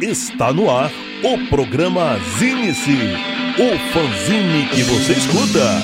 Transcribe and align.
Está 0.00 0.52
no 0.52 0.70
ar 0.70 0.92
o 1.24 1.48
programa 1.48 2.16
Zine-se, 2.38 2.92
o 3.58 3.76
fanzine 3.92 4.68
que 4.68 4.84
você 4.84 5.14
escuta. 5.14 5.82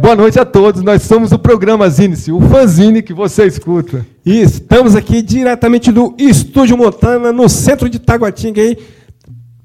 Boa 0.00 0.14
noite 0.14 0.38
a 0.38 0.44
todos, 0.44 0.82
nós 0.82 1.02
somos 1.02 1.32
o 1.32 1.38
programa 1.40 1.90
Zine-se, 1.90 2.30
o 2.30 2.40
fanzine 2.40 3.02
que 3.02 3.12
você 3.12 3.44
escuta. 3.46 4.06
E 4.24 4.40
estamos 4.40 4.94
aqui 4.94 5.20
diretamente 5.20 5.90
do 5.90 6.14
Estúdio 6.16 6.78
Montana, 6.78 7.32
no 7.32 7.48
centro 7.48 7.88
de 7.88 7.98
Taguatinga, 7.98 8.62
aí, 8.62 8.78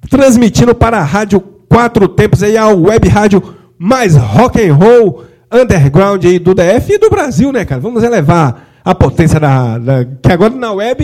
transmitindo 0.10 0.74
para 0.74 0.98
a 0.98 1.04
Rádio 1.04 1.40
Quatro 1.70 2.08
Tempos, 2.08 2.42
aí, 2.42 2.58
a 2.58 2.70
web 2.70 3.08
rádio 3.08 3.57
mais 3.78 4.16
rock 4.16 4.62
and 4.62 4.74
roll 4.74 5.24
underground 5.52 6.24
aí 6.26 6.40
do 6.40 6.54
DF 6.54 6.94
e 6.94 6.98
do 6.98 7.10
Brasil, 7.10 7.52
né, 7.52 7.66
cara? 7.66 7.80
Vamos 7.82 8.04
elevar 8.04 8.68
a 8.84 8.96
potência 8.96 9.40
da, 9.40 9.78
da 9.78 10.06
que 10.06 10.32
agora 10.32 10.54
na 10.54 10.72
web 10.74 11.04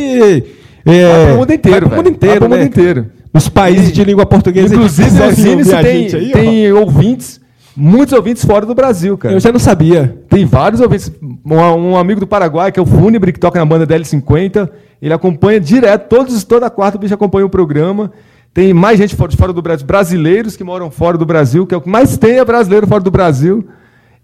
é, 0.85 1.07
Vai 1.07 1.25
pro 1.27 1.37
mundo 1.37 1.53
inteiro, 1.53 1.87
vai 1.87 1.97
mundo 1.97 2.09
inteiro, 2.09 2.39
Vai 2.39 2.49
né? 2.49 2.55
mundo 2.57 2.67
inteiro. 2.67 3.05
Os 3.33 3.49
países 3.49 3.91
de 3.91 4.03
língua 4.03 4.25
portuguesa. 4.25 4.75
Inclusive, 4.75 5.09
o 5.09 5.75
a 5.75 5.81
tem, 5.81 6.13
aí, 6.13 6.31
tem 6.31 6.71
ouvintes, 6.73 7.41
muitos 7.75 8.13
ouvintes 8.13 8.45
fora 8.45 8.65
do 8.65 8.75
Brasil, 8.75 9.17
cara. 9.17 9.33
Eu 9.33 9.39
já 9.39 9.51
não 9.51 9.59
sabia. 9.59 10.15
Tem 10.29 10.45
vários 10.45 10.81
ouvintes. 10.81 11.11
Um, 11.21 11.55
um 11.55 11.97
amigo 11.97 12.19
do 12.19 12.27
Paraguai, 12.27 12.71
que 12.71 12.79
é 12.79 12.83
o 12.83 12.85
Fúnebre, 12.85 13.31
que 13.31 13.39
toca 13.39 13.57
na 13.57 13.65
banda 13.65 13.87
DL50, 13.87 14.69
ele 15.01 15.13
acompanha 15.13 15.59
direto, 15.59 16.09
todos, 16.09 16.43
toda 16.43 16.69
quarta 16.69 16.97
o 16.97 16.99
bicho 16.99 17.13
acompanha 17.13 17.45
o 17.45 17.49
programa. 17.49 18.11
Tem 18.53 18.73
mais 18.73 18.99
gente 18.99 19.15
fora, 19.15 19.31
fora 19.31 19.51
do 19.51 19.61
Brasil, 19.61 19.85
brasileiros 19.85 20.55
que 20.55 20.63
moram 20.63 20.91
fora 20.91 21.17
do 21.17 21.25
Brasil, 21.25 21.65
que 21.65 21.73
é 21.73 21.77
o 21.77 21.81
que 21.81 21.89
mais 21.89 22.17
tem 22.17 22.37
é 22.37 22.45
brasileiro 22.45 22.85
fora 22.85 23.01
do 23.01 23.09
Brasil. 23.09 23.67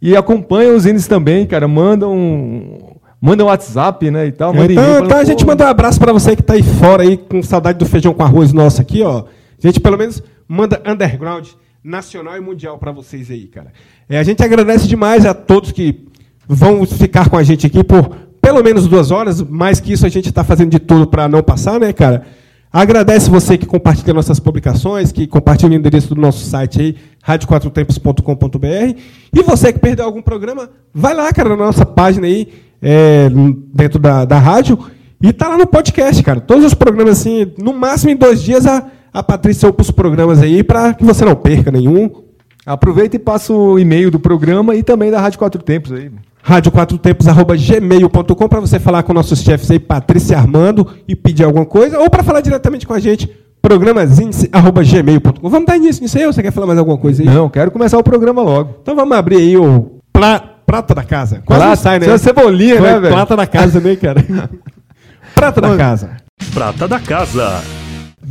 E 0.01 0.15
acompanham 0.15 0.75
os 0.75 0.83
Zines 0.83 1.07
também, 1.07 1.47
cara. 1.47 1.67
Mandam, 1.67 2.95
mandam 3.19 3.47
WhatsApp, 3.47 4.09
né, 4.11 4.27
e 4.27 4.31
tal. 4.31 4.53
mandam 4.53 4.71
Então, 4.71 5.05
então 5.05 5.17
a 5.17 5.23
gente 5.23 5.43
"Pô, 5.43 5.51
manda 5.51 5.65
um 5.65 5.67
abraço 5.67 5.99
para 5.99 6.13
você 6.13 6.35
que 6.35 6.43
tá 6.43 6.53
aí 6.53 6.63
fora 6.63 7.03
aí 7.03 7.17
com 7.17 7.41
saudade 7.41 7.79
do 7.79 7.85
feijão 7.85 8.13
com 8.13 8.21
arroz 8.23 8.53
nosso 8.53 8.79
aqui, 8.79 9.01
ó. 9.01 9.23
A 9.61 9.67
gente 9.67 9.79
pelo 9.79 9.97
menos 9.97 10.21
manda 10.47 10.81
underground 10.85 11.47
nacional 11.83 12.37
e 12.37 12.39
mundial 12.39 12.77
para 12.77 12.91
vocês 12.91 13.31
aí, 13.31 13.47
cara. 13.47 13.71
É, 14.07 14.19
a 14.19 14.23
gente 14.23 14.43
agradece 14.43 14.87
demais 14.87 15.25
a 15.25 15.33
todos 15.33 15.71
que 15.71 16.07
vão 16.47 16.85
ficar 16.85 17.29
com 17.29 17.37
a 17.37 17.43
gente 17.43 17.65
aqui 17.65 17.83
por 17.83 18.09
pelo 18.39 18.63
menos 18.63 18.87
duas 18.87 19.09
horas. 19.09 19.41
Mais 19.41 19.79
que 19.79 19.91
isso 19.93 20.05
a 20.05 20.09
gente 20.09 20.29
está 20.29 20.43
fazendo 20.43 20.69
de 20.69 20.79
tudo 20.79 21.07
para 21.07 21.27
não 21.27 21.41
passar, 21.41 21.79
né, 21.79 21.91
cara? 21.91 22.25
Agradece 22.71 23.31
você 23.31 23.57
que 23.57 23.65
compartilha 23.65 24.13
nossas 24.13 24.39
publicações, 24.39 25.11
que 25.11 25.25
compartilha 25.25 25.71
o 25.71 25.75
endereço 25.75 26.13
do 26.13 26.21
nosso 26.21 26.45
site 26.45 26.79
aí, 26.79 26.95
radioquatrotempos.com.br. 27.23 28.99
E 29.33 29.43
você 29.43 29.73
que 29.73 29.79
perdeu 29.79 30.05
algum 30.05 30.21
programa, 30.21 30.69
vai 30.93 31.15
lá, 31.15 31.33
cara, 31.33 31.49
na 31.49 31.55
nossa 31.55 31.83
página 31.83 32.27
aí, 32.27 32.47
é, 32.79 33.27
dentro 33.73 33.97
da, 33.97 34.23
da 34.23 34.37
rádio, 34.37 34.77
e 35.19 35.33
tá 35.33 35.47
lá 35.47 35.57
no 35.57 35.65
podcast, 35.65 36.21
cara. 36.21 36.39
Todos 36.39 36.63
os 36.63 36.75
programas, 36.75 37.19
assim, 37.19 37.51
no 37.57 37.73
máximo 37.73 38.11
em 38.11 38.15
dois 38.15 38.41
dias, 38.41 38.67
a, 38.67 38.85
a 39.11 39.23
Patrícia 39.23 39.67
upa 39.67 39.81
os 39.81 39.89
programas 39.89 40.39
aí 40.39 40.63
para 40.63 40.93
que 40.93 41.03
você 41.03 41.25
não 41.25 41.35
perca 41.35 41.71
nenhum. 41.71 42.23
Aproveita 42.65 43.15
e 43.15 43.19
passa 43.19 43.51
o 43.51 43.79
e-mail 43.79 44.11
do 44.11 44.19
programa 44.19 44.75
e 44.75 44.83
também 44.83 45.09
da 45.09 45.19
Rádio 45.19 45.39
Quatro 45.39 45.63
Tempos 45.63 45.91
aí. 45.91 46.11
radioquatrotempos.gmail.com 46.41 48.47
para 48.47 48.59
você 48.59 48.79
falar 48.79 49.03
com 49.03 49.13
nossos 49.13 49.41
chefes 49.41 49.69
aí, 49.71 49.79
Patrícia 49.79 50.37
Armando, 50.37 50.87
e 51.07 51.15
pedir 51.15 51.43
alguma 51.43 51.65
coisa, 51.65 51.99
ou 51.99 52.09
para 52.09 52.23
falar 52.23 52.41
diretamente 52.41 52.87
com 52.87 52.93
a 52.93 52.99
gente, 52.99 53.29
programazinho.gmail.com. 53.61 55.49
Vamos 55.49 55.67
dar 55.67 55.77
início 55.77 56.01
nisso 56.01 56.17
aí, 56.17 56.25
ou 56.25 56.33
você 56.33 56.41
quer 56.41 56.51
falar 56.51 56.67
mais 56.67 56.79
alguma 56.79 56.97
coisa 56.97 57.21
aí? 57.21 57.27
Não, 57.27 57.49
quero 57.49 57.71
começar 57.71 57.97
o 57.97 58.03
programa 58.03 58.41
logo. 58.41 58.77
Então 58.81 58.95
vamos 58.95 59.15
abrir 59.17 59.37
aí 59.37 59.57
o 59.57 59.99
pra- 60.11 60.43
Prata 60.65 60.93
da 60.93 61.03
Casa. 61.03 61.41
Quase 61.43 61.61
Prata, 61.63 61.75
sai, 61.77 61.97
né? 61.97 62.05
isso 62.05 62.13
é 62.13 62.17
cebolinha, 62.19 62.77
Foi 62.77 62.91
né, 62.91 62.99
velho? 62.99 63.13
Prata 63.15 63.35
da 63.35 63.47
Casa, 63.47 63.79
né, 63.79 63.95
cara? 63.95 64.23
Prata 65.33 65.59
da 65.61 65.75
Casa. 65.75 66.11
Prata 66.53 66.87
da 66.87 66.99
Casa. 66.99 67.59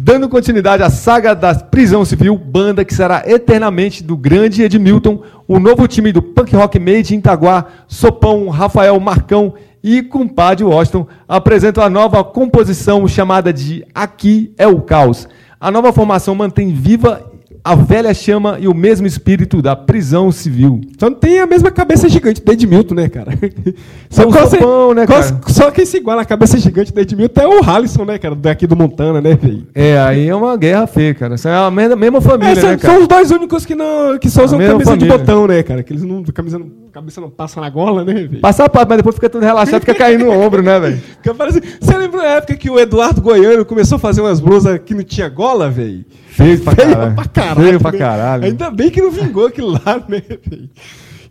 Dando 0.01 0.29
continuidade 0.29 0.81
à 0.81 0.91
saga 0.91 1.35
da 1.35 1.53
Prisão 1.57 2.05
Civil, 2.05 2.39
banda 2.39 2.85
que 2.85 2.95
será 2.95 3.25
eternamente 3.27 4.05
do 4.05 4.17
grande 4.17 4.63
Edmilton, 4.63 5.25
o 5.49 5.59
novo 5.59 5.89
time 5.89 6.13
do 6.13 6.23
punk 6.23 6.55
rock 6.55 6.79
made 6.79 7.17
em 7.17 7.19
Itaguá, 7.19 7.65
Sopão, 7.89 8.49
Rafael 8.49 8.99
Marcão 9.01 9.55
e 9.83 10.01
Compadre 10.01 10.65
Washington 10.65 11.09
apresentam 11.27 11.83
a 11.83 11.91
nova 11.91 12.23
composição 12.23 13.09
chamada 13.09 13.53
de 13.53 13.85
Aqui 13.93 14.55
é 14.57 14.69
o 14.69 14.81
Caos. 14.83 15.27
A 15.61 15.69
nova 15.69 15.93
formação 15.93 16.33
mantém 16.33 16.73
viva 16.73 17.33
a 17.65 17.75
velha 17.75 18.15
chama 18.15 18.57
e 18.61 18.69
o 18.69 18.75
mesmo 18.75 19.07
espírito 19.07 19.61
da 19.61 19.77
prisão 19.77 20.31
civil. 20.33 20.81
Só 20.99 21.11
não 21.11 21.17
tem 21.17 21.39
a 21.41 21.47
mesma 21.47 21.71
cabeça 21.71 22.09
gigante 22.09 22.43
do 22.43 22.53
Edmilton, 22.53 22.95
né, 22.95 23.09
cara? 23.09 23.33
Só 24.09 24.27
qual 24.27 24.49
Sopão, 24.49 24.95
né, 24.95 25.07
cara? 25.07 25.41
Só 25.49 25.71
quem 25.71 25.85
se 25.85 25.99
iguala 25.99 26.23
à 26.23 26.25
cabeça 26.25 26.59
gigante 26.59 26.93
do 26.93 27.01
Edmilton 27.01 27.41
é 27.41 27.47
o 27.49 27.63
Halisson, 27.63 28.05
né, 28.05 28.19
cara? 28.19 28.35
Daqui 28.35 28.67
do 28.67 28.77
Montana, 28.77 29.21
né, 29.21 29.35
velho? 29.35 29.67
É, 29.75 29.99
aí 29.99 30.29
é 30.29 30.35
uma 30.35 30.57
guerra 30.57 30.87
feia, 30.87 31.15
cara. 31.15 31.35
Isso 31.35 31.49
é 31.49 31.55
a 31.55 31.71
mesma, 31.71 32.21
família, 32.21 32.53
É, 32.53 32.55
né, 32.55 32.61
são, 32.61 32.79
cara? 32.79 32.95
são 32.95 33.03
os 33.03 33.09
dois 33.09 33.31
únicos 33.31 33.67
que, 33.67 33.75
não, 33.75 34.19
que 34.19 34.31
só 34.31 34.45
usam 34.45 34.59
A 34.59 34.63
camisa 34.63 34.97
de 34.97 35.01
família. 35.01 35.19
botão, 35.19 35.47
né, 35.47 35.63
cara? 35.63 35.83
Que 35.83 35.93
eles 35.93 36.05
não, 36.05 36.23
camisa 36.25 36.59
não, 36.59 36.71
cabeça 36.93 37.21
não 37.21 37.31
passa 37.31 37.61
na 37.61 37.69
gola, 37.69 38.05
né, 38.05 38.15
velho? 38.15 38.41
Passar 38.41 38.65
a 38.65 38.69
parte, 38.69 38.89
mas 38.89 38.99
depois 38.99 39.15
fica 39.15 39.29
tudo 39.29 39.45
relaxado, 39.45 39.81
fica 39.81 39.95
caindo 39.95 40.25
no 40.25 40.33
ombro, 40.33 40.63
né, 40.63 40.79
velho? 40.81 41.01
Você 41.81 41.97
lembra 41.97 42.21
da 42.23 42.29
época 42.29 42.57
que 42.57 42.71
o 42.71 42.79
Eduardo 42.79 43.21
Goiano 43.21 43.65
começou 43.65 43.97
a 43.97 43.99
fazer 43.99 44.21
umas 44.21 44.41
blusas 44.41 44.81
que 44.85 44.95
não 44.95 45.03
tinha 45.03 45.29
gola, 45.29 45.71
velho? 45.71 46.05
Feio 46.39 46.61
pra 46.61 46.73
Feio 46.73 46.91
caralho. 46.93 47.15
pra 47.17 47.25
caralho. 47.25 47.67
Feio 47.67 47.81
pra 47.81 47.93
né? 47.93 47.99
caralho. 47.99 48.45
Ainda 48.45 48.71
bem 48.71 48.91
que 48.91 49.03
não 49.03 49.11
vingou 49.11 49.47
aquilo 49.47 49.73
lá, 49.73 50.01
né? 50.09 50.23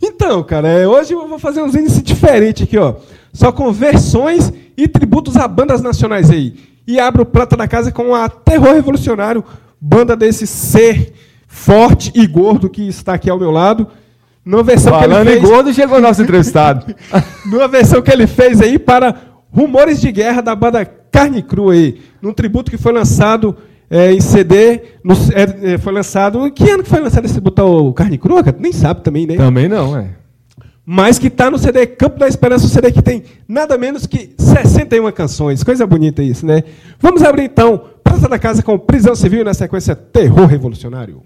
Então, 0.02 0.42
cara, 0.42 0.68
é, 0.68 0.86
hoje 0.86 1.14
eu 1.14 1.26
vou 1.26 1.38
fazer 1.38 1.62
uns 1.62 1.74
índices 1.74 2.02
diferentes 2.02 2.64
aqui, 2.64 2.76
ó. 2.76 2.96
Só 3.32 3.50
com 3.50 3.72
versões 3.72 4.52
e 4.76 4.86
tributos 4.86 5.34
a 5.36 5.48
bandas 5.48 5.80
nacionais 5.80 6.30
aí. 6.30 6.54
E 6.86 7.00
abro 7.00 7.22
o 7.22 7.26
Prata 7.26 7.56
da 7.56 7.66
Casa 7.66 7.90
com 7.90 8.14
a 8.14 8.28
Terror 8.28 8.74
Revolucionário, 8.74 9.42
banda 9.80 10.14
desse 10.14 10.46
ser 10.46 11.14
forte 11.46 12.12
e 12.14 12.26
gordo 12.26 12.68
que 12.68 12.86
está 12.86 13.14
aqui 13.14 13.30
ao 13.30 13.38
meu 13.38 13.50
lado. 13.50 13.88
Numa 14.44 14.62
versão 14.62 14.92
Falando 14.92 15.24
que 15.24 15.30
em 15.30 15.32
ele 15.32 15.40
fez, 15.40 15.50
gordo, 15.50 15.74
chegou 15.74 15.98
o 15.98 16.00
nosso 16.02 16.22
entrevistado. 16.22 16.94
numa 17.46 17.66
versão 17.66 18.02
que 18.02 18.10
ele 18.10 18.26
fez 18.26 18.60
aí 18.60 18.78
para 18.78 19.16
Rumores 19.50 20.00
de 20.00 20.12
Guerra 20.12 20.42
da 20.42 20.54
banda 20.54 20.84
Carne 20.84 21.42
Crua 21.42 21.72
aí, 21.72 21.98
num 22.20 22.34
tributo 22.34 22.70
que 22.70 22.76
foi 22.76 22.92
lançado 22.92 23.56
é, 23.90 24.12
em 24.12 24.20
CD, 24.20 24.80
no- 25.02 25.14
é, 25.34 25.74
é, 25.74 25.78
foi 25.78 25.92
lançado, 25.92 26.50
que 26.50 26.68
ano 26.70 26.82
que 26.82 26.88
foi 26.88 27.00
lançado 27.00 27.24
esse 27.24 27.40
ao 27.56 27.92
Carne 27.92 28.18
Crua, 28.18 28.42
cara? 28.44 28.56
Nem 28.58 28.72
sabe 28.72 29.02
também, 29.02 29.26
né? 29.26 29.36
Também 29.36 29.68
não, 29.68 29.96
é. 29.96 30.10
Mas 30.84 31.18
que 31.18 31.28
tá 31.28 31.50
no 31.50 31.58
CD 31.58 31.86
Campo 31.86 32.18
da 32.18 32.26
Esperança, 32.26 32.64
um 32.64 32.68
CD 32.68 32.90
que 32.90 33.02
tem 33.02 33.22
nada 33.46 33.76
menos 33.76 34.06
que 34.06 34.30
61 34.38 35.12
canções. 35.12 35.62
Coisa 35.62 35.86
bonita 35.86 36.22
isso, 36.22 36.46
né? 36.46 36.64
Vamos 36.98 37.22
abrir 37.22 37.44
então 37.44 37.82
Praça 38.02 38.26
da 38.26 38.38
Casa 38.38 38.62
com 38.62 38.78
Prisão 38.78 39.14
Civil 39.14 39.42
e 39.42 39.44
na 39.44 39.52
sequência 39.52 39.94
Terror 39.94 40.46
Revolucionário. 40.46 41.22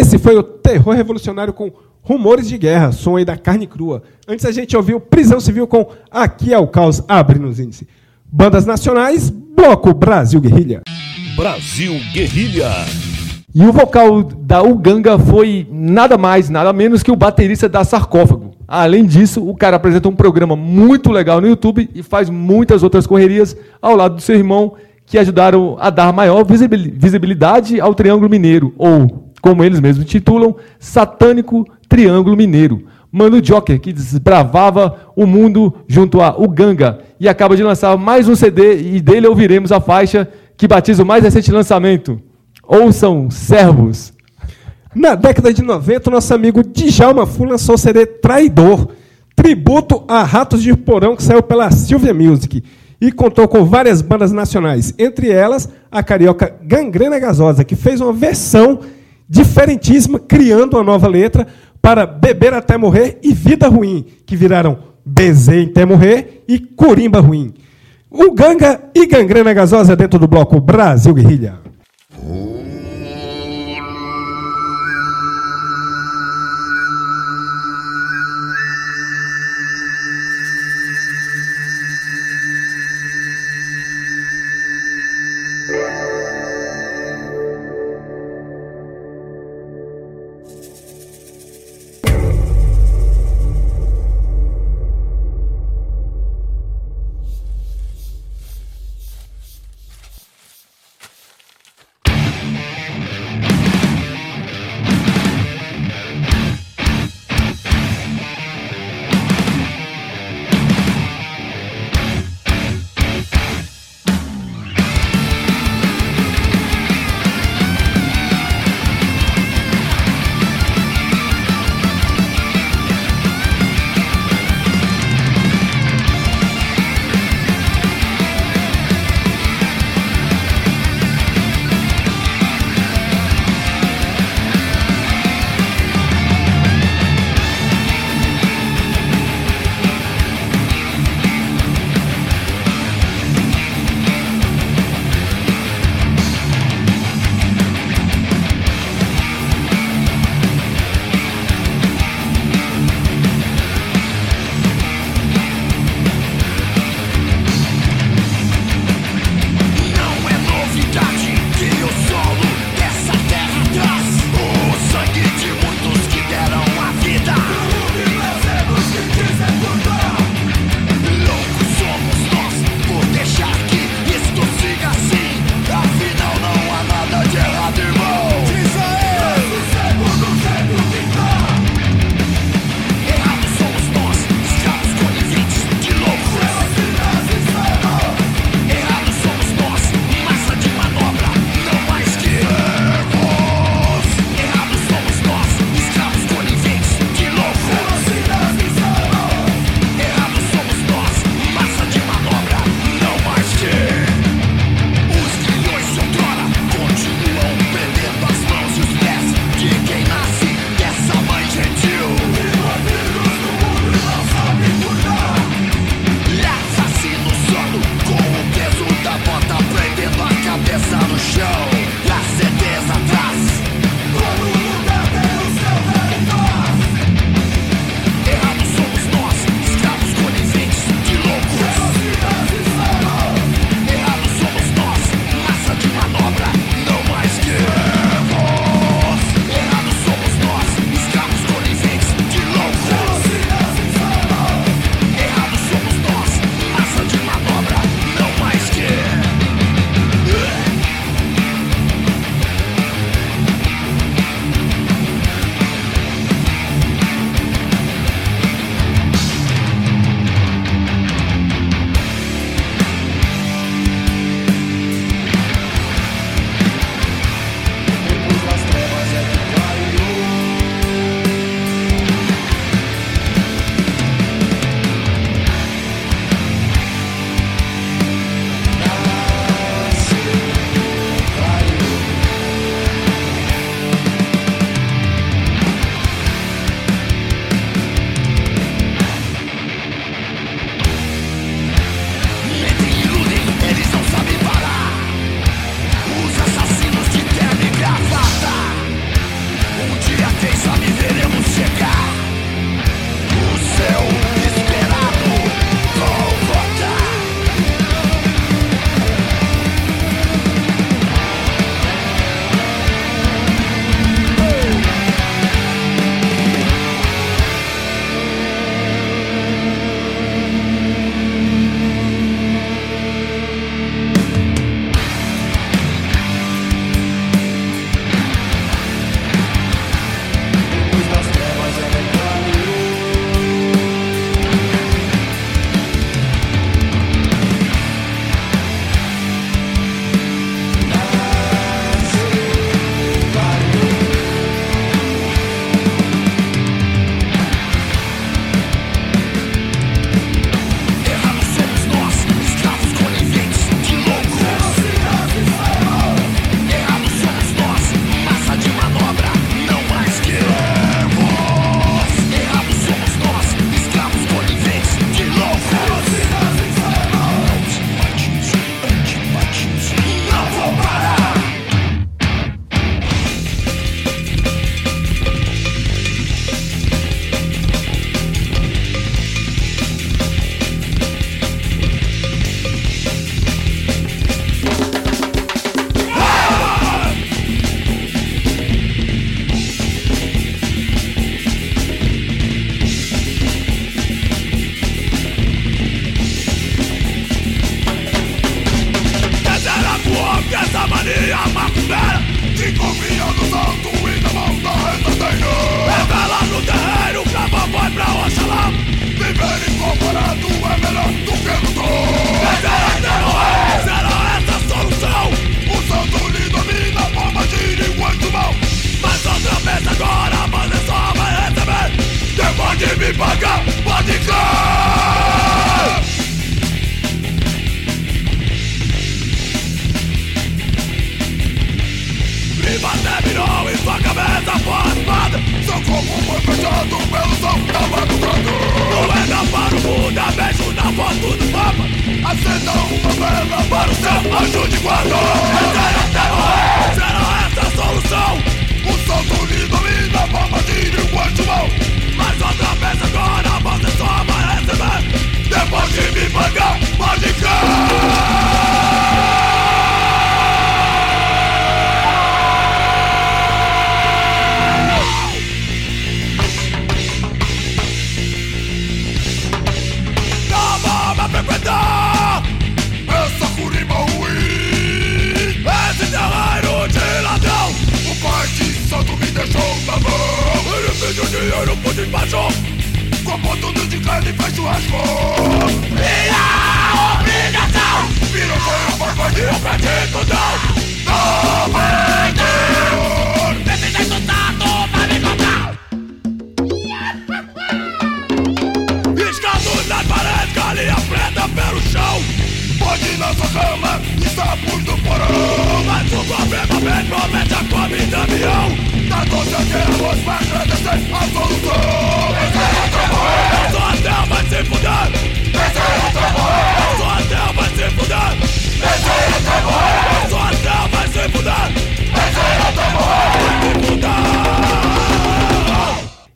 Esse 0.00 0.16
foi 0.18 0.34
o 0.34 0.42
Terror 0.42 0.94
Revolucionário 0.94 1.52
com 1.52 1.70
Rumores 2.00 2.48
de 2.48 2.56
Guerra, 2.56 2.90
som 2.90 3.18
aí 3.18 3.24
da 3.24 3.36
carne 3.36 3.66
crua. 3.66 4.02
Antes 4.26 4.46
a 4.46 4.50
gente 4.50 4.74
ouviu 4.74 4.98
Prisão 4.98 5.38
Civil 5.38 5.66
com 5.66 5.88
Aqui 6.10 6.54
é 6.54 6.58
o 6.58 6.66
Caos, 6.66 7.02
abre 7.06 7.38
nos 7.38 7.60
índices. 7.60 7.86
Bandas 8.24 8.64
nacionais, 8.64 9.28
Bloco 9.28 9.92
Brasil 9.92 10.40
Guerrilha. 10.40 10.80
Brasil 11.36 11.92
Guerrilha. 12.14 12.70
E 13.54 13.62
o 13.62 13.72
vocal 13.72 14.22
da 14.22 14.62
Uganga 14.62 15.18
foi 15.18 15.68
nada 15.70 16.16
mais, 16.16 16.48
nada 16.48 16.72
menos 16.72 17.02
que 17.02 17.12
o 17.12 17.16
baterista 17.16 17.68
da 17.68 17.84
Sarcófago. 17.84 18.52
Além 18.66 19.04
disso, 19.04 19.46
o 19.46 19.54
cara 19.54 19.76
apresenta 19.76 20.08
um 20.08 20.16
programa 20.16 20.56
muito 20.56 21.12
legal 21.12 21.42
no 21.42 21.46
YouTube 21.46 21.90
e 21.94 22.02
faz 22.02 22.30
muitas 22.30 22.82
outras 22.82 23.06
correrias 23.06 23.54
ao 23.82 23.94
lado 23.94 24.14
do 24.14 24.22
seu 24.22 24.34
irmão, 24.34 24.72
que 25.04 25.18
ajudaram 25.18 25.76
a 25.78 25.90
dar 25.90 26.10
maior 26.10 26.42
visibil- 26.42 26.94
visibilidade 26.96 27.78
ao 27.78 27.94
Triângulo 27.94 28.30
Mineiro, 28.30 28.72
ou, 28.78 29.29
como 29.40 29.64
eles 29.64 29.80
mesmos 29.80 30.06
titulam, 30.06 30.56
Satânico 30.78 31.66
Triângulo 31.88 32.36
Mineiro. 32.36 32.86
Mano 33.12 33.40
Joker, 33.40 33.80
que 33.80 33.92
desbravava 33.92 35.12
o 35.16 35.26
mundo 35.26 35.74
junto 35.88 36.20
a 36.20 36.38
Uganga 36.38 37.00
e 37.18 37.28
acaba 37.28 37.56
de 37.56 37.62
lançar 37.62 37.96
mais 37.96 38.28
um 38.28 38.36
CD 38.36 38.94
e 38.94 39.00
dele 39.00 39.26
ouviremos 39.26 39.72
a 39.72 39.80
faixa 39.80 40.28
que 40.56 40.68
batiza 40.68 41.02
o 41.02 41.06
mais 41.06 41.24
recente 41.24 41.50
lançamento. 41.50 42.20
Ouçam, 42.62 43.28
servos. 43.30 44.12
Na 44.94 45.16
década 45.16 45.52
de 45.52 45.62
90, 45.62 46.08
o 46.08 46.12
nosso 46.12 46.32
amigo 46.32 46.62
Djalma 46.62 47.26
Fu 47.26 47.44
lançou 47.44 47.74
o 47.74 47.78
CD 47.78 48.06
Traidor, 48.06 48.88
tributo 49.34 50.04
a 50.06 50.22
Ratos 50.22 50.62
de 50.62 50.76
Porão, 50.76 51.16
que 51.16 51.22
saiu 51.22 51.42
pela 51.42 51.70
Silvia 51.70 52.14
Music. 52.14 52.62
E 53.00 53.10
contou 53.10 53.48
com 53.48 53.64
várias 53.64 54.02
bandas 54.02 54.30
nacionais, 54.30 54.94
entre 54.98 55.30
elas 55.30 55.68
a 55.90 56.02
carioca 56.02 56.54
Gangrena 56.62 57.18
Gasosa, 57.18 57.64
que 57.64 57.74
fez 57.74 58.00
uma 58.00 58.12
versão 58.12 58.80
diferentíssima, 59.30 60.18
criando 60.18 60.74
uma 60.74 60.82
nova 60.82 61.06
letra 61.06 61.46
para 61.80 62.04
Beber 62.04 62.52
Até 62.52 62.76
Morrer 62.76 63.20
e 63.22 63.32
Vida 63.32 63.68
Ruim, 63.68 64.04
que 64.26 64.34
viraram 64.34 64.76
Bezei 65.06 65.66
Até 65.66 65.86
Morrer 65.86 66.42
e 66.48 66.58
Corimba 66.58 67.20
Ruim. 67.20 67.54
O 68.10 68.32
Ganga 68.32 68.90
e 68.92 69.06
Gangrena 69.06 69.54
Gasosa 69.54 69.94
dentro 69.94 70.18
do 70.18 70.26
bloco 70.26 70.60
Brasil 70.60 71.14
Guerrilha. 71.14 71.60
no 72.20 72.79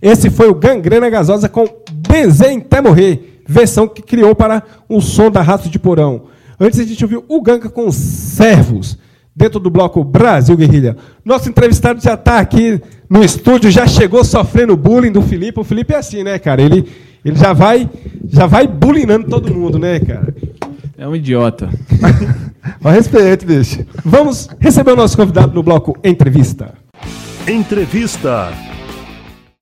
Esse 0.04 0.28
foi 0.28 0.50
o 0.50 0.54
Gangrena 0.54 1.08
Gasosa 1.08 1.48
com 1.48 1.66
Benzer 1.90 2.54
até 2.58 2.78
morrer, 2.82 3.40
versão 3.48 3.88
que 3.88 4.02
criou 4.02 4.34
para 4.34 4.62
o 4.86 5.00
som 5.00 5.30
da 5.30 5.40
Rato 5.40 5.70
de 5.70 5.78
Porão. 5.78 6.24
Antes 6.60 6.78
a 6.78 6.84
gente 6.84 7.02
ouviu 7.02 7.24
o 7.26 7.40
Ganka 7.40 7.70
com 7.70 7.90
Servos, 7.90 8.98
dentro 9.34 9.58
do 9.58 9.70
bloco 9.70 10.04
Brasil 10.04 10.54
Guerrilha. 10.58 10.94
Nosso 11.24 11.48
entrevistado 11.48 12.02
já 12.02 12.12
está 12.12 12.38
aqui 12.38 12.78
no 13.08 13.24
estúdio, 13.24 13.70
já 13.70 13.86
chegou 13.86 14.22
sofrendo 14.22 14.76
bullying 14.76 15.10
do 15.10 15.22
Felipe. 15.22 15.58
O 15.58 15.64
Felipe 15.64 15.94
é 15.94 15.96
assim, 15.96 16.22
né, 16.22 16.38
cara? 16.38 16.60
Ele, 16.60 16.86
ele 17.24 17.36
já 17.36 17.54
vai 17.54 17.88
já 18.28 18.44
vai 18.44 18.68
bullyingando 18.68 19.26
todo 19.26 19.54
mundo, 19.54 19.78
né, 19.78 20.00
cara? 20.00 20.34
É 20.98 21.08
um 21.08 21.16
idiota. 21.16 21.70
Mas 22.78 22.94
respeito, 22.94 23.46
bicho. 23.46 23.86
Vamos 24.04 24.50
receber 24.60 24.92
o 24.92 24.96
nosso 24.96 25.16
convidado 25.16 25.54
no 25.54 25.62
bloco 25.62 25.96
Entrevista. 26.04 26.74
Entrevista. 27.48 28.52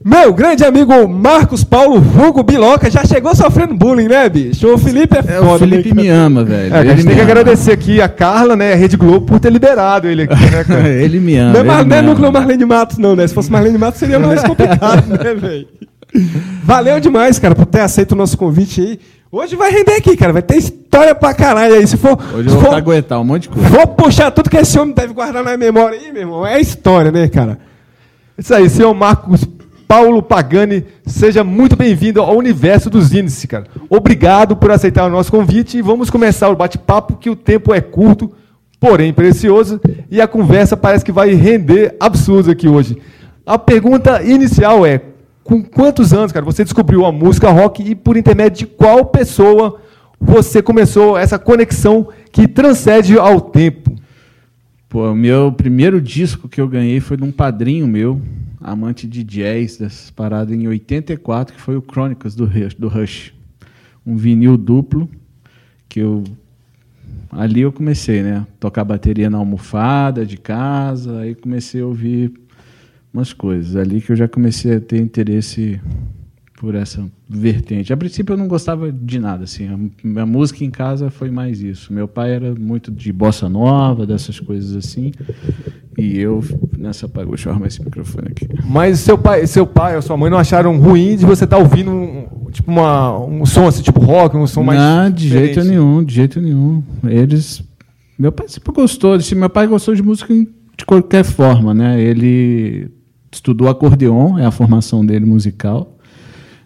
Meu 0.04 0.32
grande 0.32 0.64
amigo 0.64 1.06
Marcos 1.08 1.62
Paulo 1.62 1.96
Hugo 1.96 2.42
Biloca 2.42 2.90
já 2.90 3.04
chegou 3.04 3.34
sofrendo 3.36 3.74
bullying, 3.74 4.08
né, 4.08 4.28
bicho? 4.28 4.66
O 4.74 4.76
Felipe 4.78 5.16
é 5.16 5.20
É, 5.20 5.38
foda, 5.38 5.54
o 5.54 5.58
Felipe 5.60 5.94
né, 5.94 6.02
me 6.02 6.08
ama, 6.08 6.44
velho. 6.44 6.74
É, 6.74 6.78
a 6.78 6.84
gente 6.84 7.06
tem 7.06 7.14
que 7.14 7.20
ama. 7.20 7.30
agradecer 7.30 7.72
aqui 7.72 8.00
a 8.00 8.08
Carla, 8.08 8.56
né, 8.56 8.72
a 8.72 8.76
Rede 8.76 8.96
Globo, 8.96 9.26
por 9.26 9.38
ter 9.38 9.50
liberado 9.52 10.08
ele 10.08 10.22
aqui, 10.22 10.50
né, 10.50 10.64
cara? 10.64 10.88
ele 10.90 11.20
me 11.20 11.36
ama. 11.36 11.52
Não 11.52 11.60
é, 11.60 11.62
Mar... 11.62 11.84
não 11.86 11.96
é 11.96 12.02
núcleo 12.02 12.32
Marlene 12.32 12.64
Matos, 12.64 12.98
não, 12.98 13.14
né? 13.14 13.26
Se 13.26 13.34
fosse 13.34 13.50
Marlene 13.50 13.78
Matos 13.78 14.00
seria 14.00 14.18
mais 14.18 14.42
complicado, 14.42 15.06
né, 15.08 15.34
velho? 15.38 15.68
Valeu 16.64 16.98
demais, 16.98 17.38
cara, 17.38 17.54
por 17.54 17.66
ter 17.66 17.80
aceito 17.80 18.12
o 18.12 18.16
nosso 18.16 18.36
convite 18.36 18.80
aí. 18.80 18.98
Hoje 19.30 19.56
vai 19.56 19.70
render 19.70 19.94
aqui, 19.94 20.14
cara. 20.14 20.30
Vai 20.30 20.42
ter 20.42 20.58
história 20.58 21.14
pra 21.14 21.32
caralho 21.32 21.74
aí. 21.74 21.86
Se 21.86 21.96
for, 21.96 22.18
Hoje 22.34 22.48
eu 22.50 22.54
vou 22.54 22.64
for, 22.64 22.74
aguentar 22.74 23.18
um 23.18 23.24
monte 23.24 23.44
de 23.44 23.48
coisa. 23.48 23.66
for 23.70 23.86
puxar 23.86 24.30
tudo 24.30 24.50
que 24.50 24.58
esse 24.58 24.78
homem 24.78 24.94
deve 24.94 25.14
guardar 25.14 25.42
na 25.42 25.56
memória 25.56 25.98
aí, 25.98 26.12
meu 26.12 26.20
irmão, 26.22 26.46
é 26.46 26.60
história, 26.60 27.10
né, 27.10 27.28
cara? 27.28 27.58
Isso 28.36 28.52
aí, 28.54 28.68
senhor 28.68 28.92
Marcos 28.92 29.46
Paulo 29.92 30.22
Pagani, 30.22 30.86
seja 31.04 31.44
muito 31.44 31.76
bem-vindo 31.76 32.22
ao 32.22 32.34
universo 32.34 32.88
dos 32.88 33.12
índices, 33.12 33.44
cara. 33.44 33.66
Obrigado 33.90 34.56
por 34.56 34.70
aceitar 34.70 35.04
o 35.04 35.10
nosso 35.10 35.30
convite 35.30 35.76
e 35.76 35.82
vamos 35.82 36.08
começar 36.08 36.48
o 36.48 36.56
bate-papo, 36.56 37.18
que 37.18 37.28
o 37.28 37.36
tempo 37.36 37.74
é 37.74 37.80
curto, 37.82 38.32
porém 38.80 39.12
precioso, 39.12 39.78
e 40.10 40.18
a 40.18 40.26
conversa 40.26 40.78
parece 40.78 41.04
que 41.04 41.12
vai 41.12 41.34
render 41.34 41.94
absurdo 42.00 42.50
aqui 42.50 42.66
hoje. 42.66 42.96
A 43.44 43.58
pergunta 43.58 44.22
inicial 44.22 44.86
é: 44.86 44.98
com 45.44 45.62
quantos 45.62 46.14
anos, 46.14 46.32
cara, 46.32 46.46
você 46.46 46.64
descobriu 46.64 47.04
a 47.04 47.12
música 47.12 47.50
rock 47.50 47.82
e 47.82 47.94
por 47.94 48.16
intermédio 48.16 48.60
de 48.60 48.66
qual 48.68 49.04
pessoa 49.04 49.78
você 50.18 50.62
começou 50.62 51.18
essa 51.18 51.38
conexão 51.38 52.08
que 52.32 52.48
transcende 52.48 53.18
ao 53.18 53.42
tempo? 53.42 53.94
Pô, 54.88 55.10
o 55.10 55.14
meu 55.14 55.52
primeiro 55.52 56.00
disco 56.00 56.48
que 56.48 56.62
eu 56.62 56.66
ganhei 56.66 56.98
foi 56.98 57.18
de 57.18 57.24
um 57.24 57.30
padrinho 57.30 57.86
meu, 57.86 58.18
amante 58.62 59.06
de 59.06 59.22
jazz, 59.22 59.76
dessas 59.76 60.10
paradas 60.10 60.54
em 60.54 60.66
84, 60.66 61.54
que 61.54 61.60
foi 61.60 61.76
o 61.76 61.82
Chronicles 61.82 62.34
do 62.34 62.44
Rush, 62.44 62.74
do 62.74 62.88
Rush. 62.88 63.34
Um 64.06 64.16
vinil 64.16 64.56
duplo, 64.56 65.08
que 65.88 66.00
eu. 66.00 66.24
Ali 67.30 67.60
eu 67.60 67.72
comecei, 67.72 68.22
né? 68.22 68.46
Tocar 68.60 68.84
bateria 68.84 69.30
na 69.30 69.38
almofada 69.38 70.26
de 70.26 70.36
casa, 70.36 71.20
aí 71.20 71.34
comecei 71.34 71.80
a 71.80 71.86
ouvir 71.86 72.32
umas 73.12 73.32
coisas. 73.32 73.76
Ali 73.76 74.00
que 74.00 74.12
eu 74.12 74.16
já 74.16 74.28
comecei 74.28 74.76
a 74.76 74.80
ter 74.80 75.00
interesse 75.00 75.80
por 76.62 76.76
essa 76.76 77.04
vertente. 77.28 77.92
A 77.92 77.96
princípio 77.96 78.34
eu 78.34 78.36
não 78.36 78.46
gostava 78.46 78.92
de 78.92 79.18
nada, 79.18 79.42
assim. 79.42 79.66
A, 79.66 80.22
a 80.22 80.24
música 80.24 80.64
em 80.64 80.70
casa 80.70 81.10
foi 81.10 81.28
mais 81.28 81.60
isso. 81.60 81.92
Meu 81.92 82.06
pai 82.06 82.34
era 82.34 82.54
muito 82.54 82.88
de 82.88 83.12
bossa 83.12 83.48
nova, 83.48 84.06
dessas 84.06 84.38
coisas 84.38 84.76
assim. 84.76 85.10
E 85.98 86.20
eu 86.20 86.40
nessa 86.78 87.08
parte, 87.08 87.28
deixa 87.30 87.48
eu 87.48 87.52
arrumar 87.52 87.66
esse 87.66 87.82
microfone 87.84 88.28
aqui. 88.28 88.48
Mas 88.64 89.00
seu 89.00 89.18
pai, 89.18 89.44
seu 89.48 89.66
pai 89.66 89.96
ou 89.96 90.02
sua 90.02 90.16
mãe 90.16 90.30
não 90.30 90.38
acharam 90.38 90.78
ruim 90.78 91.16
de 91.16 91.26
você 91.26 91.42
estar 91.42 91.58
ouvindo 91.58 91.90
um, 91.90 92.28
tipo 92.52 92.70
uma, 92.70 93.18
um 93.18 93.44
som 93.44 93.66
assim, 93.66 93.82
tipo 93.82 93.98
rock, 93.98 94.36
um 94.36 94.46
som 94.46 94.62
mais. 94.62 94.78
Não, 94.78 95.10
de 95.10 95.24
diferente? 95.24 95.54
jeito 95.54 95.68
nenhum, 95.68 96.04
de 96.04 96.14
jeito 96.14 96.40
nenhum. 96.40 96.80
Eles. 97.02 97.60
Meu 98.16 98.30
pai 98.30 98.46
sempre 98.46 98.72
gostou. 98.72 99.14
assim, 99.14 99.34
meu 99.34 99.50
pai 99.50 99.66
gostou 99.66 99.96
de 99.96 100.02
música 100.02 100.32
de 100.32 100.86
qualquer 100.86 101.24
forma, 101.24 101.74
né? 101.74 102.00
Ele 102.00 102.88
estudou 103.32 103.68
acordeon, 103.68 104.38
é 104.38 104.46
a 104.46 104.52
formação 104.52 105.04
dele 105.04 105.26
musical, 105.26 105.91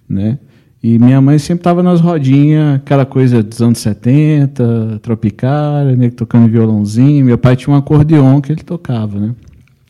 né? 0.08 0.38
E 0.82 0.98
minha 0.98 1.20
mãe 1.20 1.38
sempre 1.38 1.60
estava 1.60 1.82
nas 1.82 2.00
rodinhas, 2.00 2.76
aquela 2.76 3.04
coisa 3.04 3.42
dos 3.42 3.60
anos 3.60 3.78
70, 3.78 5.00
tropicália, 5.02 5.96
né? 5.96 6.10
Tocando 6.10 6.48
violãozinho. 6.48 7.24
Meu 7.24 7.36
pai 7.36 7.56
tinha 7.56 7.74
um 7.74 7.76
acordeon 7.76 8.40
que 8.40 8.52
ele 8.52 8.62
tocava, 8.62 9.18
né? 9.18 9.34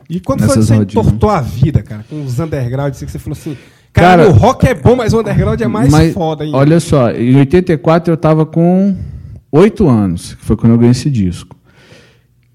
E 0.09 0.21
quando 0.21 0.45
foi 0.45 0.55
que 0.55 0.63
você 0.63 0.75
entortou 0.77 1.29
a 1.29 1.41
vida, 1.41 1.83
cara, 1.83 2.05
com 2.09 2.25
os 2.25 2.39
undergrounds, 2.39 3.03
que 3.03 3.11
você 3.11 3.19
falou 3.19 3.37
assim, 3.39 3.57
cara, 3.93 4.25
Cara, 4.25 4.31
o 4.31 4.33
rock 4.33 4.67
é 4.67 4.75
bom, 4.75 4.95
mas 4.95 5.13
o 5.13 5.21
underground 5.21 5.61
é 5.61 5.67
mais 5.67 5.91
Mas, 5.91 6.15
foda 6.15 6.45
ainda. 6.45 6.57
Olha 6.57 6.79
só, 6.81 7.11
em 7.11 7.37
84 7.37 8.13
eu 8.13 8.15
estava 8.15 8.47
com 8.47 8.97
8 9.51 9.89
anos, 9.89 10.35
que 10.35 10.45
foi 10.45 10.57
quando 10.57 10.73
eu 10.73 10.79
ganhei 10.79 10.93
esse 10.93 11.11
disco. 11.11 11.57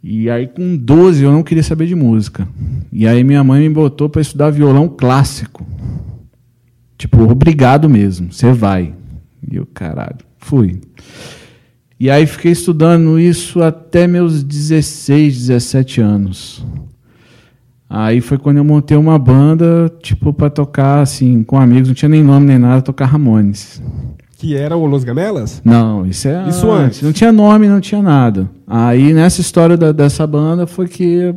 E 0.04 0.30
aí 0.30 0.48
com 0.48 0.76
12 0.76 1.24
eu 1.24 1.32
não 1.32 1.44
queria 1.44 1.62
saber 1.62 1.86
de 1.86 1.94
música. 1.94 2.48
E 2.92 3.08
aí 3.08 3.24
minha 3.24 3.44
mãe 3.44 3.62
me 3.62 3.70
botou 3.70 4.10
para 4.10 4.22
estudar 4.22 4.50
violão 4.50 4.88
clássico. 4.88 5.66
Tipo, 7.02 7.24
obrigado 7.24 7.90
mesmo, 7.90 8.32
você 8.32 8.52
vai. 8.52 8.94
E 9.52 9.56
eu, 9.56 9.66
caralho, 9.74 10.18
fui. 10.38 10.80
E 12.00 12.12
aí 12.12 12.28
fiquei 12.28 12.52
estudando 12.52 13.20
isso 13.20 13.60
até 13.64 14.06
meus 14.06 14.44
16, 14.44 15.36
17 15.48 16.00
anos. 16.00 16.64
Aí 17.90 18.22
foi 18.22 18.38
quando 18.38 18.58
eu 18.58 18.64
montei 18.64 18.96
uma 18.96 19.18
banda, 19.18 19.92
tipo, 20.04 20.32
para 20.32 20.52
tocar 20.52 21.02
assim, 21.02 21.44
com 21.44 21.58
amigos, 21.60 21.88
não 21.88 21.96
tinha 21.96 22.08
nem 22.10 22.22
nome 22.24 22.46
nem 22.46 22.60
nada, 22.60 22.84
tocar 22.84 23.06
Ramones. 23.08 23.82
Que 24.38 24.56
era 24.56 24.78
o 24.78 24.86
Los 24.86 25.04
Gamelas? 25.04 25.60
Não, 25.66 26.06
isso 26.06 26.28
é 26.28 26.48
Isso 26.50 26.70
antes. 26.70 27.02
Não 27.02 27.12
tinha 27.12 27.32
nome, 27.32 27.68
não 27.68 27.82
tinha 27.82 28.02
nada. 28.02 28.48
Aí 28.68 29.12
nessa 29.12 29.42
história 29.42 29.76
da- 29.76 29.92
dessa 29.92 30.28
banda 30.28 30.68
foi 30.68 30.88
que 30.88 31.34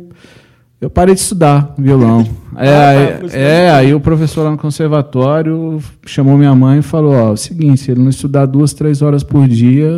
eu 0.80 0.90
parei 0.90 1.14
de 1.14 1.20
estudar 1.20 1.74
violão. 1.78 2.26
é, 2.56 2.68
Ah, 2.68 2.72
tá, 2.72 2.88
aí, 2.88 3.26
isso 3.26 3.36
é, 3.36 3.70
aí 3.70 3.94
o 3.94 4.00
professor 4.00 4.44
lá 4.44 4.50
no 4.50 4.58
conservatório 4.58 5.80
chamou 6.06 6.36
minha 6.36 6.54
mãe 6.54 6.78
e 6.78 6.82
falou: 6.82 7.14
Ó, 7.14 7.28
é 7.28 7.32
o 7.32 7.36
seguinte, 7.36 7.80
se 7.80 7.90
ele 7.90 8.00
não 8.00 8.10
estudar 8.10 8.46
duas, 8.46 8.72
três 8.72 9.02
horas 9.02 9.22
por 9.22 9.48
dia, 9.48 9.88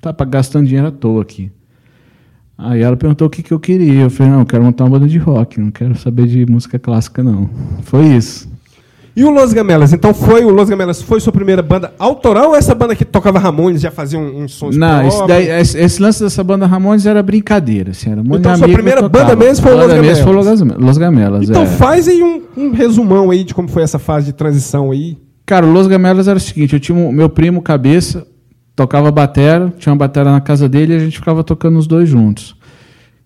tá 0.00 0.12
gastando 0.24 0.66
dinheiro 0.66 0.88
à 0.88 0.90
toa 0.90 1.22
aqui. 1.22 1.50
Aí 2.58 2.82
ela 2.82 2.96
perguntou 2.96 3.26
o 3.26 3.30
que, 3.30 3.42
que 3.42 3.52
eu 3.52 3.58
queria. 3.58 4.02
Eu 4.02 4.10
falei: 4.10 4.32
Não, 4.32 4.40
eu 4.40 4.46
quero 4.46 4.62
montar 4.62 4.84
uma 4.84 4.90
banda 4.90 5.08
de 5.08 5.18
rock, 5.18 5.58
não 5.60 5.70
quero 5.70 5.96
saber 5.96 6.26
de 6.26 6.44
música 6.46 6.78
clássica, 6.78 7.22
não. 7.22 7.48
Foi 7.82 8.04
isso. 8.06 8.51
E 9.14 9.24
o 9.24 9.30
Los 9.30 9.52
Gamelas? 9.52 9.92
Então 9.92 10.14
foi 10.14 10.42
o 10.42 10.48
Los 10.50 10.70
Gamelas 10.70 11.02
foi 11.02 11.20
sua 11.20 11.32
primeira 11.32 11.60
banda 11.60 11.92
autoral 11.98 12.48
ou 12.50 12.56
essa 12.56 12.74
banda 12.74 12.96
que 12.96 13.04
tocava 13.04 13.38
Ramones 13.38 13.82
já 13.82 13.90
fazia 13.90 14.18
um, 14.18 14.42
uns 14.42 14.54
sons 14.54 14.74
Não, 14.76 15.06
esse, 15.06 15.26
daí- 15.26 15.48
esse- 15.60 15.78
esse 15.78 16.00
lance 16.02 16.22
dessa 16.22 16.42
banda 16.42 16.66
Ramones 16.66 17.04
era 17.04 17.22
brincadeira. 17.22 17.90
Assim, 17.90 18.10
era 18.10 18.22
muito 18.22 18.40
Então, 18.40 18.56
sua 18.56 18.68
primeira 18.68 19.06
banda 19.08 19.36
mesmo 19.36 19.62
foi 19.66 19.74
o 19.74 19.76
Los 19.76 19.86
mesmo 19.88 20.24
foi 20.24 20.32
Gamelas. 20.32 20.46
Los 20.46 20.60
Game- 20.60 20.84
Los 20.86 20.98
Gamelas. 20.98 21.48
Então 21.50 21.62
é. 21.62 21.66
faz 21.66 22.08
aí 22.08 22.22
um, 22.22 22.42
um 22.56 22.70
resumão 22.70 23.30
aí 23.30 23.44
de 23.44 23.52
como 23.54 23.68
foi 23.68 23.82
essa 23.82 23.98
fase 23.98 24.26
de 24.26 24.32
transição 24.32 24.90
aí. 24.90 25.18
Cara, 25.44 25.66
o 25.66 25.70
Los 25.72 25.86
Gamelas 25.86 26.26
era 26.26 26.38
o 26.38 26.40
seguinte: 26.40 26.72
eu 26.72 26.80
tinha 26.80 26.96
um, 26.96 27.12
meu 27.12 27.28
primo 27.28 27.60
Cabeça, 27.60 28.26
tocava 28.74 29.10
batera, 29.10 29.70
tinha 29.78 29.92
uma 29.92 29.98
batera 29.98 30.32
na 30.32 30.40
casa 30.40 30.68
dele 30.70 30.94
e 30.94 30.96
a 30.96 31.00
gente 31.00 31.18
ficava 31.18 31.44
tocando 31.44 31.78
os 31.78 31.86
dois 31.86 32.08
juntos. 32.08 32.56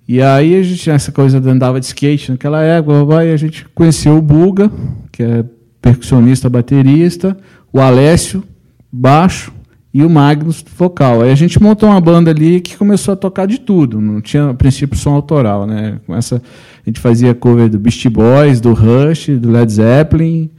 E 0.08 0.20
aí 0.20 0.56
a 0.58 0.62
gente 0.62 0.80
tinha 0.80 0.96
essa 0.96 1.12
coisa 1.12 1.40
de 1.40 1.48
andava 1.48 1.78
de 1.78 1.86
skate 1.86 2.32
naquela 2.32 2.62
época, 2.62 3.24
e 3.24 3.32
a 3.32 3.36
gente 3.36 3.66
conheceu 3.74 4.16
o 4.16 4.22
Buga, 4.22 4.70
que 5.12 5.22
é 5.22 5.44
percussionista, 5.86 6.50
baterista, 6.50 7.36
o 7.72 7.80
Alessio, 7.80 8.42
baixo, 8.90 9.52
e 9.94 10.02
o 10.02 10.10
Magnus, 10.10 10.62
vocal. 10.76 11.22
Aí 11.22 11.30
a 11.30 11.34
gente 11.34 11.62
montou 11.62 11.88
uma 11.88 12.00
banda 12.00 12.30
ali 12.30 12.60
que 12.60 12.76
começou 12.76 13.14
a 13.14 13.16
tocar 13.16 13.46
de 13.46 13.58
tudo, 13.58 13.98
não 14.00 14.20
tinha 14.20 14.50
a 14.50 14.54
princípio 14.54 14.98
som 14.98 15.14
autoral, 15.14 15.66
né? 15.66 15.98
Com 16.06 16.14
essa, 16.14 16.36
a 16.36 16.90
gente 16.90 17.00
fazia 17.00 17.34
cover 17.34 17.70
do 17.70 17.78
Beastie 17.78 18.10
Boys, 18.10 18.60
do 18.60 18.74
Rush, 18.74 19.28
do 19.38 19.50
Led 19.50 19.72
Zeppelin, 19.72 20.50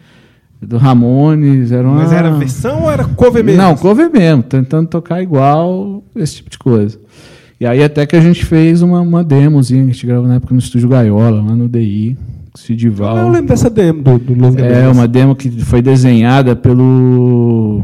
Do 0.60 0.78
Ramones, 0.78 1.72
era 1.72 1.88
uma... 1.88 1.98
Mas 1.98 2.12
era 2.12 2.32
versão 2.32 2.84
ou 2.84 2.92
era 2.92 3.04
cover 3.04 3.44
mesmo? 3.44 3.62
Não, 3.62 3.76
cover 3.76 4.10
mesmo, 4.10 4.42
tentando 4.42 4.88
tocar 4.88 5.22
igual, 5.22 6.04
esse 6.16 6.38
tipo 6.38 6.50
de 6.50 6.58
coisa. 6.58 7.00
E 7.60 7.66
aí 7.66 7.84
até 7.84 8.08
que 8.08 8.16
a 8.16 8.22
gente 8.22 8.44
fez 8.44 8.82
uma, 8.82 9.02
uma 9.02 9.24
demozinha 9.24 9.84
que 9.84 9.90
a 9.90 9.94
gente 9.94 10.08
gravou 10.08 10.28
na 10.28 10.36
época 10.36 10.54
no 10.54 10.60
Estúdio 10.60 10.90
Gaiola, 10.90 11.44
lá 11.44 11.56
no 11.56 11.70
DI, 11.70 12.18
Cidival. 12.58 13.18
Ah, 13.18 13.22
eu 13.22 13.30
lembro 13.30 13.48
dessa 13.48 13.70
demo 13.70 14.02
do, 14.02 14.18
do 14.20 14.34
Los 14.34 14.56
É, 14.56 14.88
uma 14.88 15.08
demo 15.08 15.36
que 15.36 15.50
foi 15.64 15.82
desenhada 15.82 16.56
pelo... 16.56 17.84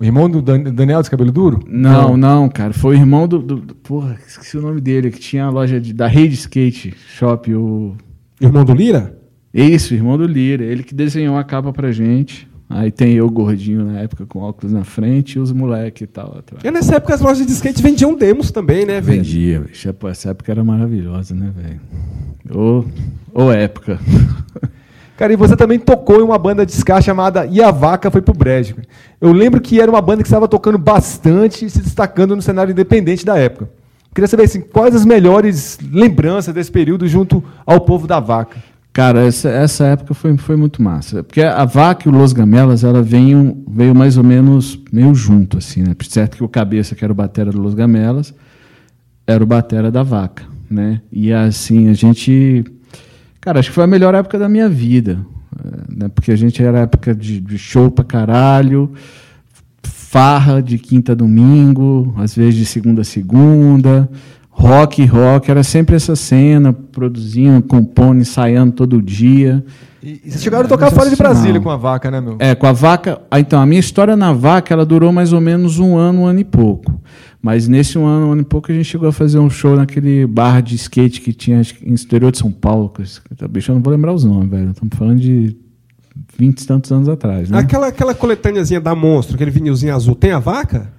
O 0.00 0.04
irmão 0.04 0.28
do 0.28 0.42
Dan- 0.42 0.62
Daniel 0.74 1.00
de 1.02 1.08
cabelo 1.10 1.30
duro? 1.30 1.60
Não, 1.68 2.16
não, 2.16 2.48
cara, 2.48 2.72
foi 2.72 2.96
o 2.96 2.98
irmão 2.98 3.28
do, 3.28 3.38
do- 3.38 3.56
do- 3.56 3.74
Porra, 3.76 4.16
esqueci 4.26 4.56
o 4.58 4.62
nome 4.62 4.80
dele, 4.80 5.10
que 5.12 5.20
tinha 5.20 5.44
a 5.44 5.50
loja 5.50 5.80
de, 5.80 5.92
da 5.92 6.08
Rede 6.08 6.34
Skate 6.34 6.92
Shop, 7.16 7.54
o... 7.54 7.94
Irmão 8.40 8.64
do 8.64 8.74
Lira? 8.74 9.16
Isso, 9.54 9.94
irmão 9.94 10.18
do 10.18 10.26
Lira. 10.26 10.64
Ele 10.64 10.82
que 10.82 10.94
desenhou 10.94 11.36
a 11.36 11.44
capa 11.44 11.72
pra 11.72 11.92
gente. 11.92 12.48
Aí 12.68 12.90
tem 12.90 13.12
eu 13.12 13.28
gordinho 13.30 13.84
na 13.84 14.00
época 14.00 14.24
com 14.26 14.38
óculos 14.40 14.72
na 14.72 14.82
frente 14.82 15.34
e 15.34 15.38
os 15.38 15.52
moleque 15.52 16.04
e 16.04 16.06
tal 16.06 16.38
atrás. 16.38 16.64
E 16.64 16.70
nessa 16.70 16.96
época 16.96 17.14
as 17.14 17.20
lojas 17.20 17.46
de 17.46 17.52
skate 17.52 17.82
vendiam 17.82 18.16
demos 18.16 18.50
também, 18.50 18.86
né, 18.86 18.98
velho? 19.00 19.18
Vendia, 19.22 19.60
bicho. 19.60 19.94
Essa 20.08 20.30
época 20.30 20.50
era 20.50 20.64
maravilhosa, 20.64 21.34
né, 21.34 21.52
velho? 21.54 21.80
Ô, 22.50 22.84
ô 23.32 23.50
época. 23.50 23.98
Cara, 25.16 25.32
e 25.32 25.36
você 25.36 25.56
também 25.56 25.78
tocou 25.78 26.20
em 26.20 26.24
uma 26.24 26.38
banda 26.38 26.66
de 26.66 26.72
ska 26.72 27.00
chamada 27.00 27.46
E 27.46 27.62
a 27.62 27.70
Vaca 27.70 28.10
Foi 28.10 28.20
Pro 28.20 28.34
Brejo. 28.34 28.76
Eu 29.20 29.30
lembro 29.30 29.60
que 29.60 29.80
era 29.80 29.90
uma 29.90 30.00
banda 30.00 30.22
que 30.22 30.28
estava 30.28 30.48
tocando 30.48 30.78
bastante 30.78 31.64
e 31.64 31.70
se 31.70 31.80
destacando 31.80 32.34
no 32.34 32.42
cenário 32.42 32.72
independente 32.72 33.24
da 33.24 33.38
época. 33.38 33.70
Queria 34.14 34.28
saber 34.28 34.44
assim, 34.44 34.60
quais 34.60 34.94
as 34.94 35.06
melhores 35.06 35.78
lembranças 35.90 36.52
desse 36.52 36.70
período 36.70 37.06
junto 37.06 37.42
ao 37.64 37.80
povo 37.80 38.06
da 38.06 38.20
Vaca. 38.20 38.56
Cara, 38.92 39.24
essa, 39.24 39.48
essa 39.48 39.84
época 39.86 40.12
foi, 40.12 40.36
foi 40.36 40.56
muito 40.56 40.82
massa. 40.82 41.22
Porque 41.22 41.40
a 41.40 41.64
Vaca 41.64 42.06
e 42.06 42.12
o 42.12 42.14
Los 42.14 42.34
Gamelas, 42.34 42.84
ela 42.84 43.02
veio, 43.02 43.64
veio 43.66 43.94
mais 43.94 44.18
ou 44.18 44.24
menos 44.24 44.78
meio 44.92 45.14
junto, 45.14 45.56
assim, 45.56 45.82
né? 45.82 45.94
Certo 46.08 46.36
que 46.36 46.44
o 46.44 46.48
Cabeça, 46.48 46.94
que 46.94 47.02
era 47.02 47.12
o 47.12 47.16
batera 47.16 47.50
do 47.50 47.58
Los 47.58 47.72
Gamelas, 47.72 48.34
era 49.26 49.42
o 49.42 49.46
batera 49.46 49.90
da 49.90 50.02
Vaca, 50.02 50.44
né? 50.72 51.00
E 51.12 51.32
assim, 51.32 51.88
a 51.88 51.92
gente... 51.92 52.64
Cara, 53.40 53.60
acho 53.60 53.68
que 53.68 53.74
foi 53.74 53.84
a 53.84 53.88
melhor 53.88 54.14
época 54.14 54.38
da 54.38 54.48
minha 54.48 54.68
vida. 54.68 55.18
eh, 55.64 55.94
Né? 55.96 56.08
Porque 56.08 56.32
a 56.32 56.36
gente 56.36 56.62
era 56.62 56.80
época 56.80 57.14
de, 57.14 57.40
de 57.40 57.58
show 57.58 57.90
pra 57.90 58.04
caralho, 58.04 58.92
farra 59.82 60.60
de 60.60 60.78
quinta 60.78 61.12
a 61.12 61.14
domingo, 61.14 62.14
às 62.18 62.34
vezes 62.34 62.54
de 62.54 62.66
segunda 62.66 63.00
a 63.02 63.04
segunda, 63.04 64.08
rock, 64.50 65.04
rock, 65.06 65.50
era 65.50 65.62
sempre 65.62 65.96
essa 65.96 66.14
cena, 66.14 66.72
produzindo, 66.72 67.62
compondo, 67.62 68.20
ensaiando 68.20 68.72
todo 68.72 69.00
dia. 69.00 69.64
E, 70.02 70.20
e 70.24 70.30
vocês 70.30 70.42
chegaram 70.42 70.64
a 70.64 70.68
tocar 70.68 70.90
fora 70.90 71.08
de 71.08 71.16
Brasília 71.16 71.60
com 71.60 71.70
a 71.70 71.76
Vaca, 71.76 72.10
né, 72.10 72.20
meu? 72.20 72.36
É, 72.40 72.54
com 72.54 72.66
a 72.66 72.72
vaca. 72.72 73.20
ah, 73.30 73.38
Então, 73.38 73.60
a 73.60 73.66
minha 73.66 73.78
história 73.78 74.16
na 74.16 74.32
vaca, 74.32 74.74
ela 74.74 74.84
durou 74.84 75.12
mais 75.12 75.32
ou 75.32 75.40
menos 75.40 75.78
um 75.78 75.96
ano, 75.96 76.22
um 76.22 76.26
ano 76.26 76.40
e 76.40 76.44
pouco. 76.44 77.00
Mas 77.40 77.68
nesse 77.68 77.98
um 77.98 78.06
ano, 78.06 78.28
um 78.28 78.32
ano 78.32 78.40
e 78.42 78.44
pouco, 78.44 78.70
a 78.70 78.74
gente 78.74 78.84
chegou 78.84 79.08
a 79.08 79.12
fazer 79.12 79.38
um 79.38 79.48
show 79.50 79.76
naquele 79.76 80.26
bar 80.26 80.60
de 80.62 80.74
skate 80.76 81.20
que 81.20 81.32
tinha 81.32 81.62
no 81.84 81.94
interior 81.94 82.32
de 82.32 82.38
São 82.38 82.50
Paulo. 82.50 82.92
Bicho, 83.50 83.70
eu 83.70 83.74
não 83.76 83.82
vou 83.82 83.92
lembrar 83.92 84.12
os 84.12 84.24
nomes, 84.24 84.48
velho. 84.50 84.70
Estamos 84.70 84.96
falando 84.96 85.20
de 85.20 85.56
vinte 86.38 86.60
e 86.60 86.66
tantos 86.66 86.90
anos 86.90 87.08
atrás, 87.08 87.50
né? 87.50 87.58
Aquela, 87.58 87.88
aquela 87.88 88.14
coletâneazinha 88.14 88.80
da 88.80 88.94
Monstro, 88.94 89.34
aquele 89.34 89.50
vinilzinho 89.50 89.94
azul, 89.94 90.14
tem 90.14 90.32
a 90.32 90.38
vaca? 90.38 90.90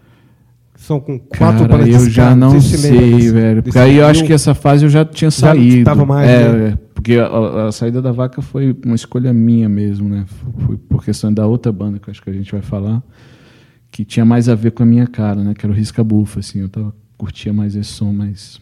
São 0.76 1.00
com 1.00 1.18
quatro 1.18 1.68
Cara, 1.68 1.88
eu 1.88 2.10
já 2.10 2.36
não 2.36 2.60
sei 2.60 2.78
se 2.78 3.32
velho. 3.32 3.64
Porque 3.64 3.80
aí 3.80 3.98
eu 3.98 4.06
acho 4.06 4.26
que 4.26 4.34
essa 4.34 4.54
fase 4.54 4.86
eu 4.86 4.90
já 4.90 5.06
tinha 5.06 5.32
Já 5.32 5.48
saído. 5.48 5.86
tava 5.86 6.06
mais, 6.06 6.30
é, 6.30 6.52
né? 6.52 6.68
é, 6.70 6.93
porque 7.04 7.20
a, 7.20 7.68
a- 7.68 7.72
saída 7.74 8.02
da 8.02 8.14
vaca 8.14 8.42
foi 8.42 8.74
uma 8.86 8.96
escolha 8.96 9.34
minha 9.34 9.68
mesmo, 9.68 10.08
né? 10.08 10.24
Foi 10.66 10.78
por 10.78 11.04
questão 11.04 11.34
da 11.34 11.46
outra 11.46 11.70
banda 11.70 12.00
que 12.00 12.08
eu 12.08 12.12
acho 12.12 12.22
que 12.24 12.30
a 12.30 12.34
gente 12.34 12.50
vai 12.50 12.62
falar, 12.62 13.04
que 13.92 14.06
tinha 14.06 14.24
mais 14.26 14.48
a 14.48 14.56
ver 14.56 14.72
com 14.72 14.84
a 14.84 14.86
minha 14.86 15.06
cara, 15.06 15.44
né? 15.44 15.54
Que 15.54 15.66
era 15.66 15.74
o 15.74 15.76
Risca 15.76 16.02
Bufa, 16.02 16.40
assim. 16.40 16.62
Eu 16.62 16.70
tava, 16.70 16.96
curtia 17.18 17.52
mais 17.52 17.76
esse 17.76 17.92
som, 17.92 18.14
mais 18.14 18.62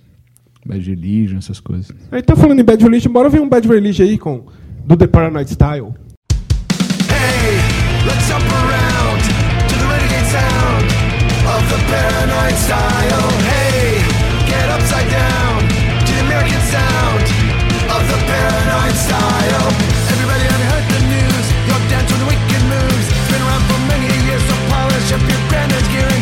Bad 0.66 0.90
Religion, 0.90 1.38
essas 1.38 1.60
coisas. 1.60 1.96
Aí 2.12 2.24
tá 2.24 2.36
falando 2.36 2.60
em 2.60 2.64
Bad 2.64 2.84
Religion, 2.84 3.12
bora 3.12 3.30
ver 3.30 3.40
um 3.42 3.48
Bad 3.48 3.68
Religion 3.68 4.06
aí 4.06 4.18
com 4.18 4.44
do 4.88 4.98
The 4.98 5.06
Paranoid 5.06 5.48
Style. 5.52 5.94
Hey, 7.12 7.60
let's 8.08 8.28
jump 8.28 8.44
around 8.50 9.22
to 9.70 9.76
the 9.78 9.86
renegade 9.86 10.26
sound 10.32 10.86
of 11.46 11.62
the 11.70 11.78
paranoid 11.92 12.56
style. 12.58 13.30
Hey, 13.46 14.02
get 14.50 14.68
upside 14.76 15.10
down 15.12 15.51
style. 18.96 19.68
Everybody 20.14 20.46
ever 20.46 20.68
heard 20.72 20.88
the 20.92 21.02
news? 21.08 21.48
To 21.92 22.18
the 22.18 22.26
wicked 22.26 22.64
moves. 22.72 23.08
Around 23.30 23.64
for 23.70 23.80
many 23.92 24.10
years, 24.26 24.42
so 24.42 24.56
polish 24.72 25.12
up 25.14 25.22
your 25.30 25.42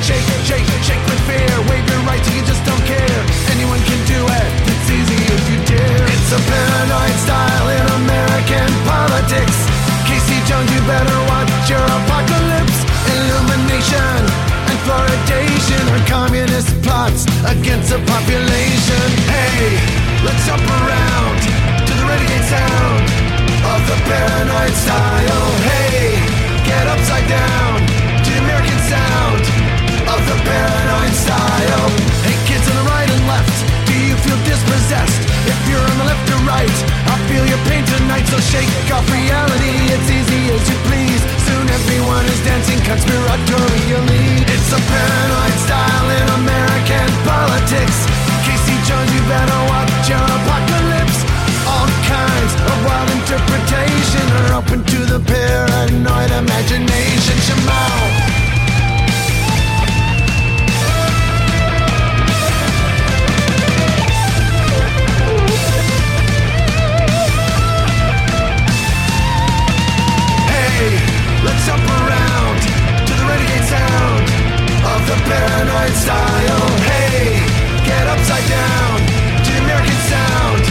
shake, 0.10 0.26
shake, 0.50 0.70
shake 0.82 1.04
with 1.06 1.22
fear. 1.30 1.54
Wave 1.70 1.86
your 1.86 2.02
right 2.10 2.22
till 2.26 2.36
you 2.36 2.46
just 2.46 2.64
don't 2.66 2.84
care. 2.90 3.22
Anyone 3.54 3.82
can 3.86 4.02
do 4.10 4.20
it. 4.26 4.50
It's 4.66 4.88
easy 4.90 5.20
if 5.30 5.44
you 5.52 5.58
dare. 5.70 6.06
It's 6.10 6.32
a 6.34 6.42
paranoid 6.42 7.18
style 7.26 7.68
in 7.78 7.86
American 8.02 8.70
politics. 8.90 9.58
Casey 10.10 10.40
Jones, 10.50 10.70
you 10.74 10.82
better 10.90 11.20
watch 11.30 11.52
your 11.70 11.86
apocalypse. 11.86 12.80
Illumination 13.14 14.20
and 14.70 14.78
fluoridation 14.86 15.84
are 15.94 16.06
communist 16.10 16.74
plots 16.82 17.30
against 17.46 17.94
the 17.94 18.02
population. 18.10 19.08
Hey, 19.30 19.78
let's 20.26 20.42
jump 20.50 20.66
around 20.66 21.69
to 22.20 22.26
the 22.26 22.36
renegade 22.36 22.48
sound 22.52 23.04
of 23.64 23.82
the 23.88 23.98
paranoid 24.08 24.76
style. 24.76 25.46
Hey, 25.64 26.20
get 26.68 26.86
upside 26.88 27.28
down 27.30 27.80
to 28.24 28.30
the 28.32 28.40
American 28.44 28.80
sound 28.92 29.42
of 30.10 30.20
the 30.28 30.38
paranoid 30.44 31.16
style. 31.16 31.88
Hey, 32.26 32.36
kids 32.48 32.66
on 32.68 32.76
the 32.76 32.88
right 32.92 33.10
and 33.10 33.24
left, 33.28 33.56
do 33.88 33.96
you 33.96 34.16
feel 34.26 34.40
dispossessed? 34.44 35.22
If 35.48 35.60
you're 35.72 35.82
on 35.82 35.98
the 35.98 36.08
left 36.12 36.28
or 36.30 36.42
right, 36.44 36.78
I 37.08 37.16
feel 37.32 37.46
your 37.48 37.62
pain 37.72 37.84
tonight, 37.88 38.28
so 38.28 38.38
shake 38.40 38.70
off 38.92 39.08
reality. 39.08 39.76
It's 39.96 40.10
easy 40.12 40.42
as 40.52 40.64
you 40.68 40.78
please. 40.92 41.22
Soon 41.48 41.66
everyone 41.72 42.26
is 42.26 42.40
dancing 42.44 42.80
conspiratorially. 42.84 44.44
It's 44.44 44.70
a 44.76 44.82
paranoid 44.82 45.58
style 45.64 46.08
in 46.20 46.28
American 46.44 47.10
politics. 47.24 47.98
Casey 48.46 48.78
Jones, 48.86 49.10
you 49.14 49.24
better 49.26 49.62
watch. 49.72 50.12
All 50.12 50.49
kinds 52.50 52.72
of 52.72 52.86
wild 52.86 53.10
interpretation 53.12 54.26
are 54.40 54.60
open 54.60 54.84
to 54.84 55.00
the 55.06 55.20
paranoid 55.20 56.32
imagination. 56.32 57.38
Shemao. 57.46 58.00
Hey, 70.48 70.98
let's 71.44 71.66
jump 71.66 71.84
around 71.84 72.58
to 73.08 73.14
the 73.14 73.26
renegade 73.26 73.66
sound 73.66 74.26
of 74.94 75.02
the 75.08 75.18
paranoid 75.28 75.94
style. 75.94 76.68
Hey, 76.90 77.40
get 77.86 78.08
upside 78.08 78.48
down 78.50 78.98
to 79.44 79.52
the 79.52 79.60
American 79.64 80.00
sound 80.10 80.69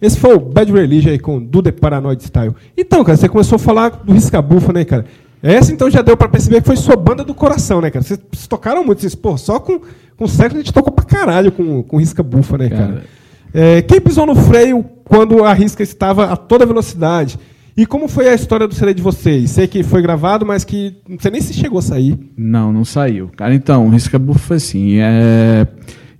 Esse 0.00 0.18
foi 0.18 0.34
o 0.34 0.40
Bad 0.40 0.72
Religion 0.72 1.10
aí 1.10 1.18
com 1.18 1.42
do 1.42 1.62
The 1.62 1.72
Paranoid 1.72 2.22
Style. 2.22 2.54
Então, 2.76 3.04
cara, 3.04 3.18
você 3.18 3.28
começou 3.28 3.56
a 3.56 3.58
falar 3.58 3.90
do 4.02 4.12
Riscabufa, 4.12 4.72
né, 4.72 4.84
cara? 4.84 5.04
Essa 5.42 5.72
então 5.72 5.90
já 5.90 6.00
deu 6.00 6.16
pra 6.16 6.28
perceber 6.28 6.60
que 6.60 6.66
foi 6.66 6.76
sua 6.76 6.96
banda 6.96 7.22
do 7.22 7.34
coração, 7.34 7.80
né, 7.80 7.90
cara? 7.90 8.02
Vocês 8.02 8.46
tocaram 8.48 8.84
muito, 8.84 9.00
vocês, 9.00 9.14
pô, 9.14 9.36
só 9.36 9.58
com, 9.58 9.80
com 10.16 10.24
o 10.24 10.28
século 10.28 10.60
a 10.60 10.62
gente 10.62 10.72
tocou 10.72 10.92
pra 10.92 11.04
caralho 11.04 11.52
com, 11.52 11.82
com 11.82 11.98
Riscabufa, 11.98 12.56
né, 12.56 12.70
cara? 12.70 12.86
Cara. 12.86 13.04
É, 13.52 13.82
quem 13.82 14.00
pisou 14.00 14.24
no 14.26 14.34
freio 14.34 14.84
quando 15.04 15.44
a 15.44 15.52
risca 15.52 15.82
estava 15.82 16.26
a 16.26 16.36
toda 16.36 16.64
velocidade? 16.64 17.38
E 17.76 17.86
como 17.86 18.08
foi 18.08 18.28
a 18.28 18.34
história 18.34 18.66
do 18.66 18.74
CD 18.74 18.94
de 18.94 19.02
vocês? 19.02 19.50
Sei 19.50 19.66
que 19.66 19.82
foi 19.82 20.02
gravado, 20.02 20.44
mas 20.44 20.64
que 20.64 20.96
não 21.08 21.18
sei 21.18 21.30
nem 21.30 21.40
se 21.40 21.52
chegou 21.52 21.78
a 21.78 21.82
sair. 21.82 22.18
Não, 22.36 22.72
não 22.72 22.84
saiu. 22.84 23.30
Cara, 23.36 23.54
então, 23.54 23.86
o 23.86 23.90
Riscabu 23.90 24.34
foi 24.34 24.56
assim. 24.56 24.98
É... 24.98 25.66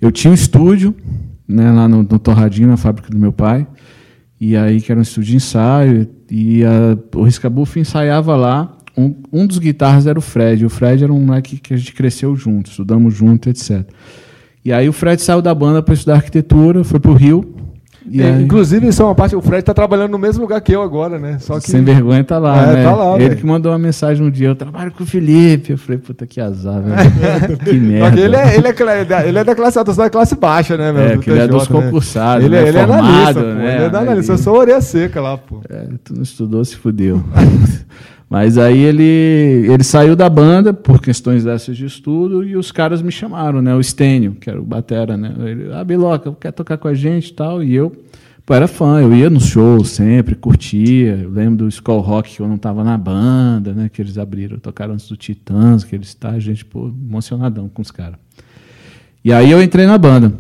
Eu 0.01 0.11
tinha 0.11 0.31
um 0.31 0.35
estúdio, 0.35 0.95
né, 1.51 1.71
lá 1.73 1.89
no, 1.89 1.99
no 1.99 2.19
Torradinho, 2.19 2.69
na 2.69 2.77
fábrica 2.77 3.11
do 3.11 3.19
meu 3.19 3.33
pai. 3.33 3.67
E 4.41 4.57
aí, 4.57 4.81
que 4.81 4.91
era 4.91 4.99
um 4.99 5.03
estúdio 5.03 5.31
de 5.31 5.37
ensaio. 5.37 6.09
E 6.31 6.65
a... 6.65 6.97
o 7.17 7.25
Riscabuff 7.25 7.79
ensaiava 7.79 8.37
lá. 8.37 8.77
Um, 8.97 9.15
um 9.33 9.47
dos 9.47 9.59
guitarras 9.59 10.07
era 10.07 10.19
o 10.19 10.23
Fred. 10.23 10.65
O 10.65 10.71
Fred 10.71 11.05
era 11.05 11.13
um 11.13 11.21
moleque 11.21 11.59
que 11.59 11.75
a 11.75 11.77
gente 11.77 11.93
cresceu 11.93 12.35
junto, 12.37 12.71
estudamos 12.71 13.15
junto, 13.15 13.49
etc. 13.51 13.85
E 14.65 14.73
aí 14.73 14.89
o 14.89 14.93
Fred 14.93 15.21
saiu 15.21 15.43
da 15.43 15.55
banda 15.55 15.83
para 15.83 15.95
estudar 15.95 16.17
arquitetura, 16.17 16.85
foi 16.85 17.01
pro 17.01 17.15
Rio. 17.15 17.55
É, 18.19 18.41
Inclusive, 18.41 18.89
isso 18.89 19.03
é 19.03 19.05
uma 19.05 19.15
parte. 19.15 19.37
O 19.37 19.43
Fred 19.43 19.63
tá 19.63 19.75
trabalhando 19.75 20.11
no 20.13 20.19
mesmo 20.19 20.41
lugar 20.43 20.61
que 20.63 20.73
eu 20.73 20.81
agora, 20.83 21.19
né? 21.19 21.37
Só 21.39 21.61
que. 21.61 21.71
Sem 21.71 21.85
vergonha 21.85 22.25
tá 22.25 22.39
lá, 22.39 22.63
É, 22.71 22.75
né? 22.77 22.85
tá 22.85 22.95
lá, 22.95 23.15
Ele 23.17 23.29
velho. 23.29 23.37
que 23.41 23.47
mandou 23.47 23.71
uma 23.73 23.79
mensagem 23.79 24.27
um 24.27 24.31
dia, 24.31 24.49
eu 24.49 24.55
trabalho 24.57 24.91
com 24.91 25.03
o 25.05 25.07
Felipe. 25.07 25.73
Eu 25.73 25.79
falei, 25.79 25.99
puta 25.99 26.27
que 26.27 26.41
azar, 26.41 26.81
velho. 26.83 27.59
que 27.63 27.75
merda. 27.75 28.19
ele 28.21 28.37
é, 28.37 28.57
ele, 28.57 28.69
é, 28.69 29.29
ele 29.29 29.39
é 29.39 29.45
da 29.45 29.55
classe 29.55 29.79
alta, 29.79 29.93
da 29.93 30.09
classe 30.09 30.35
baixa, 30.35 30.77
né, 30.79 30.93
velho? 30.93 31.13
É, 31.13 31.17
do 31.17 31.21
que 31.23 31.31
ele 31.31 31.41
é 31.41 31.47
TJ, 31.47 31.59
dos 31.59 31.69
né? 31.69 31.81
concursados, 31.83 32.45
Ele, 32.47 32.55
né? 32.57 32.65
é- 32.65 32.69
ele 32.69 32.79
é 32.79 32.83
analista, 32.83 33.35
pô. 33.35 33.47
né? 33.47 33.75
Ele 33.77 33.85
é 33.85 33.91
da 33.91 33.99
analista. 34.01 34.33
Eu 34.33 34.39
sou 34.39 34.57
orelha 34.57 34.81
seca 34.81 35.21
lá, 35.21 35.37
pô. 35.37 35.61
É, 35.69 35.85
tu 36.03 36.15
não 36.15 36.23
estudou, 36.23 36.65
se 36.65 36.77
fudeu. 36.77 37.23
Mas 38.31 38.57
aí 38.57 38.79
ele, 38.79 39.03
ele 39.69 39.83
saiu 39.83 40.15
da 40.15 40.31
banda 40.31 40.73
por 40.73 41.03
questões 41.03 41.43
dessas 41.43 41.77
de 41.77 41.85
estudo 41.85 42.45
e 42.45 42.57
os 42.57 42.71
caras 42.71 43.03
me 43.03 43.11
chamaram, 43.11 43.61
né? 43.61 43.75
O 43.75 43.83
Stênio, 43.83 44.37
que 44.41 44.49
era 44.49 44.61
o 44.61 44.65
batera, 44.65 45.17
né? 45.17 45.35
Ele, 45.41 45.73
ah, 45.73 45.83
Biloca, 45.83 46.33
quer 46.41 46.53
tocar 46.53 46.79
com 46.79 46.87
a 46.87 46.95
gente 46.95 47.31
e 47.31 47.33
tal? 47.33 47.61
E 47.61 47.75
eu, 47.75 47.91
pô, 48.47 48.55
era 48.55 48.69
fã, 48.69 49.01
eu 49.01 49.13
ia 49.13 49.29
nos 49.29 49.47
shows 49.47 49.91
sempre, 49.91 50.37
curtia. 50.37 51.19
Eu 51.25 51.29
lembro 51.29 51.65
do 51.65 51.69
Skull 51.69 51.99
Rock, 51.99 52.37
que 52.37 52.41
eu 52.41 52.47
não 52.47 52.57
tava 52.57 52.85
na 52.85 52.97
banda, 52.97 53.73
né? 53.73 53.91
Que 53.93 54.01
eles 54.01 54.17
abriram, 54.17 54.61
tocaram 54.61 54.95
antes 54.95 55.09
do 55.09 55.17
Titãs, 55.17 55.83
que 55.83 55.97
eles 55.97 56.15
tá, 56.15 56.39
gente, 56.39 56.65
pô, 56.65 56.87
emocionadão 56.87 57.69
com 57.69 57.83
os 57.83 57.91
caras. 57.91 58.21
E 59.25 59.33
aí 59.33 59.51
eu 59.51 59.61
entrei 59.61 59.87
na 59.87 59.99
banda. 59.99 60.33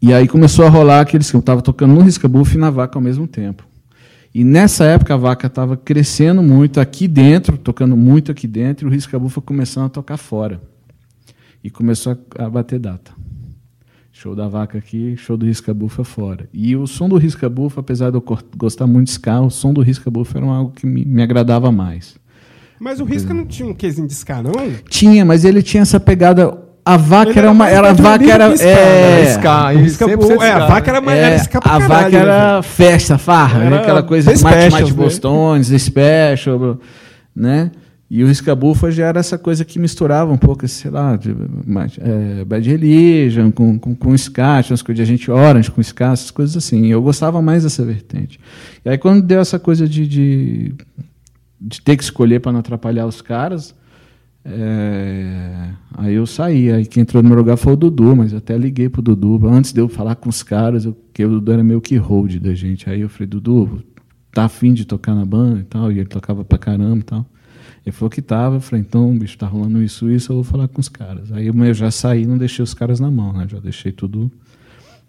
E 0.00 0.14
aí 0.14 0.28
começou 0.28 0.64
a 0.64 0.68
rolar 0.68 1.00
aqueles 1.00 1.28
que 1.28 1.34
eu 1.34 1.40
estava 1.40 1.60
tocando 1.60 1.92
no 1.92 2.02
Risca 2.02 2.28
Buff 2.28 2.54
e 2.54 2.58
na 2.58 2.70
Vaca 2.70 2.96
ao 2.96 3.02
mesmo 3.02 3.26
tempo. 3.26 3.67
E 4.38 4.44
nessa 4.44 4.84
época 4.84 5.14
a 5.14 5.16
Vaca 5.16 5.48
estava 5.48 5.76
crescendo 5.76 6.40
muito 6.40 6.78
aqui 6.78 7.08
dentro, 7.08 7.58
tocando 7.58 7.96
muito 7.96 8.30
aqui 8.30 8.46
dentro, 8.46 8.86
e 8.86 8.88
o 8.88 8.92
Risca 8.92 9.18
Bufa 9.18 9.40
começando 9.40 9.86
a 9.86 9.88
tocar 9.88 10.16
fora. 10.16 10.62
E 11.64 11.68
começou 11.68 12.16
a, 12.38 12.48
bater 12.48 12.78
data. 12.78 13.10
Show 14.12 14.36
da 14.36 14.46
Vaca 14.46 14.78
aqui, 14.78 15.16
show 15.16 15.36
do 15.36 15.44
Risca 15.44 15.74
Bufa 15.74 16.04
fora. 16.04 16.48
E 16.52 16.76
o 16.76 16.86
som 16.86 17.08
do 17.08 17.16
Risca 17.16 17.48
Bufa, 17.48 17.80
apesar 17.80 18.10
de 18.10 18.16
eu 18.16 18.24
gostar 18.56 18.86
muito 18.86 19.06
de 19.06 19.14
ska, 19.14 19.40
o 19.40 19.50
som 19.50 19.72
do 19.72 19.80
Risca 19.80 20.08
Bufa 20.08 20.38
era 20.38 20.46
algo 20.46 20.70
que 20.70 20.86
me, 20.86 21.04
me 21.04 21.20
agradava 21.20 21.72
mais. 21.72 22.14
Mas 22.78 23.00
o 23.00 23.04
Risca 23.04 23.34
não 23.34 23.44
tinha 23.44 23.68
um 23.68 23.74
quesinho 23.74 24.06
de 24.06 24.12
ska, 24.12 24.40
não? 24.40 24.52
Tinha, 24.88 25.24
mas 25.24 25.44
ele 25.44 25.64
tinha 25.64 25.82
essa 25.82 25.98
pegada. 25.98 26.56
A 26.88 26.96
vaca 26.96 27.30
era 27.32 27.40
era 27.40 27.50
uma. 27.50 27.68
Era, 27.68 27.90
a 27.90 27.92
vaca 27.92 28.24
era. 28.24 28.44
é, 28.62 29.34
né? 29.36 29.36
100% 29.36 30.16
Bull- 30.16 30.42
é, 30.42 30.52
a 30.52 30.66
vaca 30.66 30.90
era, 30.90 31.00
mais 31.02 31.18
É, 31.18 31.22
era 31.34 31.44
pra 31.48 31.58
a 31.58 31.62
caralho, 31.62 31.88
vaca 31.88 32.10
né, 32.10 32.16
era 32.16 32.50
velho? 32.52 32.62
festa, 32.62 33.18
farra, 33.18 33.60
Era 33.60 33.70
né? 33.70 33.78
aquela 33.82 34.02
coisa 34.02 34.34
de 34.34 34.42
mate 34.42 34.70
mate 34.70 34.84
né? 34.84 34.92
bostones, 34.92 35.68
special, 35.82 36.78
né? 37.36 37.70
E 38.10 38.24
o 38.24 38.26
Riscabufa 38.26 38.90
já 38.90 39.04
era 39.04 39.20
essa 39.20 39.36
coisa 39.36 39.66
que 39.66 39.78
misturava 39.78 40.32
um 40.32 40.38
pouco, 40.38 40.66
sei 40.66 40.90
lá, 40.90 41.14
de, 41.14 41.36
mais, 41.66 41.92
é, 41.98 42.42
Bad 42.46 42.66
Religion 42.66 43.50
com, 43.50 43.78
com, 43.78 43.94
com 43.94 44.14
ska, 44.14 44.62
tinha 44.62 44.72
umas 44.72 44.80
coisas 44.80 44.96
de 44.96 45.02
Agente 45.12 45.30
Orange 45.30 45.70
com 45.70 45.82
ska, 45.82 46.12
essas 46.12 46.30
coisas 46.30 46.56
assim. 46.56 46.86
Eu 46.86 47.02
gostava 47.02 47.42
mais 47.42 47.64
dessa 47.64 47.84
vertente. 47.84 48.40
E 48.82 48.88
aí 48.88 48.96
quando 48.96 49.20
deu 49.26 49.40
essa 49.42 49.58
coisa 49.58 49.86
de, 49.86 50.06
de, 50.06 50.74
de 51.60 51.82
ter 51.82 51.98
que 51.98 52.02
escolher 52.02 52.40
para 52.40 52.50
não 52.50 52.60
atrapalhar 52.60 53.04
os 53.04 53.20
caras, 53.20 53.74
é, 54.50 55.70
aí 55.94 56.14
eu 56.14 56.26
saí. 56.26 56.72
Aí 56.72 56.86
quem 56.86 57.02
entrou 57.02 57.22
no 57.22 57.28
meu 57.28 57.38
lugar 57.38 57.56
foi 57.56 57.74
o 57.74 57.76
Dudu, 57.76 58.16
mas 58.16 58.32
até 58.32 58.56
liguei 58.56 58.88
pro 58.88 59.02
Dudu. 59.02 59.46
Antes 59.46 59.72
de 59.72 59.80
eu 59.80 59.88
falar 59.88 60.16
com 60.16 60.28
os 60.28 60.42
caras, 60.42 60.84
eu, 60.84 60.94
porque 60.94 61.24
o 61.24 61.28
Dudu 61.28 61.52
era 61.52 61.62
meio 61.62 61.80
que 61.80 61.96
hold 61.96 62.36
da 62.38 62.54
gente. 62.54 62.88
Aí 62.88 63.02
eu 63.02 63.08
falei, 63.08 63.26
Dudu, 63.26 63.82
tá 64.32 64.44
afim 64.44 64.72
de 64.72 64.84
tocar 64.84 65.14
na 65.14 65.24
banda 65.24 65.60
e 65.60 65.64
tal? 65.64 65.92
E 65.92 65.98
ele 65.98 66.08
tocava 66.08 66.44
pra 66.44 66.56
caramba 66.56 66.98
e 66.98 67.02
tal. 67.02 67.26
Ele 67.84 67.92
falou 67.92 68.10
que 68.10 68.22
tava. 68.22 68.56
Eu 68.56 68.60
falei, 68.60 68.84
então, 68.86 69.16
bicho, 69.16 69.36
tá 69.36 69.46
rolando 69.46 69.82
isso, 69.82 70.10
isso, 70.10 70.32
eu 70.32 70.36
vou 70.36 70.44
falar 70.44 70.66
com 70.68 70.80
os 70.80 70.88
caras. 70.88 71.30
Aí 71.32 71.46
eu 71.46 71.74
já 71.74 71.90
saí, 71.90 72.24
não 72.24 72.38
deixei 72.38 72.62
os 72.62 72.72
caras 72.72 73.00
na 73.00 73.10
mão, 73.10 73.32
né? 73.32 73.46
Já 73.48 73.60
deixei 73.60 73.92
tudo 73.92 74.30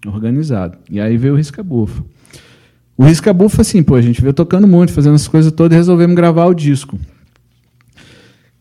organizado. 0.05 0.77
E 0.89 0.99
aí 0.99 1.17
veio 1.17 1.33
o 1.33 1.37
Risca 1.37 1.63
Bufa. 1.63 2.03
O 2.97 3.05
Risca 3.05 3.31
Bufa, 3.33 3.61
assim, 3.61 3.81
pô, 3.81 3.95
a 3.95 4.01
gente 4.01 4.21
veio 4.21 4.33
tocando 4.33 4.67
muito, 4.67 4.91
fazendo 4.91 5.15
essas 5.15 5.27
coisas 5.29 5.51
todas 5.53 5.75
e 5.75 5.77
resolvemos 5.77 6.15
gravar 6.15 6.45
o 6.47 6.53
disco 6.53 6.99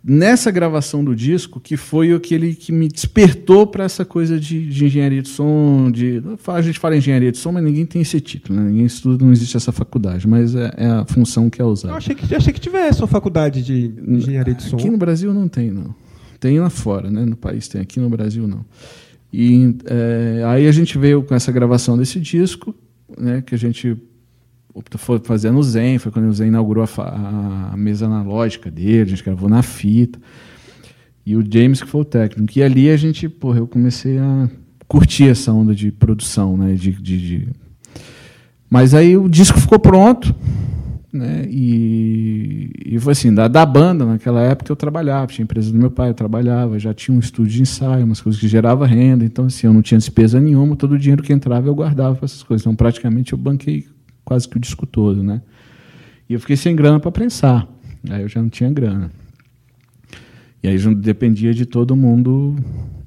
nessa 0.02 0.50
gravação 0.50 1.04
do 1.04 1.14
disco 1.14 1.60
que 1.60 1.76
foi 1.76 2.12
aquele 2.12 2.54
que 2.54 2.72
me 2.72 2.88
despertou 2.88 3.66
para 3.66 3.84
essa 3.84 4.04
coisa 4.04 4.38
de, 4.38 4.66
de 4.66 4.84
engenharia 4.84 5.20
de 5.20 5.28
som, 5.28 5.90
de 5.90 6.22
a 6.46 6.62
gente 6.62 6.78
fala 6.78 6.96
engenharia 6.96 7.32
de 7.32 7.38
som, 7.38 7.52
mas 7.52 7.62
ninguém 7.62 7.84
tem 7.84 8.02
esse 8.02 8.20
título, 8.20 8.58
né? 8.58 8.68
ninguém 8.70 8.86
estuda, 8.86 9.24
não 9.24 9.32
existe 9.32 9.56
essa 9.56 9.72
faculdade, 9.72 10.26
mas 10.26 10.54
é, 10.54 10.72
é 10.76 10.86
a 10.86 11.04
função 11.04 11.50
que 11.50 11.60
é 11.60 11.64
Eu 11.64 11.68
usada. 11.68 11.94
achei 11.94 12.14
que, 12.14 12.34
achei 12.34 12.52
que 12.52 12.60
tivesse 12.60 13.00
uma 13.00 13.08
faculdade 13.08 13.62
de 13.62 13.92
engenharia 14.06 14.54
de 14.54 14.62
som. 14.62 14.76
Aqui 14.76 14.88
no 14.88 14.98
Brasil 14.98 15.34
não 15.34 15.48
tem, 15.48 15.70
não. 15.70 15.94
Tem 16.40 16.58
lá 16.60 16.70
fora, 16.70 17.10
né? 17.10 17.24
No 17.24 17.36
país 17.36 17.66
tem, 17.66 17.80
aqui 17.80 17.98
no 17.98 18.08
Brasil 18.08 18.46
não. 18.46 18.64
E 19.32 19.74
é, 19.86 20.42
aí 20.46 20.66
a 20.68 20.72
gente 20.72 20.96
veio 20.96 21.22
com 21.22 21.34
essa 21.34 21.50
gravação 21.50 21.98
desse 21.98 22.20
disco, 22.20 22.74
né? 23.18 23.42
Que 23.42 23.54
a 23.54 23.58
gente 23.58 23.96
fazer 25.24 25.50
no 25.50 25.62
Zen, 25.62 25.98
foi 25.98 26.12
quando 26.12 26.28
o 26.28 26.32
Zen 26.32 26.48
inaugurou 26.48 26.84
a, 26.98 27.70
a 27.72 27.76
mesa 27.76 28.06
analógica 28.06 28.70
dele, 28.70 29.02
a 29.02 29.04
gente 29.06 29.24
gravou 29.24 29.48
na 29.48 29.62
fita. 29.62 30.18
E 31.26 31.36
o 31.36 31.44
James 31.46 31.82
que 31.82 31.88
foi 31.88 32.00
o 32.00 32.04
técnico. 32.04 32.58
E 32.58 32.62
ali 32.62 32.88
a 32.90 32.96
gente, 32.96 33.28
porra, 33.28 33.58
eu 33.58 33.66
comecei 33.66 34.18
a 34.18 34.48
curtir 34.86 35.28
essa 35.28 35.52
onda 35.52 35.74
de 35.74 35.92
produção, 35.92 36.56
né? 36.56 36.72
De, 36.74 36.92
de, 36.92 37.18
de- 37.18 37.48
Mas 38.70 38.94
aí 38.94 39.16
o 39.16 39.28
disco 39.28 39.60
ficou 39.60 39.78
pronto, 39.78 40.34
né? 41.12 41.44
E, 41.50 42.70
e 42.86 42.98
foi 42.98 43.12
assim, 43.12 43.34
da, 43.34 43.46
da 43.46 43.66
banda, 43.66 44.06
naquela 44.06 44.40
época 44.40 44.72
eu 44.72 44.76
trabalhava, 44.76 45.26
tinha 45.26 45.42
empresa 45.42 45.70
do 45.70 45.76
meu 45.78 45.90
pai, 45.90 46.10
eu 46.10 46.14
trabalhava, 46.14 46.78
já 46.78 46.94
tinha 46.94 47.14
um 47.14 47.20
estúdio 47.20 47.52
de 47.52 47.62
ensaio, 47.62 48.06
umas 48.06 48.20
coisas 48.22 48.40
que 48.40 48.48
gerava 48.48 48.86
renda, 48.86 49.24
então 49.24 49.46
assim, 49.46 49.66
eu 49.66 49.72
não 49.74 49.82
tinha 49.82 49.98
despesa 49.98 50.40
nenhuma, 50.40 50.76
todo 50.76 50.92
o 50.92 50.98
dinheiro 50.98 51.22
que 51.22 51.32
entrava 51.32 51.66
eu 51.68 51.74
guardava 51.74 52.14
para 52.14 52.24
essas 52.24 52.42
coisas. 52.42 52.62
Então 52.62 52.74
praticamente 52.74 53.32
eu 53.32 53.38
banquei 53.38 53.86
quase 54.28 54.46
que 54.46 54.58
o 54.58 54.60
disco 54.60 54.84
todo, 54.86 55.22
né? 55.22 55.40
E 56.28 56.34
eu 56.34 56.40
fiquei 56.40 56.54
sem 56.54 56.76
grana 56.76 57.00
para 57.00 57.10
prensar. 57.10 57.66
Aí 58.10 58.20
eu 58.20 58.28
já 58.28 58.42
não 58.42 58.50
tinha 58.50 58.70
grana. 58.70 59.10
E 60.62 60.68
aí 60.68 60.76
dependia 60.96 61.54
de 61.54 61.64
todo 61.64 61.96
mundo 61.96 62.54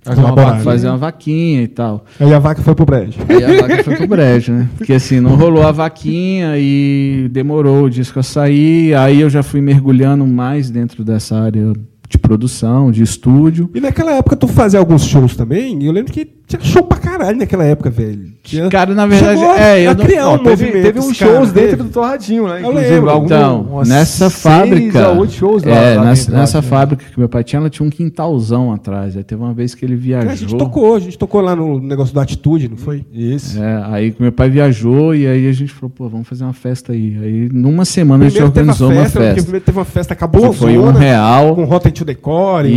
Fazer 0.04 0.22
uma 0.22 0.34
vaquinha. 0.34 0.64
fazer 0.64 0.88
uma 0.88 0.98
vaquinha 0.98 1.62
e 1.62 1.68
tal. 1.68 2.06
Aí 2.20 2.34
a 2.34 2.40
vaca 2.40 2.64
foi 2.64 2.74
pro 2.74 2.86
brejo. 2.86 3.20
Aí 3.30 3.44
a 3.60 3.62
vaca 3.62 3.84
foi 3.84 3.96
pro 3.98 4.08
brejo, 4.08 4.52
né? 4.52 4.70
Porque 4.76 4.94
assim, 4.94 5.20
não 5.20 5.36
rolou 5.36 5.62
a 5.62 5.72
vaquinha 5.72 6.56
e 6.58 7.30
demorou 7.32 7.84
o 7.84 7.90
disco 7.90 8.20
a 8.20 8.24
sair. 8.24 8.96
Aí 8.96 9.22
eu 9.22 9.30
já 9.30 9.44
fui 9.44 9.62
mergulhando 9.62 10.26
mais 10.26 10.72
dentro 10.72 11.04
dessa 11.04 11.40
área 11.40 11.72
de 12.10 12.18
produção, 12.18 12.92
de 12.92 13.04
estúdio. 13.04 13.70
E 13.76 13.80
naquela 13.80 14.14
época 14.14 14.36
tu 14.36 14.48
fazia 14.48 14.80
alguns 14.80 15.06
shows 15.06 15.36
também, 15.36 15.82
e 15.84 15.86
eu 15.86 15.92
lembro 15.92 16.12
que 16.12 16.26
tinha 16.48 16.62
show 16.62 16.84
pra 16.84 16.98
caralho 17.22 17.38
naquela 17.38 17.64
época, 17.64 17.90
velho. 17.90 18.32
Tinha... 18.44 18.68
Cara, 18.70 18.94
na 18.96 19.06
verdade, 19.06 19.40
Chegou 19.40 19.56
é, 19.56 19.82
eu 19.88 19.96
não- 19.96 20.06
criar 20.06 20.28
Ó, 20.30 20.36
um 20.36 20.38
teve, 20.40 20.72
teve 20.72 21.00
uns 21.00 21.18
cara, 21.20 21.32
shows 21.32 21.52
dentro 21.52 21.70
teve. 21.78 21.84
do 21.84 21.90
Torradinho, 21.90 22.48
né? 22.48 22.60
Inclusive, 22.62 23.10
algum- 23.10 23.26
Então, 23.26 23.82
nessa 23.86 24.30
fábrica. 24.30 25.12
oito 25.12 25.34
shows 25.34 25.64
lá. 25.64 25.76
é, 25.76 25.96
lá 25.96 26.06
nessa, 26.06 26.26
dentro, 26.26 26.40
nessa 26.40 26.58
né? 26.62 26.68
fábrica 26.68 27.06
que 27.12 27.20
meu 27.20 27.30
pai 27.30 27.44
tinha, 27.44 27.60
ela 27.60 27.70
tinha 27.70 27.86
um 27.86 27.90
quintalzão 27.90 28.72
atrás. 28.74 29.16
Aí 29.16 29.24
teve 29.24 29.42
uma 29.42 29.54
vez 29.54 29.76
que 29.76 29.86
ele 29.86 29.96
viajou. 29.96 30.32
A 30.32 30.36
gente 30.36 30.56
tocou, 30.58 30.96
a 30.96 31.00
gente 31.00 31.18
tocou 31.18 31.42
lá 31.42 31.56
no 31.56 31.80
negócio 31.80 32.14
da 32.16 32.22
Atitude, 32.24 32.68
não 32.70 32.78
foi? 32.78 33.06
Isso. 33.14 33.62
É, 33.62 33.84
aí 33.92 34.16
meu 34.20 34.32
pai 34.32 34.50
viajou 34.50 35.14
e 35.16 35.28
aí 35.28 35.48
a 35.48 35.52
gente 35.54 35.72
falou, 35.74 35.90
pô, 35.96 36.10
vamos 36.10 36.28
fazer 36.28 36.44
uma 36.44 36.54
festa 36.54 36.94
aí. 36.94 37.18
Aí 37.22 37.50
numa 37.54 37.86
semana 37.86 38.26
Primeiro 38.26 38.46
a 38.46 38.48
gente 38.48 38.58
organizou 38.58 38.90
festa, 38.90 39.00
uma 39.00 39.04
lembro 39.04 39.12
que 39.20 39.20
festa. 39.28 39.44
primeiro 39.44 39.66
teve 39.66 39.78
uma 39.78 39.86
festa, 39.86 40.14
acabou 40.14 40.54
foi 40.54 40.78
um 40.78 40.92
real. 40.92 41.56
com 41.56 41.64
Rotten 41.66 41.92
to 41.92 42.06
Decore, 42.06 42.68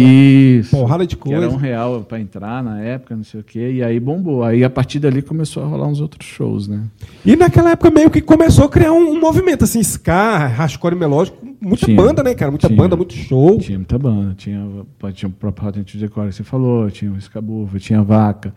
Isso. 0.58 0.70
porrada 0.76 1.06
de 1.06 1.16
Que 1.16 1.32
era 1.32 1.40
coisa. 1.42 1.54
um 1.56 1.58
real 1.58 2.00
para 2.06 2.20
entrar 2.20 2.62
na 2.62 2.80
época, 2.82 3.16
não 3.16 3.24
sei 3.24 3.40
o 3.40 3.44
quê, 3.44 3.72
e 3.76 3.82
aí 3.82 3.98
bombou. 3.98 4.33
Aí 4.42 4.64
a 4.64 4.70
partir 4.70 4.98
dali 4.98 5.22
começou 5.22 5.62
a 5.62 5.66
rolar 5.66 5.86
uns 5.86 6.00
outros 6.00 6.26
shows, 6.26 6.66
né? 6.66 6.82
E 7.24 7.36
naquela 7.36 7.70
época 7.70 7.90
meio 7.90 8.10
que 8.10 8.20
começou 8.20 8.64
a 8.64 8.68
criar 8.68 8.92
um, 8.92 9.10
um 9.12 9.20
movimento 9.20 9.64
assim, 9.64 9.80
ska, 9.82 10.38
hardcore 10.46 10.96
melódico, 10.96 11.36
muita 11.60 11.86
Tinha. 11.86 11.96
banda, 11.96 12.22
né, 12.22 12.34
cara? 12.34 12.50
Muita 12.50 12.68
Tinha. 12.68 12.76
banda, 12.76 12.96
muito 12.96 13.14
show. 13.14 13.58
Tinha 13.58 13.78
muita 13.78 13.98
banda, 13.98 14.34
tinha, 14.36 14.66
tinha 15.12 15.28
o 15.28 15.32
próprio 15.32 15.64
Rotten 15.66 15.84
to 15.84 15.98
Decore 15.98 16.28
que 16.28 16.34
você 16.34 16.42
falou, 16.44 16.90
tinha 16.90 17.12
o 17.12 17.16
Escabuva, 17.16 17.78
tinha 17.78 18.00
a 18.00 18.02
Vaca, 18.02 18.54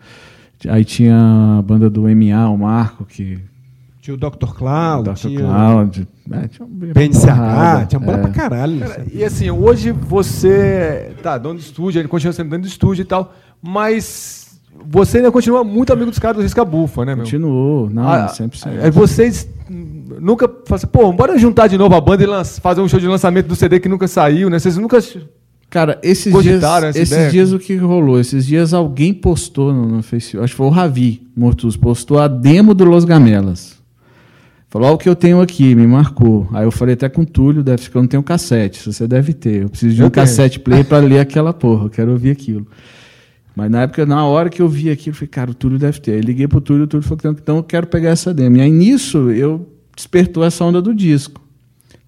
aí 0.68 0.84
tinha 0.84 1.16
a 1.58 1.62
banda 1.62 1.88
do 1.88 2.02
MA, 2.02 2.48
o 2.50 2.56
Marco, 2.58 3.04
que. 3.04 3.38
Tinha 4.00 4.14
o 4.14 4.16
Dr. 4.16 4.54
Cloud, 4.56 5.10
Dr. 5.10 5.16
tinha 5.16 5.40
Cloud. 5.40 6.08
É, 6.30 6.48
tinha 6.48 6.66
um- 6.66 6.92
PNCH, 6.94 7.86
tinha 7.88 8.00
banda 8.00 8.18
é. 8.18 8.22
pra 8.22 8.30
caralho. 8.30 8.76
né? 8.76 8.86
Cara, 8.86 9.06
e 9.12 9.22
assim, 9.24 9.50
hoje 9.50 9.92
você 9.92 11.12
tá 11.22 11.36
dono 11.36 11.58
de 11.58 11.64
estúdio, 11.66 12.00
ele 12.00 12.08
continua 12.08 12.32
sendo 12.32 12.48
dono 12.48 12.62
de 12.62 12.68
estúdio 12.68 13.02
e 13.02 13.04
tal, 13.04 13.34
mas 13.62 14.47
você 14.90 15.18
ainda 15.18 15.30
continua 15.32 15.64
muito 15.64 15.92
amigo 15.92 16.10
dos 16.10 16.18
caras 16.18 16.36
do 16.36 16.42
Risca 16.42 16.64
Bufa, 16.64 17.04
né, 17.04 17.14
meu? 17.14 17.24
Continuou, 17.24 17.90
não, 17.90 18.08
Ah, 18.08 18.28
sempre 18.28 18.58
Aí 18.82 18.90
vocês 18.90 19.48
nunca 20.20 20.48
falam 20.48 20.76
assim, 20.76 20.86
pô, 20.86 21.12
bora 21.12 21.38
juntar 21.38 21.66
de 21.66 21.76
novo 21.76 21.94
a 21.94 22.00
banda 22.00 22.24
e 22.24 22.60
fazer 22.60 22.80
um 22.80 22.88
show 22.88 23.00
de 23.00 23.06
lançamento 23.06 23.46
do 23.46 23.56
CD 23.56 23.80
que 23.80 23.88
nunca 23.88 24.06
saiu, 24.08 24.48
né? 24.48 24.58
Vocês 24.58 24.76
nunca. 24.76 24.98
Cara, 25.70 25.98
esses 26.02 26.24
dias, 26.32 26.34
Cogitaram 26.34 26.88
esses 26.88 27.10
ideia? 27.10 27.30
dias 27.30 27.52
o 27.52 27.58
que 27.58 27.76
rolou? 27.76 28.18
Esses 28.18 28.46
dias 28.46 28.72
alguém 28.72 29.12
postou 29.12 29.72
no, 29.72 29.86
no 29.86 30.02
Facebook, 30.02 30.42
acho 30.42 30.54
que 30.54 30.56
foi 30.56 30.66
o 30.66 30.70
Ravi 30.70 31.22
Mortus, 31.36 31.76
postou 31.76 32.18
a 32.18 32.26
demo 32.26 32.72
do 32.72 32.84
Los 32.84 33.04
Gamelas. 33.04 33.76
Falou, 34.70 34.88
olha 34.88 34.94
o 34.96 34.98
que 34.98 35.08
eu 35.08 35.16
tenho 35.16 35.40
aqui, 35.40 35.74
me 35.74 35.86
marcou. 35.86 36.48
Aí 36.52 36.64
eu 36.64 36.70
falei 36.70 36.94
até 36.94 37.08
com 37.08 37.22
o 37.22 37.26
Túlio, 37.26 37.62
deve 37.62 37.88
que 37.88 37.94
eu 37.94 38.00
não 38.02 38.08
tenho 38.08 38.22
cassete, 38.22 38.90
você 38.90 39.06
deve 39.06 39.32
ter. 39.34 39.62
Eu 39.62 39.68
preciso 39.68 39.94
de 39.94 40.00
Eu 40.00 40.06
um 40.06 40.10
tenho. 40.10 40.26
cassete 40.26 40.58
player 40.60 40.84
para 40.86 40.98
ler 40.98 41.20
aquela 41.20 41.52
porra, 41.52 41.84
eu 41.86 41.90
quero 41.90 42.12
ouvir 42.12 42.30
aquilo. 42.30 42.66
Mas 43.58 43.72
na 43.72 43.82
época, 43.82 44.06
na 44.06 44.24
hora 44.24 44.48
que 44.48 44.62
eu 44.62 44.68
vi 44.68 44.88
aquilo, 44.88 45.10
eu 45.10 45.14
falei, 45.14 45.28
cara, 45.28 45.50
o 45.50 45.54
Túlio 45.54 45.80
deve 45.80 45.98
ter. 46.00 46.12
Aí 46.12 46.20
liguei 46.20 46.46
pro 46.46 46.60
Túlio, 46.60 46.84
o 46.84 46.86
Túlio 46.86 47.02
falou, 47.02 47.18
então, 47.18 47.32
então 47.32 47.56
eu 47.56 47.62
quero 47.64 47.88
pegar 47.88 48.10
essa 48.10 48.32
demo. 48.32 48.56
E 48.56 48.60
aí 48.60 48.70
nisso, 48.70 49.32
eu 49.32 49.68
despertou 49.96 50.44
essa 50.44 50.64
onda 50.64 50.80
do 50.80 50.94
disco. 50.94 51.42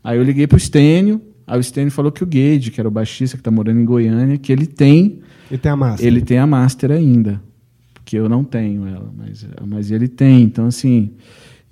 Aí 0.04 0.16
eu 0.16 0.22
liguei 0.22 0.46
pro 0.46 0.60
Stênio, 0.60 1.20
aí 1.44 1.58
o 1.58 1.62
Stênio 1.64 1.90
falou 1.90 2.12
que 2.12 2.22
o 2.22 2.26
Gage, 2.26 2.70
que 2.70 2.80
era 2.80 2.86
o 2.86 2.90
baixista 2.92 3.36
que 3.36 3.42
tá 3.42 3.50
morando 3.50 3.80
em 3.80 3.84
Goiânia, 3.84 4.38
que 4.38 4.52
ele 4.52 4.64
tem, 4.64 5.18
E 5.50 5.58
tem 5.58 5.72
a 5.72 5.76
massa. 5.76 6.06
ele 6.06 6.20
tem 6.20 6.38
a 6.38 6.46
master 6.46 6.92
ainda. 6.92 7.42
Porque 7.94 8.16
eu 8.16 8.28
não 8.28 8.44
tenho 8.44 8.86
ela, 8.86 9.12
mas, 9.18 9.44
mas 9.66 9.90
ele 9.90 10.06
tem. 10.06 10.42
Então, 10.42 10.66
assim. 10.66 11.10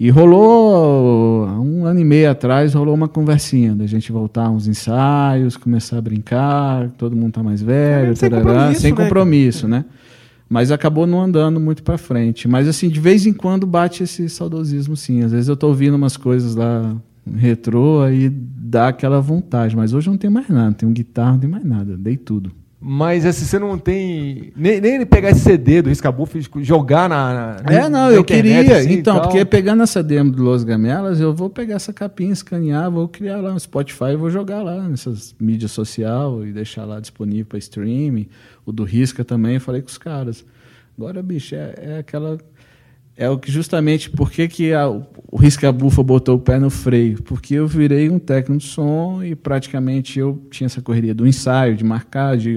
E 0.00 0.11
rolou, 0.11 1.44
um 1.48 1.84
ano 1.84 1.98
e 1.98 2.04
meio 2.04 2.30
atrás, 2.30 2.72
rolou 2.72 2.94
uma 2.94 3.08
conversinha 3.08 3.74
da 3.74 3.84
gente 3.84 4.12
voltar 4.12 4.48
uns 4.48 4.68
ensaios, 4.68 5.56
começar 5.56 5.98
a 5.98 6.00
brincar, 6.00 6.88
todo 6.90 7.16
mundo 7.16 7.32
tá 7.32 7.42
mais 7.42 7.61
velho, 7.61 8.14
sem 8.16 8.30
tarará, 8.30 8.52
compromisso, 8.52 8.80
sem 8.80 8.92
né, 8.92 8.96
compromisso, 8.96 9.68
né? 9.68 9.84
Mas 10.48 10.70
acabou 10.70 11.04
não 11.04 11.20
andando 11.20 11.58
muito 11.58 11.82
para 11.82 11.98
frente. 11.98 12.46
Mas, 12.46 12.68
assim, 12.68 12.88
de 12.88 13.00
vez 13.00 13.26
em 13.26 13.32
quando 13.32 13.66
bate 13.66 14.04
esse 14.04 14.28
saudosismo, 14.28 14.96
sim. 14.96 15.22
Às 15.22 15.32
vezes 15.32 15.48
eu 15.48 15.56
tô 15.56 15.66
ouvindo 15.66 15.94
umas 15.94 16.16
coisas 16.16 16.54
lá 16.54 16.96
retrô, 17.37 18.00
aí 18.00 18.30
dá 18.30 18.88
aquela 18.88 19.20
vontade. 19.20 19.76
Mas 19.76 19.92
hoje 19.92 20.08
eu 20.08 20.12
não 20.12 20.18
tenho 20.18 20.32
mais 20.32 20.48
nada, 20.48 20.66
não 20.66 20.72
tenho 20.72 20.92
guitarra, 20.92 21.32
não 21.32 21.38
tenho 21.40 21.52
mais 21.52 21.64
nada, 21.64 21.96
dei 21.96 22.16
tudo. 22.16 22.52
Mas 22.80 23.26
assim, 23.26 23.44
você 23.44 23.58
não 23.58 23.76
tem. 23.76 24.52
Nem, 24.54 24.80
nem 24.80 25.04
pegar 25.04 25.30
esse 25.30 25.40
CD 25.40 25.82
do 25.82 25.88
Riscabuff 25.88 26.38
e 26.38 26.64
jogar 26.64 27.08
na. 27.08 27.56
na 27.60 27.72
É, 27.72 27.88
não, 27.88 28.08
na 28.08 28.10
eu 28.12 28.20
internet, 28.20 28.66
queria. 28.66 28.78
assim, 28.78 28.92
então, 28.92 29.20
porque 29.20 29.44
pegando 29.44 29.82
essa 29.82 30.00
demo 30.00 30.30
do 30.30 30.44
Los 30.44 30.62
Gamelas, 30.62 31.20
eu 31.20 31.34
vou 31.34 31.50
pegar 31.50 31.74
essa 31.74 31.92
capinha, 31.92 32.32
escanear, 32.32 32.88
vou 32.88 33.08
criar 33.08 33.38
lá 33.38 33.52
no 33.52 33.58
Spotify 33.58 34.12
e 34.12 34.16
vou 34.16 34.30
jogar 34.30 34.62
lá 34.62 34.80
nessas 34.88 35.34
mídias 35.40 35.72
social 35.72 36.46
e 36.46 36.52
deixar 36.52 36.84
lá 36.84 37.00
disponível 37.00 37.46
para 37.46 37.58
streaming. 37.58 38.28
O 38.64 38.70
do 38.70 38.84
Risca 38.84 39.24
também, 39.24 39.54
eu 39.54 39.60
falei 39.60 39.82
com 39.82 39.88
os 39.88 39.98
caras. 39.98 40.44
Agora, 40.96 41.20
bicho, 41.20 41.56
é, 41.56 41.74
é 41.78 41.98
aquela. 41.98 42.38
É 43.20 43.28
o 43.28 43.37
que 43.37 43.50
justamente 43.50 44.09
por 44.09 44.31
que, 44.31 44.46
que 44.46 44.72
a- 44.72 44.88
o 44.88 45.37
Risca 45.37 45.72
Bufa 45.72 46.04
botou 46.04 46.37
o 46.37 46.38
pé 46.38 46.57
no 46.61 46.70
freio? 46.70 47.20
Porque 47.24 47.54
eu 47.54 47.66
virei 47.66 48.09
um 48.09 48.18
técnico 48.18 48.61
de 48.62 48.68
som 48.68 49.24
e 49.24 49.35
praticamente 49.35 50.20
eu 50.20 50.40
tinha 50.52 50.66
essa 50.66 50.81
correria 50.81 51.12
do 51.12 51.26
ensaio, 51.26 51.74
de 51.76 51.83
marcar, 51.83 52.37
de 52.37 52.50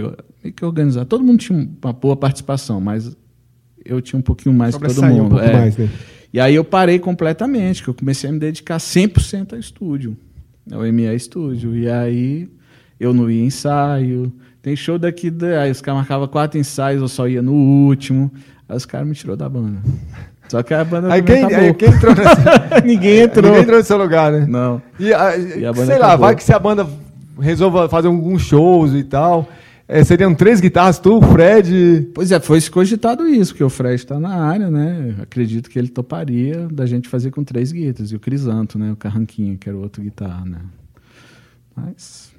meio 0.43 0.53
que 0.55 0.63
organizar. 0.63 1.03
Todo 1.05 1.23
mundo 1.23 1.39
tinha 1.39 1.67
uma 1.83 1.91
boa 1.91 2.15
participação, 2.15 2.79
mas 2.79 3.17
eu 3.83 3.99
tinha 4.01 4.19
um 4.19 4.21
pouquinho 4.21 4.53
mais 4.53 4.75
que 4.75 4.81
todo 4.85 5.01
um 5.03 5.09
mundo. 5.09 5.29
pouco 5.31 5.43
é. 5.43 5.51
mais, 5.53 5.75
né? 5.75 5.89
E 6.31 6.39
aí 6.39 6.53
eu 6.53 6.63
parei 6.63 6.99
completamente, 6.99 7.81
que 7.83 7.89
eu 7.89 7.93
comecei 7.95 8.29
a 8.29 8.33
me 8.33 8.37
dedicar 8.37 8.77
100% 8.77 9.53
ao 9.53 9.59
estúdio, 9.59 10.15
ao 10.71 10.81
ME 10.93 11.13
Estúdio. 11.15 11.75
E 11.75 11.89
aí 11.89 12.47
eu 12.99 13.15
não 13.15 13.31
ia 13.31 13.43
ensaio. 13.43 14.31
Tem 14.61 14.75
show 14.75 14.99
daqui, 14.99 15.31
da- 15.31 15.63
aí 15.63 15.71
os 15.71 15.81
caras 15.81 16.01
marcavam 16.01 16.27
quatro 16.27 16.59
ensaios, 16.59 17.01
eu 17.01 17.07
só 17.07 17.27
ia 17.27 17.41
no 17.41 17.51
último. 17.53 18.31
Aí 18.69 18.77
os 18.77 18.85
caras 18.85 19.07
me 19.07 19.15
tirou 19.15 19.35
da 19.35 19.49
banda. 19.49 19.79
Só 20.51 20.61
que 20.61 20.73
a 20.73 20.83
banda 20.83 21.13
Aí 21.13 21.21
também 21.21 21.47
quem, 21.47 21.55
aí 21.55 21.73
quem 21.73 21.87
entrou 21.89 22.13
nesse, 22.13 22.35
Ninguém 22.85 23.19
entrou. 23.21 23.45
Ninguém 23.45 23.61
entrou 23.61 23.77
no 23.79 23.85
seu 23.85 23.97
lugar, 23.97 24.31
né? 24.33 24.45
Não. 24.47 24.81
E, 24.99 25.13
a- 25.13 25.37
E 25.37 25.65
a 25.65 25.71
banda 25.71 25.85
sei 25.85 25.97
lá, 25.97 26.07
acabou. 26.07 26.25
vai 26.25 26.35
que 26.35 26.43
se 26.43 26.53
a 26.53 26.59
banda 26.59 26.85
resolva 27.39 27.87
fazer 27.87 28.07
alguns 28.09 28.41
shows 28.41 28.93
e 28.93 29.01
tal. 29.05 29.47
é, 29.87 30.03
seriam 30.03 30.35
três 30.35 30.59
guitarras, 30.59 30.99
tu, 30.99 31.19
o 31.19 31.21
Fred. 31.21 32.09
Pois 32.13 32.33
é, 32.33 32.39
foi 32.41 32.59
cogitado 32.69 33.25
isso, 33.29 33.53
porque 33.53 33.63
o 33.63 33.69
Fred 33.69 33.95
está 33.95 34.19
na 34.19 34.35
área, 34.43 34.69
né? 34.69 35.15
Eu 35.17 35.23
acredito 35.23 35.69
que 35.69 35.79
ele 35.79 35.87
toparia 35.87 36.67
da 36.69 36.85
gente 36.85 37.07
fazer 37.07 37.31
com 37.31 37.43
três 37.45 37.71
guitarras. 37.71 38.11
E 38.11 38.15
o 38.17 38.19
Crisanto, 38.19 38.77
né? 38.77 38.91
O 38.91 38.95
Carranquinho, 38.97 39.57
que 39.57 39.69
era 39.69 39.77
o 39.77 39.81
outro 39.81 40.03
guitarra, 40.03 40.43
né? 40.45 40.57
Mas. 41.75 42.29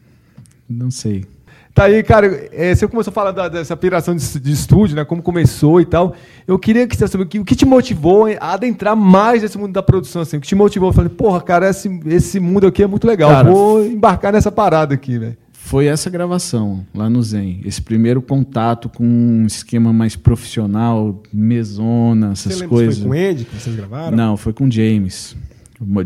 Não 0.68 0.90
sei. 0.90 1.25
Tá 1.74 1.85
aí, 1.85 2.02
cara, 2.02 2.48
é, 2.52 2.74
você 2.74 2.87
começou 2.87 3.11
a 3.11 3.14
falar 3.14 3.30
da- 3.32 3.48
dessa 3.48 3.74
piração 3.74 4.14
de, 4.14 4.40
de 4.40 4.52
estúdio, 4.52 4.94
né? 4.94 5.04
Como 5.06 5.22
começou 5.22 5.80
e 5.80 5.87
tal. 5.87 6.14
Eu 6.46 6.58
queria 6.58 6.87
que 6.87 6.94
você 6.94 7.08
soubesse 7.08 7.26
o 7.26 7.30
que, 7.30 7.38
o 7.40 7.44
que 7.46 7.54
te 7.56 7.64
motivou 7.64 8.26
a 8.38 8.52
adentrar 8.52 8.94
mais 8.94 9.40
nesse 9.42 9.56
mundo 9.56 9.72
da 9.72 9.82
produção, 9.82 10.20
assim. 10.20 10.37
O 10.37 10.40
que 10.40 10.46
te 10.46 10.54
motivou? 10.54 10.90
Eu 10.90 10.92
falei, 10.92 11.08
porra, 11.08 11.40
cara, 11.40 11.70
esse, 11.70 11.88
esse 12.06 12.38
mundo 12.38 12.66
aqui 12.66 12.82
é 12.82 12.87
muito 12.87 13.06
legal. 13.06 13.30
Cara, 13.30 13.50
Vou 13.50 13.87
embarcar 13.87 14.32
nessa 14.35 14.52
parada 14.52 14.92
aqui, 14.94 15.18
velho. 15.18 15.37
Foi 15.54 15.87
essa 15.87 16.11
gravação 16.11 16.85
lá 16.94 17.08
no 17.08 17.22
Zen. 17.22 17.62
Esse 17.64 17.80
primeiro 17.80 18.20
contato 18.20 18.90
com 18.90 19.04
um 19.04 19.46
esquema 19.46 19.92
mais 19.94 20.14
profissional, 20.14 21.22
mesona, 21.32 22.35
Você 22.35 22.48
essas 22.48 22.61
lembra 22.61 22.68
coisas. 22.68 22.98
foi 22.98 23.04
com 23.08 23.11
o 23.11 23.18
Andy 23.30 23.44
que 23.44 23.56
vocês 23.56 23.74
gravaram? 23.76 24.14
Não, 24.16 24.37
foi 24.37 24.52
com 24.52 24.66
o 24.66 24.70
James, 24.70 25.35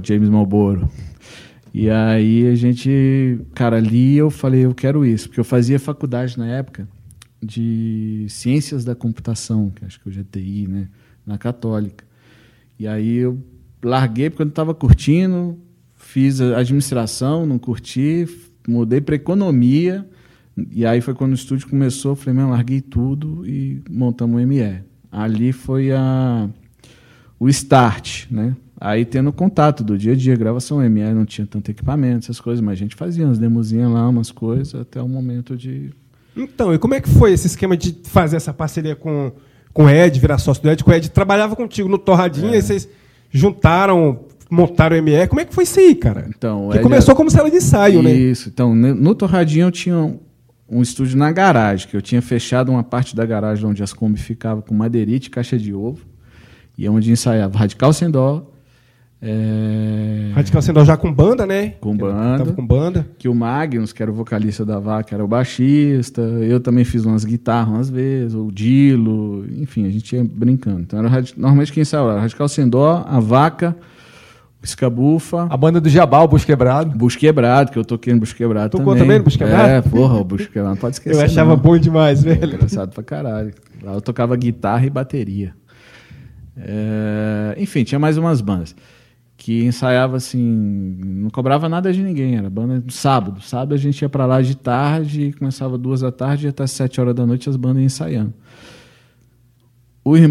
James 0.05 0.29
Malboro. 0.29 0.89
E 1.79 1.91
aí 1.91 2.49
a 2.49 2.55
gente, 2.55 3.39
cara, 3.55 3.77
ali 3.77 4.17
eu 4.17 4.31
falei, 4.31 4.65
eu 4.65 4.75
quero 4.75 5.05
isso, 5.05 5.29
porque 5.29 5.39
eu 5.39 5.45
fazia 5.45 5.79
faculdade 5.79 6.39
na 6.39 6.47
época 6.47 6.89
de 7.39 8.25
ciências 8.31 8.83
da 8.83 8.95
computação, 8.95 9.69
que 9.69 9.85
acho 9.85 10.01
que 10.01 10.09
é 10.09 10.25
TI, 10.25 10.67
né, 10.67 10.89
na 11.27 11.37
Católica. 11.37 12.03
E 12.79 12.89
aí 12.89 13.17
eu 13.17 13.39
larguei 13.85 14.31
porque 14.31 14.41
eu 14.41 14.47
não 14.47 14.53
estava 14.53 14.75
curtindo, 14.75 15.59
fiz 15.95 16.41
administração, 16.41 17.45
não 17.45 17.59
curti, 17.59 18.27
mudei 18.67 19.03
para 19.03 19.15
economia. 19.15 20.09
E 20.71 20.87
aí 20.87 21.03
foi 21.03 21.13
quando 21.13 21.33
o 21.33 21.35
estúdio 21.35 21.69
começou, 21.69 22.13
eu 22.13 22.17
falei, 22.17 22.41
meu, 22.41 22.49
larguei 22.49 22.81
tudo 22.81 23.47
e 23.47 23.83
montamos 23.91 24.43
o 24.43 24.47
ME. 24.47 24.83
Ali 25.13 25.53
foi 25.53 25.93
a 25.93 26.49
o 27.39 27.51
start, 27.51 28.31
né? 28.31 28.57
Aí 28.79 29.05
tendo 29.05 29.33
contato 29.33 29.83
do 29.83 29.97
dia 29.97 30.13
a 30.13 30.17
dia, 30.17 30.37
gravação 30.37 30.79
ME 30.79 31.13
não 31.15 31.25
tinha 31.25 31.47
tanto 31.47 31.71
equipamento, 31.71 32.25
essas 32.27 32.39
coisas, 32.41 32.61
mas 32.63 32.73
a 32.73 32.77
gente 32.77 32.95
fazia 32.95 33.25
umas 33.25 33.39
demozinhas 33.39 33.91
lá, 33.91 34.07
umas 34.09 34.31
coisas, 34.31 34.75
até 34.75 35.01
o 35.01 35.09
momento 35.09 35.57
de. 35.57 35.91
Então, 36.37 36.75
e 36.75 36.79
como 36.79 36.93
é 36.95 37.01
que 37.01 37.09
foi 37.09 37.33
esse 37.33 37.47
esquema 37.47 37.75
de 37.77 37.97
fazer 38.05 38.37
essa 38.37 38.53
parceria 38.53 38.95
com, 38.95 39.33
com 39.73 39.85
o 39.87 39.91
Ed, 39.91 40.21
virar 40.21 40.37
sócio 40.37 40.63
do 40.63 40.71
Ed? 40.71 40.85
Com 40.85 40.91
o 40.91 40.95
Ed 40.95 41.09
trabalhava 41.11 41.57
contigo 41.57 41.89
no 41.89 41.97
Torradinha, 41.97 42.53
É. 42.55 42.59
e 42.59 42.63
vocês 42.63 42.87
juntaram, 43.31 44.21
montaram 44.51 44.99
o 44.99 45.03
ME. 45.03 45.27
Como 45.29 45.41
é 45.41 45.45
que 45.47 45.55
foi 45.55 45.65
isso 45.65 45.81
aí, 45.81 45.95
cara? 45.95 46.27
Então, 46.29 46.69
que 46.71 46.79
começou 46.81 47.13
era- 47.13 47.17
como 47.17 47.31
sala 47.31 47.51
de 47.51 47.57
ensaio, 47.57 48.03
né? 48.03 48.13
Isso. 48.13 48.49
Então, 48.51 48.75
no 48.75 49.15
Torradinho 49.15 49.67
eu 49.69 49.71
tinha 49.71 49.97
um, 49.97 50.19
um 50.69 50.83
estúdio 50.83 51.17
na 51.17 51.33
garagem, 51.33 51.89
que 51.89 51.97
eu 51.97 52.03
tinha 52.03 52.21
fechado 52.21 52.71
uma 52.71 52.83
parte 52.83 53.17
da 53.17 53.25
garagem 53.25 53.65
onde 53.67 53.83
as 53.83 53.93
Kombi 53.95 54.19
ficavam 54.21 54.63
com 54.63 54.75
madeirite 54.75 55.29
e 55.29 55.31
caixa 55.31 55.57
de 55.59 55.73
ovo, 55.73 56.01
e 56.77 56.85
é 56.85 56.91
onde 56.91 57.11
ensaiava 57.11 57.57
Radical 57.59 57.93
Sem 57.95 58.11
Dó, 58.11 58.51
é, 59.21 60.31
Radical 60.35 60.61
Sendal 60.61 60.85
já 60.85 60.97
com 60.97 61.13
banda, 61.13 61.47
né? 61.47 61.71
Com 61.81 61.97
banda. 61.97 62.39
Tava 62.39 62.53
com 62.53 62.67
banda. 62.67 63.07
que 63.19 63.29
o 63.29 63.35
Magnus, 63.35 63.93
que 63.93 64.03
era 64.03 64.11
o 64.11 64.15
vocalista 64.15 64.65
da 64.65 64.79
Vaca, 64.79 65.15
era 65.15 65.25
o 65.25 65.29
baixista. 65.29 66.21
Eu 66.21 66.61
também 66.61 66.85
fiz 66.85 67.05
umas 67.05 67.25
guitarras 67.25 67.69
umas 67.69 67.91
vezes, 67.91 68.35
o 68.35 68.51
Dilo, 68.53 69.47
enfim, 69.57 69.87
a 69.87 69.91
gente 69.91 70.15
ia 70.15 70.23
brincando. 70.23 70.81
Então, 70.81 70.99
era, 70.99 71.25
normalmente 71.37 71.73
quem 71.73 71.85
saiu 71.85 72.11
era 72.11 72.21
Radical 72.21 72.47
Sem 72.49 72.69
Dó, 72.69 73.05
a 73.09 73.19
Vaca, 73.19 73.75
o 74.63 74.65
Escabufa, 74.65 75.47
A 75.49 75.57
banda 75.57 75.81
do 75.81 75.89
Jabal, 75.89 76.25
o 76.25 76.29
Bucho 76.29 76.45
Quebrado. 76.45 76.97
Bucho 76.97 77.19
Quebrado, 77.19 77.73
que 77.73 77.79
eu 77.79 77.85
toquei 77.85 78.13
no 78.13 78.21
Bucho 78.21 78.37
Quebrado 78.37 78.71
Tocou 78.71 78.93
também. 78.93 79.03
também 79.03 79.19
no 79.19 79.25
Bucho 79.25 79.39
Quebrado? 79.39 79.69
É, 79.69 79.81
porra, 79.81 80.15
o 80.19 80.25
Bucho 80.25 80.49
Quebrado 80.51 80.75
não 80.75 80.77
pode 80.77 80.97
esquecer. 80.97 81.19
Eu 81.19 81.25
achava 81.25 81.51
não. 81.51 81.57
bom 81.57 81.79
demais, 81.79 82.23
Pô, 82.23 82.29
velho. 82.29 82.55
Engraçado 82.55 82.93
pra 82.93 83.03
caralho. 83.03 83.55
Lá 83.83 83.95
eu 83.95 84.01
tocava 84.03 84.37
guitarra 84.37 84.85
e 84.85 84.91
bateria. 84.91 85.55
É, 86.59 87.55
enfim, 87.59 87.83
tinha 87.83 87.99
mais 87.99 88.19
umas 88.19 88.41
bandas 88.43 88.75
que 89.37 89.65
ensaiava 89.65 90.17
assim, 90.17 90.99
não 90.99 91.31
cobrava 91.31 91.69
nada 91.69 91.93
de 91.93 92.03
ninguém, 92.03 92.37
era 92.37 92.49
banda 92.49 92.81
do 92.81 92.93
sábado. 92.93 93.41
Sábado 93.43 93.75
a 93.75 93.77
gente 93.77 94.01
ia 94.01 94.09
pra 94.09 94.27
lá 94.27 94.41
de 94.41 94.57
tarde, 94.57 95.35
começava 95.39 95.77
duas 95.77 96.01
da 96.01 96.11
tarde 96.11 96.47
e 96.47 96.49
até 96.49 96.67
sete 96.67 97.01
horas 97.01 97.15
da 97.15 97.27
noite 97.27 97.49
as 97.49 97.57
bandas 97.57 97.83
ensaiando. 97.83 98.33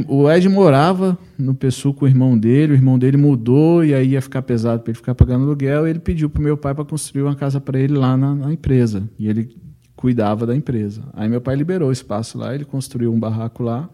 O, 0.07 0.31
Ed 0.31 0.47
morava 0.47 1.17
no 1.37 1.53
Pessu 1.53 1.93
com 1.93 2.05
o 2.05 2.07
irmão 2.07 2.37
dele, 2.37 2.71
o 2.71 2.75
irmão 2.75 2.97
dele 2.97 3.17
mudou 3.17 3.83
e 3.83 3.93
aí 3.93 4.11
ia 4.11 4.21
ficar 4.21 4.41
pesado 4.41 4.81
para 4.81 4.91
ele 4.91 4.97
ficar 4.97 5.13
pagando 5.13 5.43
aluguel. 5.43 5.85
E 5.85 5.89
ele 5.89 5.99
pediu 5.99 6.29
pro 6.29 6.41
meu 6.41 6.55
pai 6.55 6.73
para 6.73 6.85
construir 6.85 7.23
uma 7.23 7.35
casa 7.35 7.59
para 7.59 7.77
ele 7.77 7.93
lá 7.93 8.15
na, 8.15 8.33
na 8.33 8.53
empresa. 8.53 9.03
E 9.19 9.27
ele 9.27 9.53
cuidava 9.93 10.45
da 10.45 10.55
empresa. 10.55 11.03
Aí 11.13 11.27
meu 11.27 11.41
pai 11.41 11.57
liberou 11.57 11.89
o 11.89 11.91
espaço 11.91 12.37
lá, 12.37 12.55
ele 12.55 12.63
construiu 12.63 13.13
um 13.13 13.19
barraco 13.19 13.63
lá. 13.63 13.89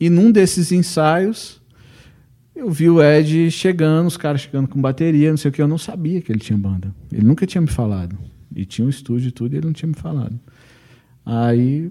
E 0.00 0.08
num 0.08 0.32
desses 0.32 0.72
ensaios, 0.72 1.60
eu 2.54 2.70
vi 2.70 2.88
o 2.88 3.02
Ed 3.02 3.50
chegando, 3.50 4.06
os 4.06 4.16
caras 4.16 4.42
chegando 4.42 4.68
com 4.68 4.80
bateria, 4.80 5.30
não 5.30 5.36
sei 5.36 5.50
o 5.50 5.52
que. 5.52 5.62
Eu 5.62 5.68
não 5.68 5.78
sabia 5.78 6.20
que 6.20 6.30
ele 6.30 6.40
tinha 6.40 6.58
banda. 6.58 6.94
Ele 7.10 7.26
nunca 7.26 7.46
tinha 7.46 7.60
me 7.60 7.68
falado. 7.68 8.16
E 8.54 8.64
tinha 8.64 8.86
um 8.86 8.90
estúdio 8.90 9.28
e 9.28 9.32
tudo, 9.32 9.54
e 9.54 9.56
ele 9.56 9.66
não 9.66 9.72
tinha 9.72 9.88
me 9.88 9.94
falado. 9.94 10.38
Aí 11.24 11.90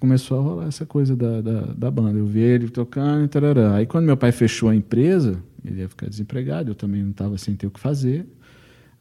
começou 0.00 0.38
a 0.38 0.42
rolar 0.42 0.66
essa 0.66 0.84
coisa 0.84 1.14
da, 1.14 1.40
da, 1.40 1.60
da 1.72 1.90
banda. 1.90 2.18
Eu 2.18 2.26
vi 2.26 2.40
ele 2.40 2.68
tocando 2.68 3.24
e 3.24 3.28
tarará. 3.28 3.76
Aí 3.76 3.86
quando 3.86 4.06
meu 4.06 4.16
pai 4.16 4.32
fechou 4.32 4.68
a 4.68 4.74
empresa, 4.74 5.40
ele 5.64 5.80
ia 5.80 5.88
ficar 5.88 6.08
desempregado, 6.08 6.70
eu 6.70 6.74
também 6.74 7.02
não 7.02 7.10
estava 7.10 7.38
sem 7.38 7.54
ter 7.54 7.66
o 7.66 7.70
que 7.70 7.78
fazer. 7.78 8.26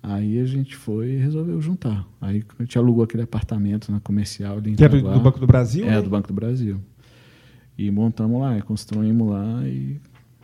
Aí 0.01 0.39
a 0.39 0.45
gente 0.45 0.75
foi 0.75 1.13
e 1.13 1.17
resolveu 1.17 1.59
juntar. 1.61 2.07
Aí 2.21 2.43
a 2.57 2.63
gente 2.63 2.77
alugou 2.77 3.03
aquele 3.03 3.23
apartamento 3.23 3.91
na 3.91 3.99
comercial 3.99 4.57
ali 4.57 4.71
em 4.71 4.75
Que 4.75 4.83
era 4.83 5.01
do, 5.01 5.19
Banco 5.19 5.39
do 5.39 5.47
Brasil? 5.47 5.85
É, 5.85 5.91
né? 5.91 6.01
do 6.01 6.09
Banco 6.09 6.27
do 6.27 6.33
Brasil. 6.33 6.79
E 7.77 7.89
montamos 7.91 8.39
lá, 8.39 8.61
construímos 8.61 9.29
lá 9.29 9.63
e 9.65 9.99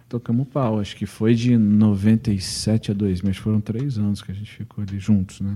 tocamos 0.08 0.48
pau. 0.48 0.80
Acho 0.80 0.96
que 0.96 1.06
foi 1.06 1.34
de 1.34 1.58
97 1.58 2.92
a 2.92 2.94
2000, 2.94 3.24
mas 3.28 3.38
foram 3.38 3.60
três 3.60 3.98
anos 3.98 4.22
que 4.22 4.32
a 4.32 4.36
gente 4.36 4.52
ficou 4.52 4.84
ali 4.84 5.00
juntos, 5.00 5.42
né? 5.42 5.56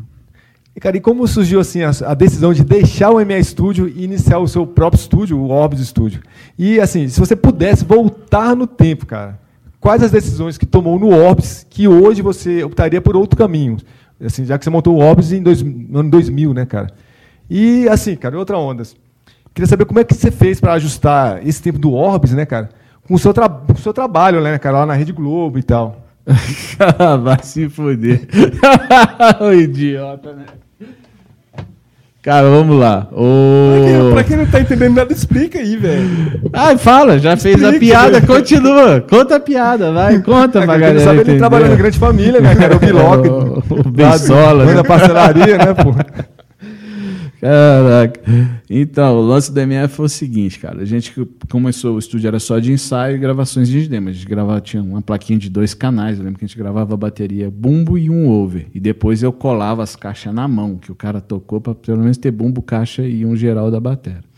E, 0.76 0.80
cara, 0.80 0.98
e 0.98 1.02
como 1.02 1.28
surgiu 1.28 1.60
assim 1.60 1.82
a, 1.82 1.92
a 2.06 2.14
decisão 2.14 2.54
de 2.54 2.64
deixar 2.64 3.12
o 3.12 3.26
MA 3.26 3.42
Studio 3.44 3.88
e 3.88 4.04
iniciar 4.04 4.40
o 4.40 4.48
seu 4.48 4.66
próprio 4.66 5.00
estúdio, 5.00 5.38
o 5.38 5.50
Orbs 5.50 5.86
Studio? 5.88 6.22
E 6.58 6.80
assim, 6.80 7.08
se 7.08 7.20
você 7.20 7.36
pudesse 7.36 7.84
voltar 7.84 8.56
no 8.56 8.68
tempo, 8.68 9.06
cara, 9.06 9.40
quais 9.80 10.04
as 10.04 10.12
decisões 10.12 10.58
que 10.58 10.66
tomou 10.66 11.00
no 11.00 11.10
Orbs 11.10 11.66
que 11.70 11.88
hoje 11.88 12.22
você 12.22 12.64
optaria 12.64 13.02
por 13.02 13.16
outro 13.16 13.38
caminho? 13.38 13.78
Assim, 14.22 14.46
já 14.46 14.58
que 14.58 14.64
você 14.64 14.70
montou 14.70 14.96
o 14.96 15.00
Orbs 15.00 15.32
em 15.32 15.42
dois, 15.42 15.62
no 15.62 16.00
ano 16.00 16.10
2000, 16.12 16.54
né, 16.54 16.66
cara? 16.66 16.92
E 17.50 17.88
assim, 17.90 18.16
cara, 18.16 18.38
outra 18.38 18.58
onda. 18.58 18.84
Queria 19.54 19.68
saber 19.68 19.86
como 19.86 20.00
é 20.00 20.04
que 20.04 20.14
você 20.14 20.30
fez 20.30 20.60
para 20.60 20.74
ajustar 20.74 21.46
esse 21.46 21.62
tempo 21.62 21.80
do 21.80 21.94
Orbs, 21.94 22.34
né, 22.34 22.46
cara, 22.46 22.70
com 23.10 23.16
o 23.16 23.20
seu, 23.20 23.34
tra 23.34 23.50
com 23.50 23.74
o 23.74 23.78
seu 23.78 23.92
trabalho, 23.92 24.40
né, 24.40 24.58
cara, 24.58 24.78
lá 24.80 24.86
na 24.86 24.94
Rede 24.94 25.12
Globo 25.12 25.60
e 25.60 25.64
tal. 25.64 25.98
Vai 27.24 27.40
se 27.44 27.68
foder. 27.68 28.22
o 29.42 29.52
idiota, 29.52 30.32
né? 30.34 30.46
Cara, 32.22 32.50
vamos 32.50 32.78
lá. 32.78 33.08
O... 33.14 34.12
Pra 34.14 34.24
quem 34.26 34.36
não 34.38 34.46
tá 34.46 34.60
entendendo 34.60 34.94
nada, 34.94 35.12
explica 35.12 35.58
aí, 35.58 35.78
velho. 35.78 36.42
Ai, 36.54 36.78
fala, 36.78 37.18
já 37.18 37.36
fez 37.38 37.64
a 37.64 37.72
piada, 37.74 38.20
velho. 38.20 38.28
continua. 38.28 39.02
Conta 39.02 39.38
a 39.38 39.40
piada, 39.40 39.92
vai, 39.92 40.20
conta 40.22 40.60
É, 40.60 40.66
pra 40.66 40.78
cara, 40.78 40.80
galera. 40.80 40.98
ele 40.98 41.00
sabe 41.00 41.20
ele 41.32 41.38
trabalhou 41.40 41.70
na 41.70 41.76
grande 41.76 41.98
família, 41.98 42.42
né, 42.42 42.54
cara? 42.56 42.76
O 42.76 42.80
Biloc. 42.80 43.26
O- 43.26 43.80
o 43.80 43.90
Bensola, 43.90 44.66
Mãe 44.66 44.76
né? 44.76 44.82
da 44.82 44.84
parcelaria, 44.84 45.58
né, 45.58 45.74
pô? 45.74 45.96
Caraca. 47.40 48.22
Então, 48.70 49.18
o 49.18 49.22
lance 49.22 49.52
do 49.52 49.60
MF 49.60 49.96
foi 49.96 50.06
o 50.06 50.10
seguinte, 50.10 50.60
cara. 50.60 50.82
A 50.82 50.86
gente 50.86 51.14
começou, 51.50 51.96
o 51.96 52.00
estúdio 52.00 52.28
era 52.28 52.40
só 52.40 52.60
de 52.60 52.72
ensaio 52.72 53.16
e 53.16 53.20
gravações 53.20 53.70
de 53.70 53.88
demo. 53.88 54.10
A 54.10 54.12
gente 54.12 54.26
gravava, 54.26 54.60
tinha 54.60 54.84
uma 54.84 55.02
plaquinha 55.02 55.40
de 55.40 55.50
dois 55.50 55.74
canais. 55.74 56.18
Eu 56.18 56.26
lembro 56.26 56.38
que 56.38 56.46
a 56.46 56.48
gente 56.48 56.58
gravava 56.58 56.94
a 56.94 56.98
bateria 56.98 57.50
bumbo 57.50 57.98
e 57.98 58.10
um 58.10 58.30
over. 58.30 58.68
E 58.74 58.80
depois 58.80 59.24
eu 59.24 59.32
colava 59.32 59.82
as 59.82 59.96
caixas 59.96 60.34
na 60.34 60.48
mão, 60.48 60.78
que 60.78 60.92
o 60.92 60.96
cara 60.96 61.22
tocou 61.22 61.62
para 61.62 61.74
pelo 61.74 62.00
menos 62.02 62.18
ter 62.18 62.32
bumbo, 62.32 62.62
caixa 62.62 63.04
e 63.04 63.26
um 63.26 63.36
geral 63.36 63.72
da 63.72 63.80
bateria. 63.80 64.30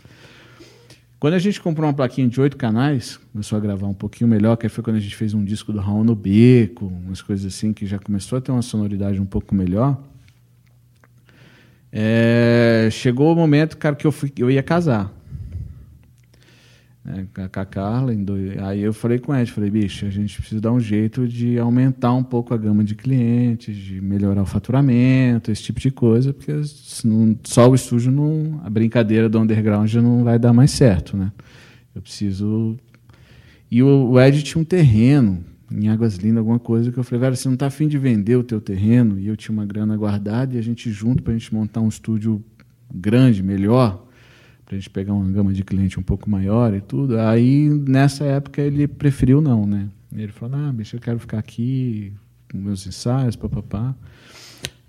Quando 1.18 1.34
a 1.34 1.38
gente 1.38 1.60
comprou 1.60 1.86
uma 1.86 1.94
plaquinha 1.94 2.26
de 2.28 2.40
oito 2.40 2.56
canais, 2.56 3.18
começou 3.32 3.56
a 3.56 3.60
gravar 3.60 3.86
um 3.86 3.94
pouquinho 3.94 4.28
melhor, 4.28 4.56
que 4.56 4.68
foi 4.68 4.82
quando 4.82 4.96
a 4.96 5.00
gente 5.00 5.14
fez 5.14 5.34
um 5.34 5.44
disco 5.44 5.72
do 5.72 5.78
Raul 5.78 6.02
no 6.02 6.16
Beco, 6.16 6.86
umas 6.86 7.22
coisas 7.22 7.46
assim, 7.46 7.72
que 7.72 7.86
já 7.86 7.98
começou 7.98 8.38
a 8.38 8.40
ter 8.40 8.50
uma 8.50 8.62
sonoridade 8.62 9.20
um 9.20 9.24
pouco 9.24 9.54
melhor. 9.54 10.02
É, 11.92 12.88
chegou 12.90 13.30
o 13.32 13.36
momento, 13.36 13.76
cara, 13.76 13.94
que 13.94 14.06
eu, 14.06 14.12
fui, 14.12 14.32
eu 14.38 14.50
ia 14.50 14.62
casar. 14.62 15.12
né, 17.04 17.26
com 17.34 17.60
a- 17.60 17.66
Carla. 17.66 18.12
aí 18.66 18.80
eu 18.80 18.92
falei 18.94 19.18
com 19.18 19.34
ela, 19.34 19.44
falei, 19.46 19.68
bicho, 19.70 20.06
a 20.06 20.10
gente 20.10 20.38
precisa 20.38 20.60
dar 20.60 20.72
um 20.72 20.80
jeito 20.80 21.26
de 21.28 21.58
aumentar 21.58 22.14
um 22.14 22.22
pouco 22.22 22.54
a 22.54 22.56
gama 22.56 22.82
de 22.84 22.94
clientes, 22.94 23.76
de 23.76 24.00
melhorar 24.00 24.42
o 24.42 24.46
faturamento, 24.46 25.50
esse 25.50 25.62
tipo 25.64 25.80
de 25.80 25.90
coisa, 25.90 26.32
porque 26.32 26.52
só 27.44 27.68
o 27.68 27.74
estúdio 27.74 28.10
não. 28.10 28.60
A 28.64 28.70
brincadeira 28.70 29.28
do 29.28 29.38
underground 29.38 29.92
não 29.94 30.24
vai 30.24 30.38
dar 30.38 30.52
mais 30.52 30.70
certo, 30.70 31.16
né? 31.16 31.30
Eu 31.94 32.00
preciso. 32.00 32.78
E 33.70 33.82
o, 33.82 34.10
o 34.12 34.20
Ed 34.20 34.42
tinha 34.42 34.60
um 34.60 34.64
terreno 34.64 35.44
em 35.74 35.88
Águas 35.88 36.16
Lindas, 36.16 36.38
alguma 36.38 36.58
coisa, 36.58 36.92
que 36.92 36.98
eu 36.98 37.04
falei, 37.04 37.20
velho, 37.20 37.36
você 37.36 37.48
não 37.48 37.54
está 37.54 37.66
afim 37.66 37.88
de 37.88 37.98
vender 37.98 38.36
o 38.36 38.44
teu 38.44 38.60
terreno? 38.60 39.18
E 39.18 39.26
eu 39.26 39.36
tinha 39.36 39.52
uma 39.52 39.64
grana 39.64 39.96
guardada 39.96 40.54
e 40.54 40.58
a 40.58 40.62
gente 40.62 40.90
junto 40.90 41.22
para 41.22 41.32
a 41.32 41.36
gente 41.36 41.54
montar 41.54 41.80
um 41.80 41.88
estúdio 41.88 42.42
grande, 42.92 43.42
melhor, 43.42 44.06
para 44.64 44.76
a 44.76 44.78
gente 44.78 44.90
pegar 44.90 45.14
uma 45.14 45.30
gama 45.30 45.52
de 45.52 45.64
cliente 45.64 45.98
um 45.98 46.02
pouco 46.02 46.28
maior 46.28 46.74
e 46.74 46.80
tudo. 46.80 47.18
Aí, 47.18 47.68
nessa 47.68 48.24
época, 48.24 48.60
ele 48.60 48.86
preferiu 48.86 49.40
não, 49.40 49.66
né? 49.66 49.88
Ele 50.14 50.32
falou, 50.32 50.60
ah, 50.60 50.72
bicho, 50.72 50.96
eu 50.96 51.00
quero 51.00 51.18
ficar 51.18 51.38
aqui 51.38 52.12
com 52.50 52.58
meus 52.58 52.86
ensaios, 52.86 53.34
papapá. 53.34 53.94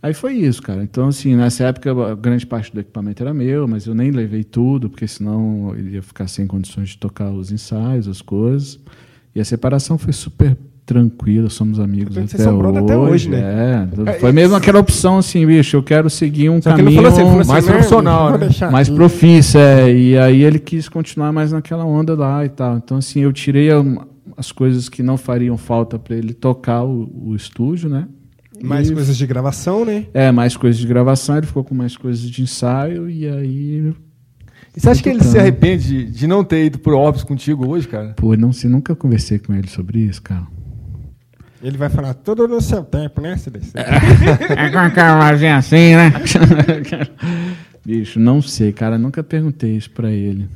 Aí 0.01 0.13
foi 0.13 0.33
isso, 0.33 0.61
cara. 0.61 0.83
Então, 0.83 1.07
assim, 1.07 1.33
nessa 1.33 1.63
época, 1.63 2.13
grande 2.15 2.45
parte 2.45 2.73
do 2.73 2.81
equipamento 2.81 3.23
era 3.23 3.33
meu, 3.33 3.69
mas 3.69 3.85
eu 3.85 3.95
nem 3.95 4.11
levei 4.11 4.43
tudo, 4.43 4.89
porque 4.89 5.07
senão 5.07 5.73
ele 5.77 5.91
ia 5.91 6.01
ficar 6.01 6.27
sem 6.27 6.45
condições 6.45 6.89
de 6.89 6.97
tocar 6.97 7.31
os 7.31 7.53
ensaios, 7.53 8.09
as 8.09 8.21
coisas. 8.21 8.77
E 9.33 9.39
a 9.39 9.45
separação 9.45 9.97
foi 9.97 10.11
super 10.11 10.57
tranquila, 10.85 11.49
somos 11.49 11.79
amigos 11.79 12.17
até, 12.17 12.27
vocês 12.27 12.43
são 12.43 12.57
brother 12.57 12.83
até 12.83 12.97
hoje, 12.97 13.29
É, 13.33 13.87
foi 14.19 14.31
mesmo 14.31 14.55
aquela 14.55 14.79
opção 14.79 15.17
assim, 15.17 15.45
bicho, 15.45 15.77
eu 15.77 15.83
quero 15.83 16.09
seguir 16.09 16.49
um 16.49 16.61
Só 16.61 16.75
caminho 16.75 16.95
falou 16.95 17.09
assim, 17.11 17.21
falou 17.21 17.39
assim, 17.39 17.49
mais 17.51 17.65
"Não, 17.65 17.73
profissional, 17.73 18.37
né? 18.37 18.49
mais 18.71 18.87
aqui." 18.87 18.95
profício, 18.97 19.59
é. 19.59 19.93
E 19.95 20.17
aí 20.17 20.43
ele 20.43 20.59
quis 20.59 20.89
continuar 20.89 21.31
mais 21.31 21.51
naquela 21.51 21.85
onda 21.85 22.15
lá 22.15 22.43
e 22.45 22.49
tal. 22.49 22.77
Então, 22.77 22.97
assim, 22.97 23.21
eu 23.21 23.31
tirei 23.31 23.69
as 24.35 24.51
coisas 24.51 24.89
que 24.89 25.01
não 25.01 25.15
fariam 25.17 25.57
falta 25.57 25.97
para 25.97 26.15
ele 26.15 26.33
tocar 26.33 26.83
o, 26.83 27.09
o 27.29 27.35
estúdio, 27.35 27.89
né? 27.89 28.05
Mais 28.61 28.89
E- 28.89 28.93
coisas 28.93 29.15
de 29.17 29.25
gravação, 29.25 29.85
né? 29.85 30.05
É, 30.13 30.31
mais 30.31 30.55
coisas 30.57 30.79
de 30.79 30.87
gravação, 30.87 31.37
ele 31.37 31.47
ficou 31.47 31.63
com 31.63 31.73
mais 31.75 31.95
coisas 31.97 32.21
de 32.29 32.41
ensaio 32.41 33.09
e 33.09 33.27
aí. 33.27 33.93
E 34.75 34.79
você 34.79 34.89
acha 34.89 35.03
que 35.03 35.09
ele 35.09 35.23
se 35.23 35.37
arrepende 35.37 36.05
de, 36.05 36.25
não 36.27 36.43
ter 36.43 36.65
ido 36.65 36.79
pro 36.79 36.97
Orbs 36.97 37.23
contigo 37.23 37.67
hoje, 37.67 37.87
cara? 37.87 38.13
Pô, 38.17 38.35
não 38.35 38.51
sei, 38.51 38.69
nunca 38.69 38.95
conversei 38.95 39.37
com 39.37 39.53
ele 39.53 39.67
sobre 39.67 39.99
isso, 39.99 40.21
cara. 40.21 40.47
Ele 41.63 41.77
vai 41.77 41.89
falar 41.89 42.13
tudo 42.13 42.45
no 42.47 42.59
seu 42.59 42.83
tempo, 42.83 43.21
né, 43.21 43.37
CDC? 43.37 43.71
É 44.57 44.69
com 44.69 44.77
aquela 44.79 45.31
vozinha 45.31 45.55
assim, 45.57 45.95
né? 45.95 46.11
Bicho, 47.85 48.19
não 48.19 48.41
sei, 48.41 48.71
cara. 48.71 48.97
Nunca 48.97 49.23
perguntei 49.23 49.75
isso 49.75 49.89
pra 49.91 50.11
ele. 50.11 50.47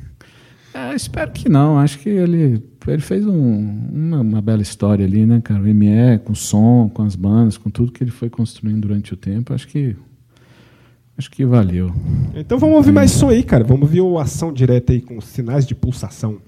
É, 0.74 0.94
espero 0.94 1.30
que 1.30 1.48
não. 1.48 1.78
Acho 1.78 1.98
que 1.98 2.08
ele, 2.08 2.62
ele 2.86 3.02
fez 3.02 3.26
um- 3.26 3.88
uma, 3.92 4.20
uma 4.20 4.42
bela 4.42 4.62
história 4.62 5.04
ali, 5.04 5.24
né, 5.26 5.40
cara? 5.42 5.60
O 5.60 5.64
ME, 5.74 6.18
com 6.24 6.32
o 6.32 6.36
som, 6.36 6.90
com 6.92 7.02
as 7.02 7.16
bandas, 7.16 7.56
com 7.56 7.70
tudo 7.70 7.90
que 7.92 8.04
ele 8.04 8.10
foi 8.10 8.28
construindo 8.30 8.82
durante 8.82 9.12
o 9.14 9.16
tempo. 9.16 9.52
Acho 9.54 9.66
que. 9.66 9.96
Acho 11.16 11.30
que 11.30 11.44
valeu. 11.44 11.92
Então 12.34 12.58
vamos 12.58 12.76
ouvir 12.76 12.92
mais 12.92 13.10
som 13.10 13.30
aí, 13.30 13.42
cara. 13.42 13.64
Vamos 13.64 13.82
ouvir 13.82 14.00
o 14.02 14.18
ação 14.18 14.52
direta 14.52 14.92
aí 14.92 15.00
com 15.00 15.20
sinais 15.20 15.66
de 15.66 15.74
pulsação. 15.74 16.38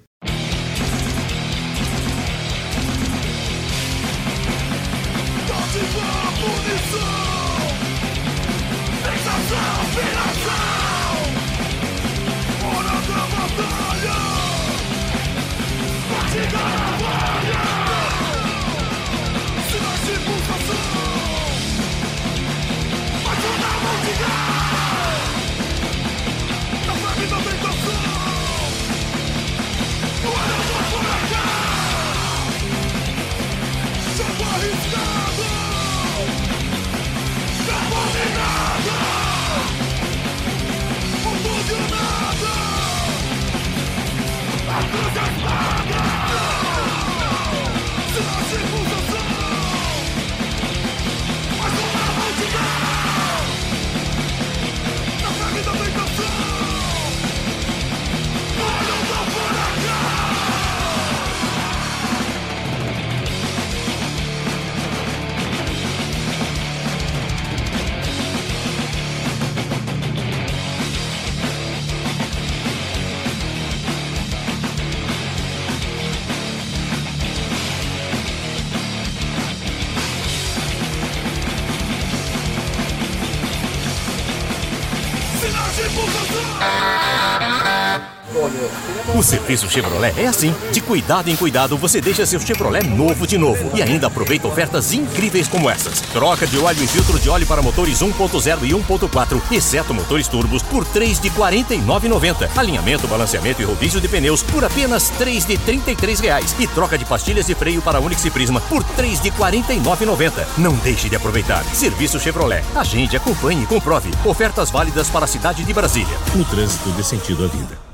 O 89.13 89.25
serviço 89.25 89.69
Chevrolet 89.69 90.15
é 90.17 90.29
assim. 90.29 90.55
De 90.71 90.81
cuidado 90.81 91.29
em 91.29 91.37
cuidado, 91.37 91.77
você 91.77 92.01
deixa 92.01 92.25
seu 92.25 92.39
Chevrolet 92.39 92.87
novo 92.87 93.27
de 93.27 93.37
novo. 93.37 93.77
E 93.77 93.83
ainda 93.83 94.07
aproveita 94.07 94.47
ofertas 94.47 94.93
incríveis 94.93 95.49
como 95.49 95.69
essas. 95.69 96.01
Troca 96.01 96.47
de 96.47 96.57
óleo 96.59 96.83
e 96.83 96.87
filtro 96.87 97.19
de 97.19 97.29
óleo 97.29 97.47
para 97.47 97.61
motores 97.61 98.01
1.0 98.01 98.59
e 98.63 98.71
1.4, 98.71 99.43
exceto 99.51 99.93
motores 99.93 100.29
turbos, 100.29 100.63
por 100.63 100.85
3 100.85 101.19
de 101.19 101.29
R$ 101.29 101.35
49,90. 101.37 102.51
Alinhamento, 102.57 103.09
balanceamento 103.09 103.61
e 103.61 103.65
rodízio 103.65 104.01
de 104.01 104.07
pneus 104.07 104.45
por 104.45 104.65
apenas 104.65 105.11
3 105.11 105.45
de 105.45 105.59
33 105.59 106.21
reais. 106.21 106.55
E 106.59 106.69
troca 106.69 106.97
de 106.97 107.05
pastilhas 107.05 107.47
de 107.47 107.55
freio 107.55 107.83
para 107.83 108.01
Onix 108.01 108.25
e 108.25 108.31
Prisma 108.31 108.61
por 108.61 108.85
3 108.85 109.21
de 109.21 109.31
R$ 109.31 109.37
49,90. 109.39 110.47
Não 110.57 110.75
deixe 110.77 111.09
de 111.09 111.17
aproveitar. 111.17 111.65
Serviço 111.75 112.21
Chevrolet. 112.21 112.65
Agende, 112.77 113.17
acompanhe 113.17 113.65
e 113.65 113.67
comprove. 113.67 114.11
Ofertas 114.25 114.71
válidas 114.71 115.11
para 115.11 115.25
a 115.25 115.29
cidade 115.29 115.65
de 115.65 115.75
Brasília. 115.75 116.17
O 116.37 116.45
trânsito 116.45 116.91
dê 116.91 117.03
sentido 117.03 117.45
à 117.45 117.49
vida. 117.49 117.90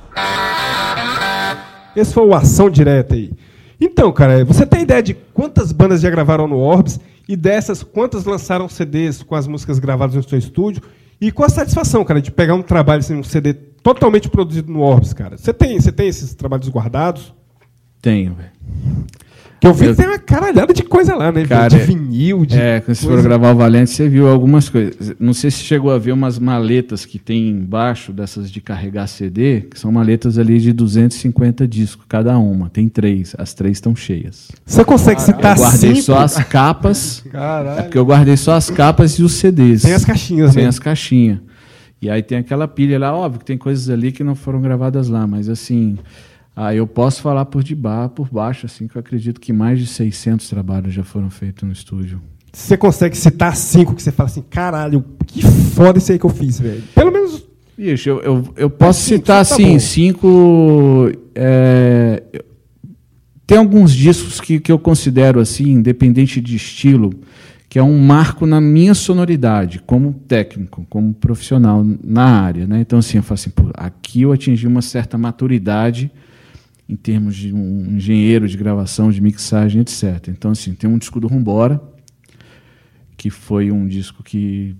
Esse 1.95 2.13
foi 2.13 2.27
o 2.27 2.35
Ação 2.35 2.69
Direta 2.69 3.15
aí. 3.15 3.33
Então, 3.81 4.13
cara, 4.13 4.45
você 4.45 4.67
tem 4.67 4.83
ideia 4.83 5.03
de 5.03 5.15
quantas 5.15 5.73
bandas 5.73 6.01
já 6.01 6.11
gravaram 6.11 6.47
no 6.47 6.59
Orbs? 6.59 7.01
E 7.29 7.35
dessas, 7.37 7.83
quantas 7.83 8.25
lançaram 8.25 8.69
CDs 8.69 9.23
com 9.23 9.35
as 9.35 9.47
músicas 9.47 9.79
gravadas 9.79 10.15
no 10.15 10.23
seu 10.23 10.39
estúdio? 10.39 10.83
E 11.21 11.33
qual 11.33 11.47
a 11.47 11.51
satisfação, 11.51 12.05
cara, 12.05 12.21
de 12.21 12.31
pegar 12.31 12.55
um 12.55 12.63
trabalho, 12.63 13.01
assim, 13.01 13.15
um 13.15 13.25
CD 13.25 13.55
totalmente 13.55 14.29
produzido 14.29 14.71
no 14.71 14.81
Orbs, 14.81 15.13
cara? 15.13 15.37
Você 15.37 15.53
tem, 15.53 15.81
você 15.81 15.91
tem 15.91 16.09
esses 16.09 16.35
trabalhos 16.35 16.69
guardados? 16.69 17.35
Tenho, 18.01 18.35
velho. 18.35 18.51
Eu 19.67 19.75
vi 19.75 19.87
Eu- 19.87 19.91
que 19.93 19.97
tem 20.03 20.07
uma 20.07 20.19
caralhada 20.19 20.73
de 20.73 20.83
coisa 20.83 21.15
lá, 21.15 21.31
né? 21.33 21.45
Cara, 21.45 21.69
de 21.69 21.79
vinil, 21.79 22.45
de. 22.47 22.59
É, 22.59 22.81
quando 22.81 22.95
você 22.97 23.07
for 23.07 23.23
gravar 23.23 23.53
o 23.53 23.57
Valente, 23.57 23.91
você 23.91 24.09
viu 24.09 24.29
algumas 24.29 24.69
coisas. 24.69 25.15
Não 25.19 25.33
sei 25.35 25.51
se 25.51 25.59
chegou 25.59 25.91
a 25.93 25.99
ver 25.99 26.13
umas 26.13 26.39
maletas 26.39 27.05
que 27.05 27.19
tem 27.19 27.49
embaixo 27.51 28.13
dessas 28.13 28.51
de 28.51 28.61
carregar 28.61 29.07
CD, 29.07 29.63
que 29.63 29.79
são 29.79 29.91
maletas 29.93 30.39
ali 30.39 30.59
de 30.61 30.73
250 30.73 31.67
discos 31.67 32.05
cada 32.09 32.39
uma. 32.39 32.69
Tem 32.71 32.89
três. 32.89 33.35
As 33.39 33.55
três 33.55 33.77
estão 33.77 33.95
cheias. 33.97 34.51
Você 34.65 34.85
consegue 34.85 35.21
citar 35.21 35.57
eu 35.57 35.63
guardei 35.63 35.91
cinco? 35.95 36.03
só 36.03 36.19
as 36.19 36.37
capas. 36.45 37.25
Caralho. 37.31 37.81
É 37.81 37.83
porque 37.83 37.99
eu 37.99 38.05
guardei 38.05 38.37
só 38.37 38.53
as 38.55 38.71
capas 38.71 39.13
e 39.19 39.23
os 39.23 39.33
CDs. 39.33 39.83
Sem 39.83 39.93
as 39.93 40.05
caixinhas, 40.05 40.55
né? 40.55 40.67
as 40.67 40.79
caixinhas. 40.79 41.39
E 42.01 42.11
aí 42.11 42.23
tem 42.23 42.39
aquela 42.39 42.69
pilha 42.69 42.99
lá, 42.99 43.15
óbvio 43.15 43.39
que 43.41 43.45
tem 43.47 43.57
coisas 43.57 43.89
ali 43.89 44.13
que 44.13 44.23
não 44.23 44.35
foram 44.35 44.61
gravadas 44.61 45.09
lá, 45.09 45.27
mas 45.27 45.49
assim, 45.49 45.97
ah, 46.59 46.75
eu 46.75 46.87
posso 46.87 47.21
falar 47.21 47.45
por 47.45 47.63
debaixo, 47.63 48.15
por 48.15 48.31
baixo, 48.31 48.65
assim, 48.65 48.89
que 48.89 48.97
eu 48.97 49.01
acredito 49.01 49.39
que 49.39 49.53
mais 49.53 49.79
de 49.79 49.87
600 49.87 50.49
trabalhos 50.49 50.95
já 50.95 51.05
foram 51.05 51.29
feitos 51.29 51.65
no 51.65 51.73
estúdio. 51.73 52.19
Você 52.51 52.79
consegue 52.79 53.15
citar 53.15 53.55
cinco 53.55 53.95
que 53.95 54.03
você 54.03 54.11
fala 54.11 54.31
assim, 54.31 54.43
caralho, 54.49 55.05
que 55.27 55.43
foda 55.43 55.99
isso 55.99 56.11
aí 56.11 56.19
que 56.19 56.25
eu 56.25 56.31
fiz, 56.31 56.59
velho. 56.59 56.83
Pelo 56.95 57.13
menos. 57.13 57.47
Bicho, 57.77 58.09
eu, 58.09 58.23
eu, 58.23 58.55
eu 58.57 58.71
posso 58.71 59.03
cinco, 59.03 59.19
citar, 59.19 59.37
tá 59.37 59.41
assim, 59.43 59.73
bom. 59.75 59.79
cinco... 59.79 61.13
é, 61.35 62.23
tem 63.47 63.59
alguns 63.59 63.93
discos 63.93 64.41
que, 64.41 64.59
que 64.59 64.73
eu 64.73 64.79
considero, 64.79 65.39
assim, 65.39 65.73
independente 65.73 66.41
de 66.41 66.57
estilo, 66.57 67.13
que 67.69 67.79
é 67.79 67.83
um 67.83 67.99
marco 67.99 68.47
na 68.47 68.63
minha 68.63 68.95
sonoridade, 68.95 69.83
como 69.85 70.15
técnico, 70.27 70.87
como 70.89 71.13
profissional 71.13 71.85
na 72.03 72.41
área. 72.41 72.67
Né? 72.67 72.81
Então, 72.81 72.99
assim, 72.99 73.19
eu 73.19 73.23
falo 73.23 73.35
assim, 73.35 73.53
aqui 73.75 74.23
eu 74.23 74.33
atingi 74.33 74.67
uma 74.67 74.81
certa 74.81 75.19
maturidade 75.19 76.11
em 76.89 76.95
termos 76.95 77.35
de 77.35 77.53
um 77.53 77.97
engenheiro 77.97 78.49
de 78.49 78.57
gravação, 78.57 79.11
de 79.11 79.21
mixagem, 79.21 79.81
etc. 79.81 80.29
Então, 80.29 80.53
assim, 80.53 80.75
tem 80.75 80.89
um 80.89 80.99
disco 80.99 81.19
do 81.19 81.27
Rumbora, 81.27 81.81
que 83.17 83.31
foi 83.31 83.73
um 83.73 83.87
disco 83.87 84.23
que 84.23 84.77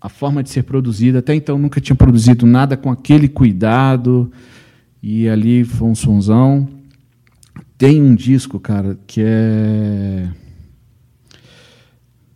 a 0.00 0.08
forma 0.08 0.42
de 0.42 0.50
ser 0.50 0.62
produzida, 0.62 1.18
até 1.18 1.34
então 1.34 1.58
nunca 1.58 1.80
tinha 1.80 1.96
produzido 1.96 2.46
nada 2.46 2.76
com 2.76 2.90
aquele 2.90 3.28
cuidado, 3.28 4.30
e 5.02 5.28
ali 5.28 5.64
foi 5.64 5.88
um 5.88 5.94
sonzão. 5.94 6.68
Tem 7.76 8.02
um 8.02 8.14
disco, 8.14 8.58
cara, 8.58 8.98
que 9.06 9.20
é 9.24 10.28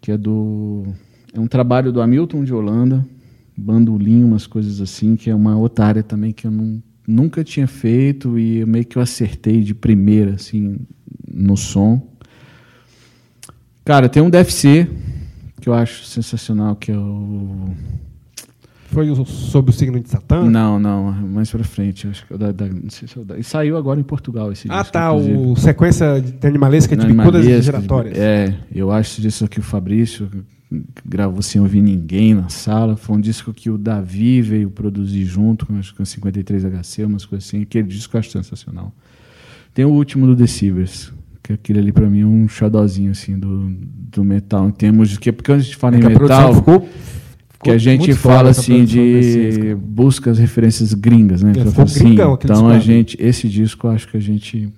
que 0.01 0.11
é 0.11 0.19
do 0.19 0.85
é 1.33 1.41
um 1.41 1.47
trabalho 1.47 1.93
do 1.93 2.01
Hamilton 2.01 2.45
de 2.45 2.53
Holanda, 2.53 3.07
bandolim, 3.57 4.23
umas 4.23 4.47
coisas 4.47 4.81
assim, 4.81 5.17
que 5.17 5.31
é 5.31 5.35
uma 5.35 5.57
outra 5.57 5.87
área 5.87 6.03
também 6.03 6.33
que 6.33 6.47
eu 6.47 6.51
não, 6.51 6.83
nunca 7.07 7.43
tinha 7.45 7.67
feito 7.67 8.39
e 8.39 8.59
eu 8.59 8.67
meio 8.67 8.85
que 8.85 8.97
eu 8.97 9.03
acertei 9.03 9.61
de 9.63 9.75
primeira 9.75 10.35
assim 10.35 10.77
no 11.33 11.57
som. 11.57 12.01
Cara, 13.85 14.09
tem 14.09 14.23
um 14.23 14.31
DFC 14.31 14.89
que 15.61 15.69
eu 15.69 15.75
acho 15.75 16.05
sensacional, 16.05 16.77
que 16.77 16.91
é 16.93 16.97
o 16.97 17.71
Foi 18.87 19.07
sobre 19.25 19.71
o 19.71 19.75
signo 19.75 19.99
de 19.99 20.09
Satã? 20.09 20.49
não, 20.49 20.79
não, 20.79 21.11
mais 21.13 21.51
pra 21.51 21.65
frente. 21.65 22.07
Acho 22.07 22.27
que 22.27 22.35
é 22.35 22.39
da, 22.39 22.53
da- 22.53 22.69
não 22.69 22.91
sei 22.91 23.09
se 23.09 23.19
é 23.19 23.23
o 23.23 23.25
da, 23.25 23.39
e 23.39 23.43
saiu 23.45 23.77
agora 23.77 23.99
em 23.99 24.03
Portugal 24.05 24.53
esse 24.53 24.69
Ah, 24.71 24.79
disco, 24.81 24.93
tá. 24.93 25.09
inclusive. 25.11 25.37
O 25.37 25.57
sequência 25.57 26.21
de 26.21 26.47
animalesca 26.47 26.97
de 26.97 27.07
bicudas 27.07 27.45
giratórias. 27.65 28.17
É, 28.19 28.55
eu 28.75 28.91
acho 28.93 29.21
disso 29.21 29.45
aqui 29.45 29.59
o 29.59 29.63
Fabrício 29.63 30.31
gravou 31.05 31.43
sem 31.43 31.61
ouvir 31.61 31.83
ninguém 31.83 32.35
na 32.35 32.49
sala. 32.49 32.97
Foi 32.97 33.17
um 33.17 33.21
disco 33.21 33.53
que 33.53 33.71
o 33.71 33.79
Davi 33.79 34.41
veio 34.43 34.71
produzir 34.71 35.25
junto 35.25 35.67
com, 35.67 35.79
acho 35.79 35.93
que 35.93 35.99
com 35.99 36.05
53HC, 36.05 37.07
umas 37.07 37.25
coisas 37.25 37.49
assim. 37.49 37.63
Aquele 37.63 37.89
disco 37.89 38.17
eu 38.17 38.21
acho 38.21 38.31
sensacional. 38.31 38.93
Tem 39.75 39.85
o 39.85 39.91
último 39.91 40.27
do 40.27 40.37
Deceivers, 40.37 41.13
que 41.43 41.53
aquele 41.53 41.79
ali 41.79 41.93
pra 41.93 42.09
mim 42.09 42.21
é 42.21 42.27
um 42.27 42.47
xodózinho 42.49 43.11
assim 43.11 43.39
do, 43.39 43.71
do 44.13 44.23
metal, 44.23 44.69
em 44.69 44.73
termos 44.73 45.09
de 45.09 45.19
que 45.19 45.33
porque 45.33 45.53
a 45.53 45.59
gente 45.59 45.77
fala 45.77 45.97
É 45.97 45.99
em 45.99 46.03
metal, 46.03 46.55
ficou. 46.55 46.89
que 47.63 47.71
a 47.71 47.79
gente 47.79 48.13
fala 48.13 48.51
assim 48.51 48.85
de 48.85 49.75
busca 49.81 50.31
as 50.31 50.39
referências 50.39 50.93
gringas, 50.95 51.43
né? 51.43 51.53
É, 51.57 51.65
falar 51.67 51.85
assim, 51.85 52.17
então 52.45 52.69
a 52.69 52.79
gente, 52.79 53.17
esse 53.21 53.49
disco, 53.49 53.87
eu 53.87 53.93
acho 53.93 54.09
que 54.09 54.17
a 54.17 54.21
gente 54.21 54.69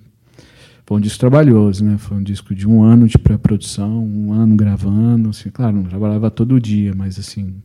foi 0.85 0.97
um 0.97 0.99
disco 0.99 1.19
trabalhoso, 1.19 1.83
né? 1.83 1.97
Foi 1.97 2.17
um 2.17 2.23
disco 2.23 2.53
de 2.53 2.67
um 2.67 2.83
ano 2.83 3.07
de 3.07 3.17
pré-produção, 3.17 4.05
um 4.05 4.31
ano 4.31 4.55
gravando, 4.55 5.29
assim, 5.29 5.49
claro, 5.49 5.75
não 5.75 5.83
trabalhava 5.83 6.29
todo 6.29 6.59
dia, 6.59 6.93
mas 6.95 7.17
assim 7.17 7.55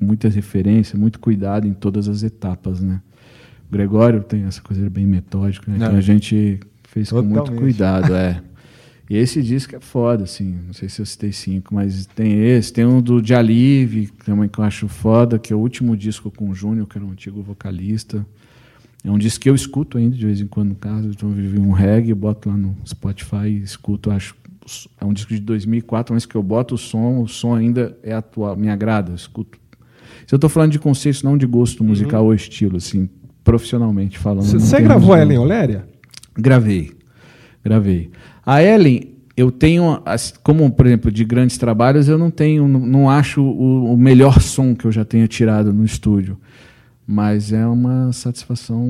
muita 0.00 0.28
referência, 0.28 0.98
muito 0.98 1.18
cuidado 1.18 1.66
em 1.66 1.72
todas 1.72 2.08
as 2.08 2.22
etapas, 2.22 2.80
né? 2.80 3.00
O 3.68 3.72
Gregório 3.72 4.22
tem 4.22 4.44
essa 4.44 4.60
coisa 4.60 4.88
bem 4.90 5.06
metódica, 5.06 5.70
né? 5.70 5.78
Não. 5.78 5.90
Que 5.90 5.96
a 5.96 6.00
gente 6.00 6.60
fez 6.84 7.10
com 7.10 7.22
muito 7.22 7.36
Totalmente. 7.36 7.60
cuidado, 7.60 8.14
é. 8.14 8.42
E 9.08 9.18
esse 9.18 9.42
disco 9.42 9.76
é 9.76 9.80
foda, 9.80 10.24
assim. 10.24 10.58
Não 10.66 10.72
sei 10.72 10.88
se 10.88 10.98
eu 10.98 11.04
citei 11.04 11.30
cinco, 11.30 11.74
mas 11.74 12.06
tem 12.06 12.42
esse. 12.42 12.72
Tem 12.72 12.86
um 12.86 13.02
do 13.02 13.22
Jalive, 13.22 14.06
também 14.24 14.48
que 14.48 14.58
eu 14.58 14.64
acho 14.64 14.88
foda, 14.88 15.38
que 15.38 15.52
é 15.52 15.56
o 15.56 15.58
último 15.58 15.94
disco 15.94 16.30
com 16.30 16.48
o 16.48 16.54
Júnior, 16.54 16.86
que 16.86 16.96
era 16.96 17.04
um 17.04 17.10
antigo 17.10 17.42
vocalista. 17.42 18.24
É 19.04 19.10
um 19.10 19.18
disco 19.18 19.42
que 19.42 19.50
eu 19.50 19.54
escuto 19.54 19.98
ainda 19.98 20.16
de 20.16 20.24
vez 20.24 20.40
em 20.40 20.46
quando 20.46 20.70
no 20.70 20.74
carro. 20.74 21.06
Então 21.06 21.28
eu 21.28 21.34
vivi 21.34 21.58
um 21.58 21.72
reggae, 21.72 22.14
boto 22.14 22.48
lá 22.48 22.56
no 22.56 22.74
Spotify 22.86 23.48
e 23.48 23.62
escuto. 23.62 24.10
Acho 24.10 24.34
é 25.00 25.04
um 25.04 25.12
disco 25.12 25.34
de 25.34 25.40
2004, 25.40 26.14
mas 26.14 26.24
que 26.24 26.34
eu 26.34 26.42
boto 26.42 26.74
o 26.74 26.78
som, 26.78 27.20
o 27.20 27.28
som 27.28 27.54
ainda 27.54 27.96
é 28.02 28.14
atual, 28.14 28.56
me 28.56 28.68
agrada, 28.68 29.12
escuto. 29.14 29.58
Se 30.26 30.34
eu 30.34 30.36
estou 30.36 30.48
falando 30.48 30.72
de 30.72 30.78
conceitos, 30.78 31.22
não 31.22 31.36
de 31.36 31.46
gosto 31.46 31.84
musical 31.84 32.24
ou 32.24 32.34
estilo, 32.34 32.78
assim, 32.78 33.08
profissionalmente 33.42 34.18
falando. 34.18 34.46
Você 34.46 34.80
gravou 34.80 35.12
a 35.12 35.20
Ellen 35.20 35.38
Oléria? 35.38 35.86
Gravei. 36.34 36.92
Gravei. 37.62 38.10
A 38.44 38.62
Ellen, 38.62 39.14
eu 39.36 39.50
tenho, 39.50 40.02
como, 40.42 40.70
por 40.70 40.86
exemplo, 40.86 41.12
de 41.12 41.24
grandes 41.24 41.58
trabalhos, 41.58 42.08
eu 42.08 42.16
não 42.16 42.30
tenho, 42.30 42.66
não, 42.66 43.10
acho 43.10 43.42
o, 43.42 43.92
o 43.92 43.96
melhor 43.98 44.40
som 44.40 44.74
que 44.74 44.86
eu 44.86 44.92
já 44.92 45.04
tenha 45.04 45.28
tirado 45.28 45.72
no 45.72 45.84
estúdio. 45.84 46.38
Mas 47.06 47.52
é 47.52 47.66
uma 47.66 48.12
satisfação 48.12 48.86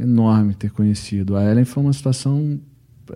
enorme 0.00 0.54
ter 0.54 0.70
conhecido. 0.70 1.36
A 1.36 1.44
Ellen 1.44 1.64
foi 1.64 1.82
uma 1.82 1.92
situação, 1.92 2.60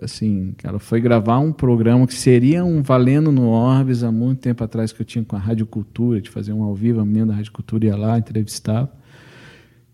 assim, 0.01 0.53
ela 0.61 0.77
foi 0.77 0.99
gravar 0.99 1.39
um 1.39 1.53
programa 1.53 2.05
que 2.05 2.13
seria 2.13 2.63
um 2.65 2.81
valendo 2.81 3.31
no 3.31 3.47
Orbis 3.47 4.03
há 4.03 4.11
muito 4.11 4.39
tempo 4.39 4.63
atrás 4.63 4.91
que 4.91 5.01
eu 5.01 5.05
tinha 5.05 5.23
com 5.23 5.35
a 5.37 5.39
Rádio 5.39 5.65
Cultura, 5.65 6.19
de 6.19 6.29
fazer 6.29 6.51
um 6.51 6.63
ao 6.63 6.75
vivo, 6.75 6.99
a 6.99 7.05
menina 7.05 7.27
da 7.27 7.35
Rádio 7.35 7.53
Cultura 7.53 7.85
ia 7.85 7.95
lá, 7.95 8.17
entrevistava. 8.17 8.91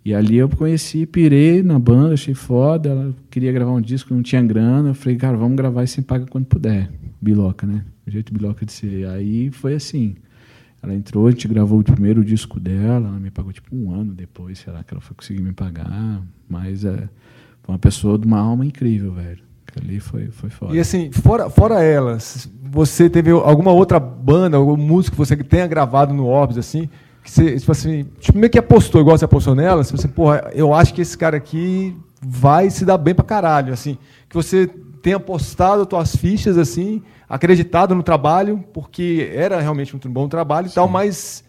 E 0.07 0.13
ali 0.13 0.37
eu 0.37 0.47
conheci, 0.47 1.05
pirei 1.05 1.61
na 1.61 1.77
banda, 1.77 2.13
achei 2.13 2.33
foda. 2.33 2.87
Ela 2.87 3.15
queria 3.29 3.51
gravar 3.51 3.73
um 3.73 3.81
disco, 3.81 4.13
não 4.13 4.23
tinha 4.23 4.41
grana. 4.41 4.91
Eu 4.91 4.93
falei, 4.93 5.17
cara, 5.17 5.35
vamos 5.35 5.57
gravar 5.57 5.83
e 5.83 5.87
você 5.87 6.01
paga 6.01 6.25
quando 6.25 6.45
puder. 6.45 6.89
Biloca, 7.21 7.67
né? 7.67 7.83
O 8.07 8.09
jeito 8.09 8.33
biloca 8.33 8.65
de 8.65 8.71
ser. 8.71 9.05
Aí 9.09 9.51
foi 9.51 9.73
assim. 9.73 10.15
Ela 10.81 10.93
entrou, 10.93 11.27
a 11.27 11.31
gente 11.31 11.47
gravou 11.47 11.79
o 11.79 11.83
primeiro 11.83 12.23
disco 12.23 12.59
dela, 12.59 13.07
ela 13.07 13.19
me 13.19 13.31
pagou 13.31 13.51
tipo 13.51 13.75
um 13.75 13.93
ano 13.93 14.13
depois, 14.13 14.59
será 14.59 14.83
que 14.83 14.93
ela 14.93 15.01
foi 15.01 15.15
conseguir 15.15 15.41
me 15.41 15.51
pagar? 15.51 16.21
Mas 16.47 16.85
é, 16.85 17.09
foi 17.63 17.73
uma 17.73 17.79
pessoa 17.79 18.17
de 18.17 18.25
uma 18.25 18.39
alma 18.39 18.65
incrível, 18.65 19.11
velho. 19.11 19.39
Que 19.65 19.79
Ali 19.79 19.99
foi, 19.99 20.27
foi 20.27 20.49
foda. 20.49 20.75
E 20.75 20.79
assim, 20.79 21.11
fora, 21.11 21.49
fora 21.49 21.83
elas, 21.83 22.49
você 22.63 23.09
teve 23.09 23.31
alguma 23.31 23.71
outra 23.71 23.99
banda, 23.99 24.55
algum 24.57 24.77
músico 24.77 25.15
que 25.15 25.17
você 25.17 25.35
tenha 25.35 25.67
gravado 25.67 26.13
no 26.13 26.25
Orbs, 26.25 26.57
assim, 26.57 26.89
que 27.23 27.31
você, 27.31 27.59
tipo 27.59 27.71
assim, 27.71 28.05
tipo, 28.19 28.37
meio 28.37 28.49
que 28.49 28.57
apostou, 28.57 29.01
igual 29.01 29.17
você 29.17 29.25
apostou 29.25 29.55
nela, 29.55 29.83
você, 29.83 29.95
assim, 29.95 30.07
porra, 30.07 30.49
eu 30.53 30.73
acho 30.73 30.93
que 30.93 31.01
esse 31.01 31.17
cara 31.17 31.35
aqui 31.35 31.95
vai 32.21 32.69
se 32.69 32.85
dar 32.85 32.97
bem 32.97 33.13
pra 33.13 33.25
caralho, 33.25 33.73
assim, 33.73 33.97
que 34.29 34.35
você 34.35 34.69
tenha 35.07 35.19
postado 35.21 35.83
as 35.83 35.87
tuas 35.87 36.15
fichas, 36.17 36.57
assim, 36.57 37.01
acreditado 37.29 37.95
no 37.95 38.03
trabalho, 38.03 38.61
porque 38.73 39.31
era 39.33 39.61
realmente 39.61 39.95
um 39.95 39.99
bom 40.11 40.27
trabalho 40.27 40.67
e 40.67 40.69
tal, 40.69 40.85
mas 40.89 41.45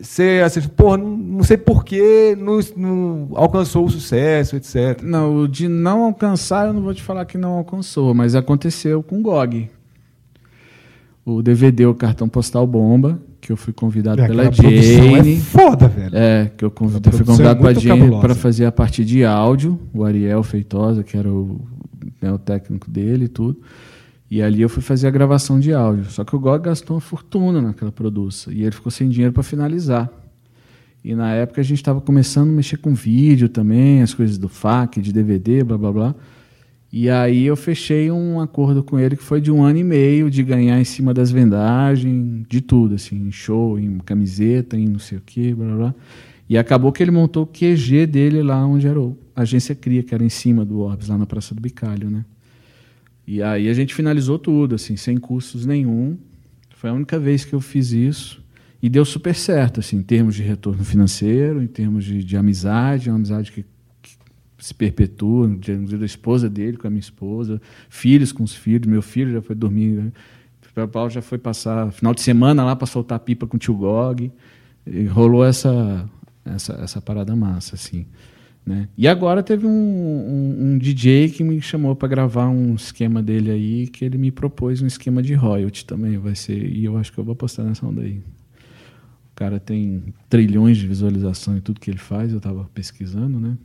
Você, 0.00 0.40
assim, 0.44 0.60
porra, 0.68 0.96
não, 0.96 1.16
não 1.16 1.42
sei 1.42 1.56
porquê 1.56 2.36
não, 2.38 2.60
não 2.76 3.30
alcançou 3.34 3.84
o 3.84 3.90
sucesso, 3.90 4.54
etc. 4.54 5.02
Não, 5.02 5.38
o 5.38 5.48
de 5.48 5.66
não 5.66 6.04
alcançar, 6.04 6.68
eu 6.68 6.72
não 6.72 6.82
vou 6.82 6.94
te 6.94 7.02
falar 7.02 7.24
que 7.24 7.36
não 7.36 7.54
alcançou, 7.54 8.14
mas 8.14 8.36
aconteceu 8.36 9.02
com 9.02 9.18
o 9.18 9.22
GOG. 9.22 9.68
O 11.26 11.42
DVD, 11.42 11.84
o 11.84 11.94
cartão 11.94 12.28
postal 12.28 12.64
bomba, 12.64 13.20
que 13.40 13.50
eu 13.50 13.56
fui 13.56 13.72
convidado 13.72 14.22
É, 14.22 14.28
pela 14.28 14.44
produção 14.44 14.70
Jane. 14.70 15.32
É 15.32 15.40
foda, 15.40 15.88
velho. 15.88 16.16
É, 16.16 16.50
que 16.56 16.64
eu 16.64 16.70
convidei, 16.70 17.10
A 17.10 17.12
fui 17.12 17.22
é 17.22 17.26
convidado 17.26 17.60
para 17.60 17.72
muito 17.72 17.80
Jane 17.80 18.20
para 18.20 18.34
fazer 18.36 18.66
a 18.66 18.72
parte 18.72 19.04
de 19.04 19.24
áudio, 19.24 19.80
o 19.92 20.04
Ariel 20.04 20.44
Feitosa, 20.44 21.02
que 21.02 21.16
era 21.16 21.28
o, 21.28 21.60
né, 22.20 22.32
o 22.32 22.38
técnico 22.38 22.90
dele 22.90 23.24
e 23.26 23.28
tudo. 23.28 23.60
E 24.30 24.42
ali 24.42 24.60
eu 24.60 24.68
fui 24.68 24.82
fazer 24.82 25.06
a 25.06 25.10
gravação 25.10 25.58
de 25.58 25.72
áudio. 25.72 26.04
Só 26.06 26.22
que 26.22 26.36
o 26.36 26.38
GOG 26.38 26.64
gastou 26.64 26.96
uma 26.96 27.00
fortuna 27.00 27.62
naquela 27.62 27.90
produção. 27.90 28.52
E 28.52 28.62
ele 28.62 28.72
ficou 28.72 28.90
sem 28.90 29.08
dinheiro 29.08 29.32
para 29.32 29.42
finalizar. 29.42 30.10
E 31.02 31.14
na 31.14 31.32
época 31.32 31.60
a 31.60 31.64
gente 31.64 31.78
estava 31.78 32.00
começando 32.00 32.50
a 32.50 32.52
mexer 32.52 32.76
com 32.76 32.92
vídeo 32.94 33.48
também, 33.48 34.02
as 34.02 34.12
coisas 34.12 34.36
do 34.36 34.48
FAC, 34.48 35.00
de 35.00 35.12
DVD, 35.12 35.64
blá 35.64 35.78
blá 35.78 35.92
blá. 35.92 36.14
E 36.92 37.08
aí 37.08 37.44
eu 37.44 37.56
fechei 37.56 38.10
um 38.10 38.40
acordo 38.40 38.82
com 38.82 38.98
ele 38.98 39.14
que 39.16 39.22
foi 39.22 39.40
de 39.40 39.52
um 39.52 39.62
ano 39.62 39.78
e 39.78 39.84
meio 39.84 40.30
de 40.30 40.42
ganhar 40.42 40.80
em 40.80 40.84
cima 40.84 41.12
das 41.14 41.30
vendagens, 41.30 42.44
de 42.48 42.60
tudo, 42.60 42.94
assim, 42.94 43.28
em 43.28 43.30
show, 43.30 43.78
em 43.78 43.98
camiseta, 43.98 44.76
em 44.76 44.86
não 44.88 44.98
sei 44.98 45.18
o 45.18 45.22
quê, 45.24 45.54
blá 45.54 45.76
blá. 45.76 45.94
E 46.48 46.56
acabou 46.56 46.90
que 46.90 47.02
ele 47.02 47.10
montou 47.10 47.42
o 47.42 47.46
QG 47.46 48.06
dele 48.06 48.42
lá 48.42 48.66
onde 48.66 48.86
era 48.86 48.98
o- 48.98 49.16
a 49.38 49.42
agência 49.42 49.72
Cria, 49.72 50.02
que 50.02 50.12
era 50.12 50.24
em 50.24 50.28
cima 50.28 50.64
do 50.64 50.80
Orbis, 50.80 51.06
lá 51.06 51.16
na 51.16 51.24
Praça 51.24 51.54
do 51.54 51.60
Bicalho, 51.60 52.10
né? 52.10 52.24
E 53.24 53.40
aí 53.40 53.68
a 53.68 53.72
gente 53.72 53.94
finalizou 53.94 54.36
tudo, 54.36 54.74
assim, 54.74 54.96
sem 54.96 55.16
custos 55.16 55.64
nenhum. 55.64 56.18
Foi 56.74 56.90
a 56.90 56.92
única 56.92 57.20
vez 57.20 57.44
que 57.44 57.52
eu 57.54 57.60
fiz 57.60 57.92
isso. 57.92 58.42
E 58.82 58.88
deu 58.88 59.04
super 59.04 59.36
certo, 59.36 59.78
assim, 59.78 59.98
em 59.98 60.02
termos 60.02 60.34
de 60.34 60.42
retorno 60.42 60.82
financeiro, 60.82 61.62
em 61.62 61.68
termos 61.68 62.04
de, 62.04 62.24
de 62.24 62.36
amizade, 62.36 63.10
uma 63.10 63.16
amizade 63.16 63.52
que, 63.52 63.64
que 64.02 64.16
se 64.58 64.74
perpetua, 64.74 65.48
de- 65.48 65.96
da 65.96 66.06
esposa 66.06 66.50
dele 66.50 66.76
com 66.76 66.88
a 66.88 66.90
minha 66.90 67.00
esposa, 67.00 67.62
filhos 67.88 68.32
com 68.32 68.42
os 68.42 68.54
filhos, 68.54 68.88
meu 68.88 69.02
filho 69.02 69.32
já 69.32 69.42
foi 69.42 69.54
dormir, 69.54 69.90
né? 69.92 70.12
o 70.76 70.88
Paulo 70.88 71.10
já 71.10 71.20
foi 71.22 71.38
passar 71.38 71.90
final 71.92 72.14
de 72.14 72.20
semana 72.20 72.64
lá 72.64 72.74
para 72.76 72.86
soltar 72.86 73.18
pipa 73.20 73.46
com 73.48 73.56
o 73.56 73.60
tio 73.60 73.74
Gog, 73.74 74.32
e 74.86 75.04
rolou 75.06 75.44
essa, 75.44 76.08
essa, 76.44 76.72
essa 76.74 77.00
parada 77.00 77.34
massa, 77.34 77.74
assim. 77.74 78.06
Né? 78.68 78.86
E 78.98 79.08
agora 79.08 79.42
teve 79.42 79.66
um, 79.66 79.70
um, 79.70 80.56
um 80.60 80.78
DJ 80.78 81.30
que 81.30 81.42
me 81.42 81.58
chamou 81.58 81.96
para 81.96 82.06
gravar 82.06 82.48
um 82.48 82.74
esquema 82.74 83.22
dele 83.22 83.50
aí, 83.50 83.86
que 83.86 84.04
ele 84.04 84.18
me 84.18 84.30
propôs 84.30 84.82
um 84.82 84.86
esquema 84.86 85.22
de 85.22 85.32
royalty 85.32 85.86
também, 85.86 86.18
vai 86.18 86.34
ser, 86.34 86.70
e 86.70 86.84
eu 86.84 86.98
acho 86.98 87.10
que 87.10 87.18
eu 87.18 87.24
vou 87.24 87.34
postar 87.34 87.64
nessa 87.64 87.86
onda 87.86 88.02
aí. 88.02 88.18
O 89.32 89.34
cara 89.34 89.58
tem 89.58 90.12
trilhões 90.28 90.76
de 90.76 90.86
visualização 90.86 91.56
em 91.56 91.62
tudo 91.62 91.80
que 91.80 91.90
ele 91.90 91.98
faz, 91.98 92.30
eu 92.30 92.40
tava 92.40 92.68
pesquisando, 92.74 93.40
né? 93.40 93.56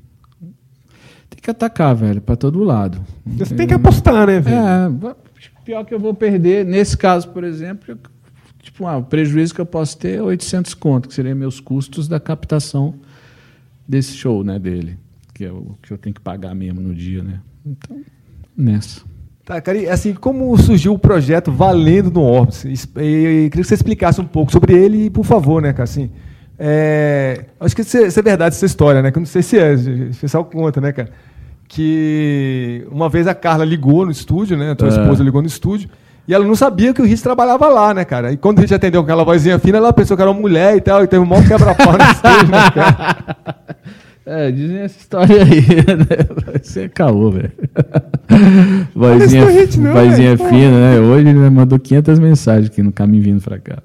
Tem 1.29 1.41
que 1.41 1.51
atacar, 1.51 1.93
velho, 1.93 2.21
para 2.21 2.37
todo 2.37 2.63
lado. 2.63 3.03
Você 3.25 3.53
tem 3.55 3.67
que 3.67 3.73
apostar, 3.73 4.25
né, 4.25 4.39
velho? 4.39 4.55
É, 4.55 5.15
pior 5.65 5.83
que 5.83 5.93
eu 5.93 5.99
vou 5.99 6.13
perder, 6.13 6.63
nesse 6.65 6.95
caso, 6.95 7.27
por 7.27 7.43
exemplo, 7.43 7.99
tipo, 8.61 8.87
ah, 8.87 8.95
o 8.95 9.03
prejuízo 9.03 9.53
que 9.53 9.59
eu 9.59 9.65
posso 9.65 9.97
ter 9.97 10.19
é 10.19 10.21
800 10.21 10.73
conto, 10.75 11.09
que 11.09 11.13
seriam 11.13 11.35
meus 11.35 11.59
custos 11.59 12.07
da 12.07 12.21
captação 12.21 13.01
desse 13.87 14.13
show, 14.15 14.43
né, 14.43 14.57
dele, 14.59 14.97
que 15.33 15.45
é 15.45 15.51
o 15.51 15.75
que 15.81 15.91
eu 15.91 15.97
tenho 15.97 16.13
que 16.13 16.21
pagar 16.21 16.53
mesmo 16.55 16.79
no 16.81 16.93
dia, 16.93 17.23
né? 17.23 17.39
Então, 17.65 17.97
nessa. 18.55 19.01
Tá, 19.45 19.59
cara, 19.59 19.77
e, 19.77 19.89
assim, 19.89 20.13
como 20.13 20.57
surgiu 20.57 20.93
o 20.93 20.99
projeto 20.99 21.51
Valendo 21.51 22.09
no 22.09 22.21
Orbis? 22.21 22.63
E, 22.63 22.77
queria 22.87 23.49
que 23.49 23.63
você 23.63 23.73
explicasse 23.73 24.21
um 24.21 24.25
pouco 24.25 24.51
sobre 24.51 24.73
ele, 24.73 25.05
e, 25.05 25.09
por 25.09 25.25
favor, 25.25 25.61
né, 25.61 25.73
cara, 25.73 25.83
assim, 25.83 26.09
é, 26.57 27.45
acho 27.59 27.75
que 27.75 27.81
isso 27.81 27.97
é, 27.97 28.07
isso 28.07 28.19
é 28.19 28.23
verdade, 28.23 28.55
essa 28.55 28.65
história, 28.65 29.01
né, 29.01 29.11
que 29.11 29.17
eu 29.17 29.21
não 29.21 29.27
sei 29.27 29.41
se 29.41 29.57
é, 29.57 29.73
o 29.73 30.15
pessoal 30.15 30.45
conta, 30.45 30.79
né, 30.79 30.93
cara, 30.93 31.09
que 31.67 32.85
uma 32.91 33.09
vez 33.09 33.27
a 33.27 33.33
Carla 33.35 33.65
ligou 33.65 34.05
no 34.05 34.11
estúdio, 34.11 34.55
né, 34.57 34.71
a 34.71 34.75
tua 34.75 34.87
É. 34.87 34.91
esposa 34.91 35.23
ligou 35.23 35.41
no 35.41 35.47
estúdio, 35.47 35.89
e 36.27 36.33
ela 36.33 36.45
não 36.45 36.55
sabia 36.55 36.93
que 36.93 37.01
o 37.01 37.05
Riz 37.05 37.21
trabalhava 37.21 37.67
lá, 37.67 37.93
né, 37.93 38.05
cara, 38.05 38.31
e 38.31 38.37
quando 38.37 38.59
a 38.59 38.61
gente 38.61 38.73
atendeu 38.73 39.01
com 39.01 39.05
aquela 39.05 39.23
vozinha 39.23 39.59
fina, 39.59 39.77
ela 39.77 39.91
pensou 39.91 40.15
que 40.15 40.21
era 40.21 40.31
uma 40.31 40.39
mulher 40.39 40.75
e 40.77 40.81
tal, 40.81 41.03
e 41.03 41.07
teve 41.07 41.21
um 41.21 41.25
maior 41.25 41.45
quebra-pau 41.47 41.93
no 41.93 42.03
estúdio, 42.03 42.47
né, 42.51 42.71
cara. 42.71 43.35
É, 44.25 44.49
dizem 44.51 44.77
essa 44.77 44.97
história 44.97 45.43
aí, 45.43 45.61
né? 45.99 46.59
Ser 46.63 46.89
caô, 46.89 47.29
velho. 47.29 47.51
Vozinha, 48.95 49.49
hit, 49.49 49.77
não, 49.77 49.91
vozinha 49.91 50.35
velho. 50.37 50.49
fina, 50.49 50.71
né? 50.71 50.99
Hoje 50.99 51.27
ele 51.27 51.49
mandou 51.49 51.77
500 51.77 52.19
mensagens 52.19 52.67
aqui 52.67 52.81
no 52.81 52.91
caminho 52.93 53.21
vindo 53.21 53.41
pra 53.41 53.59
cá. 53.59 53.83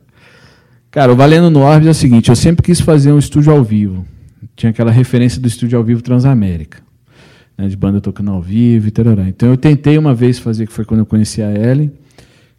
Cara, 0.92 1.12
o 1.12 1.16
Valendo 1.16 1.50
no 1.50 1.60
Orbis 1.60 1.88
é 1.88 1.90
o 1.90 1.94
seguinte, 1.94 2.28
eu 2.28 2.36
sempre 2.36 2.62
quis 2.62 2.80
fazer 2.80 3.10
um 3.10 3.18
estúdio 3.18 3.52
ao 3.52 3.64
vivo. 3.64 4.06
Tinha 4.54 4.70
aquela 4.70 4.92
referência 4.92 5.40
do 5.40 5.48
estúdio 5.48 5.76
ao 5.76 5.84
vivo 5.84 6.02
Transamérica. 6.02 6.78
Né, 7.56 7.66
de 7.66 7.76
banda 7.76 8.00
tocando 8.00 8.30
ao 8.30 8.40
vivo 8.40 8.86
e 8.86 8.90
tarará. 8.92 9.28
Então 9.28 9.48
eu 9.48 9.56
tentei 9.56 9.98
uma 9.98 10.14
vez 10.14 10.38
fazer, 10.38 10.66
que 10.68 10.72
foi 10.72 10.84
quando 10.84 11.00
eu 11.00 11.06
conheci 11.06 11.42
a 11.42 11.50
Ellen, 11.50 11.92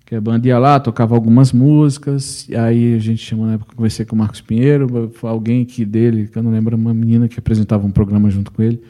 que 0.09 0.15
a 0.15 0.19
banda 0.19 0.47
ia 0.47 0.57
lá, 0.57 0.79
tocava 0.79 1.13
algumas 1.13 1.53
músicas, 1.53 2.49
e 2.49 2.55
aí 2.55 2.95
a 2.95 2.97
gente 2.97 3.23
chamou 3.23 3.45
na 3.45 3.53
época, 3.53 3.75
conversei 3.75 4.03
com 4.03 4.15
o 4.15 4.17
Marcos 4.17 4.41
Pinheiro, 4.41 5.11
alguém 5.21 5.63
que 5.63 5.85
dele, 5.85 6.27
que 6.27 6.35
eu 6.35 6.41
não 6.41 6.49
lembro, 6.49 6.75
uma 6.75 6.95
menina 6.95 7.27
que 7.27 7.37
apresentava 7.37 7.85
um 7.85 7.91
programa 7.91 8.27
junto 8.31 8.51
com 8.51 8.63
ele, 8.63 8.81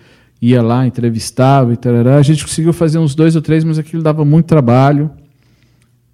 ia 0.41 0.61
lá, 0.61 0.87
entrevistava 0.87 1.73
e 1.73 1.75
tarará. 1.75 2.15
A 2.15 2.21
gente 2.21 2.45
conseguiu 2.45 2.71
fazer 2.71 2.99
uns 2.99 3.15
dois 3.15 3.35
ou 3.35 3.41
três, 3.41 3.65
mas 3.65 3.77
aquilo 3.77 4.01
dava 4.01 4.23
muito 4.23 4.45
trabalho, 4.45 5.11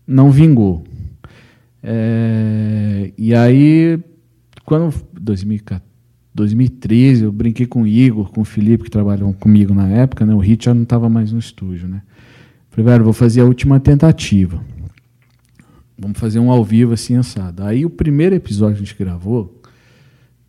não 0.08 0.32
vingou. 0.32 0.84
É, 1.84 3.12
e 3.16 3.36
aí, 3.36 4.00
quando 4.66 4.92
2014, 5.14 5.86
2013, 6.34 7.26
eu 7.26 7.32
brinquei 7.32 7.68
com 7.68 7.84
o 7.84 7.88
Igor, 7.88 8.32
com 8.32 8.42
o 8.42 8.44
Felipe, 8.44 8.86
que 8.86 8.90
trabalham 8.90 9.32
comigo 9.34 9.72
na 9.72 9.88
época, 9.88 10.26
né? 10.26 10.34
O 10.34 10.40
Hit 10.40 10.66
já 10.66 10.74
não 10.74 10.82
estava 10.82 11.08
mais 11.08 11.32
no 11.32 11.38
estúdio, 11.38 11.88
né? 11.88 12.02
Falei, 12.72 12.92
velho, 12.92 13.04
vou 13.04 13.14
fazer 13.14 13.42
a 13.42 13.46
última 13.46 13.80
tentativa. 13.80 14.60
Vamos 15.98 16.20
fazer 16.20 16.40
um 16.40 16.52
ao 16.52 16.64
vivo 16.64 16.94
assim, 16.94 17.16
assado. 17.16 17.64
Aí 17.64 17.86
o 17.86 17.90
primeiro 17.90 18.36
episódio 18.36 18.78
que 18.78 18.84
a 18.84 18.86
gente 18.86 18.98
gravou, 18.98 19.62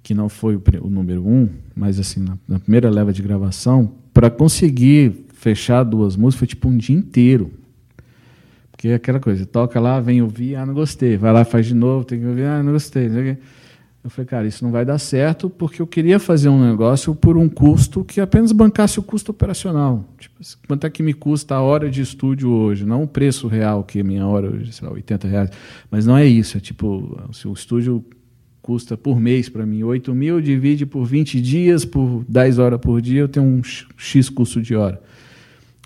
que 0.03 0.15
não 0.15 0.29
foi 0.29 0.57
o, 0.57 0.63
o 0.83 0.91
número 0.91 1.27
um, 1.27 1.49
mas 1.75 1.99
assim, 1.99 2.21
na, 2.21 2.37
na 2.49 2.59
primeira 2.59 2.91
leva 2.91 3.13
de 3.13 3.23
gravação, 3.23 3.93
para 4.13 4.31
conseguir 4.31 5.27
fechar 5.35 5.85
duas 5.85 6.17
músicas, 6.17 6.39
foi 6.41 6.49
tipo 6.49 6.69
um 6.69 6.77
dia 6.77 6.97
inteiro. 6.97 7.51
Porque 8.73 8.89
é 8.89 8.95
aquela 8.95 9.21
coisa, 9.21 9.47
toca 9.47 9.81
lá, 9.81 10.01
vem 10.01 10.21
ouvir, 10.21 10.57
ah, 10.57 10.67
não 10.67 10.75
gostei. 10.75 11.17
Vai 11.17 11.33
lá, 11.33 11.45
faz 11.45 11.67
de 11.67 11.75
novo, 11.75 12.05
tem 12.05 12.21
que 12.21 12.27
ouvir, 12.27 12.45
ah, 12.45 12.63
não 12.63 12.73
gostei. 12.73 13.09
não 13.09 13.15
sei 13.15 13.33
o. 13.33 13.39
Eu 14.07 14.11
falei, 14.11 14.27
cara, 14.29 14.47
isso 14.47 14.63
não 14.63 14.71
vai 14.71 14.85
dar 14.85 14.99
certo 14.99 15.51
porque 15.51 15.83
eu 15.83 15.87
queria 15.87 16.21
fazer 16.21 16.49
um 16.49 16.65
negócio 16.65 17.13
por 17.13 17.37
um 17.37 17.49
custo 17.49 18.05
que 18.05 18.21
apenas 18.21 18.53
bancasse 18.53 19.01
o 19.01 19.03
custo 19.03 19.33
operacional. 19.33 20.05
Tipo, 20.17 20.37
quanto 20.69 20.87
é 20.87 20.91
que 20.91 21.03
me 21.03 21.13
custa 21.13 21.57
a 21.57 21.61
hora 21.61 21.91
de 21.91 22.03
estúdio 22.03 22.49
hoje? 22.49 22.87
Não 22.87 23.03
o 23.03 23.09
preço 23.09 23.49
real, 23.49 23.83
que 23.83 23.99
é 23.99 24.05
minha 24.05 24.25
hora 24.25 24.49
hoje, 24.49 24.73
sei 24.73 24.87
lá, 24.87 24.95
80 24.95 25.27
reais. 25.27 25.51
Mas 25.91 26.07
não 26.07 26.17
é 26.17 26.25
isso. 26.25 26.57
É 26.57 26.61
tipo, 26.61 27.21
se 27.33 27.49
o 27.49 27.53
estúdio 27.53 28.05
custa 28.63 28.97
por 28.97 29.19
mês 29.19 29.49
para 29.49 29.67
mim 29.67 29.83
8 29.83 30.15
mil, 30.15 30.41
divide 30.41 30.87
por 30.87 31.05
20 31.05 31.41
dias, 31.41 31.85
por 31.85 32.25
10 32.29 32.61
horas 32.61 32.81
por 32.81 33.03
dia, 33.03 33.23
eu 33.23 33.29
tenho 33.29 33.45
um 33.45 33.61
X 33.97 34.29
custo 34.31 34.63
de 34.63 34.77
hora. 34.77 35.03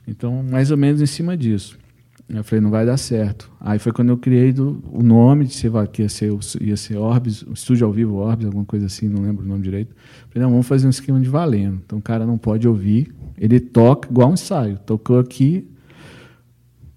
Então, 0.06 0.42
mais 0.42 0.70
ou 0.70 0.76
menos 0.76 1.00
em 1.00 1.06
cima 1.06 1.34
disso. 1.38 1.78
Eu 2.32 2.44
falei, 2.44 2.60
não 2.62 2.70
vai 2.70 2.86
dar 2.86 2.96
certo. 2.96 3.50
Aí 3.60 3.78
foi 3.80 3.90
quando 3.92 4.10
eu 4.10 4.16
criei 4.16 4.52
do- 4.52 4.80
o 4.92 5.02
nome, 5.02 5.44
de 5.46 5.52
ser, 5.54 5.72
que 5.92 6.02
ia 6.02 6.08
ser, 6.08 6.32
ia 6.60 6.76
ser 6.76 6.96
Orbis, 6.96 7.44
Estúdio 7.52 7.86
ao 7.86 7.92
Vivo 7.92 8.16
Orbis, 8.16 8.46
alguma 8.46 8.64
coisa 8.64 8.86
assim, 8.86 9.08
não 9.08 9.22
lembro 9.22 9.44
o 9.44 9.48
nome 9.48 9.62
direito. 9.62 9.94
Falei, 10.28 10.44
não, 10.44 10.50
vamos 10.50 10.66
fazer 10.66 10.86
um 10.86 10.90
esquema 10.90 11.18
de 11.18 11.28
valendo. 11.28 11.80
Então 11.84 11.98
o 11.98 12.02
cara 12.02 12.24
não 12.24 12.38
pode 12.38 12.68
ouvir, 12.68 13.12
ele 13.36 13.58
toca 13.58 14.08
igual 14.08 14.30
um 14.30 14.34
ensaio. 14.34 14.78
Tocou 14.86 15.18
aqui, 15.18 15.66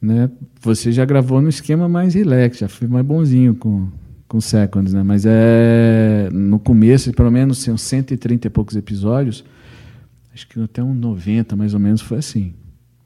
né? 0.02 0.30
Você 0.62 0.92
já 0.92 1.04
gravou 1.04 1.42
no 1.42 1.50
esquema 1.50 1.90
mais 1.90 2.14
relax, 2.14 2.60
já 2.60 2.68
foi 2.68 2.88
mais 2.88 3.06
bonzinho 3.06 3.56
com, 3.56 3.88
com 4.28 4.40
Seconds, 4.40 4.94
né? 4.94 5.02
Mas 5.02 5.26
é 5.26 6.30
no 6.32 6.60
começo, 6.60 7.12
pelo 7.12 7.32
menos 7.32 7.68
uns 7.68 7.82
130 7.82 8.48
e 8.48 8.50
poucos 8.50 8.76
episódios, 8.76 9.44
acho 10.34 10.48
que 10.48 10.62
até 10.62 10.84
um 10.84 10.94
90 10.94 11.56
mais 11.56 11.74
ou 11.74 11.80
menos 11.80 12.02
foi 12.02 12.20
assim. 12.20 12.54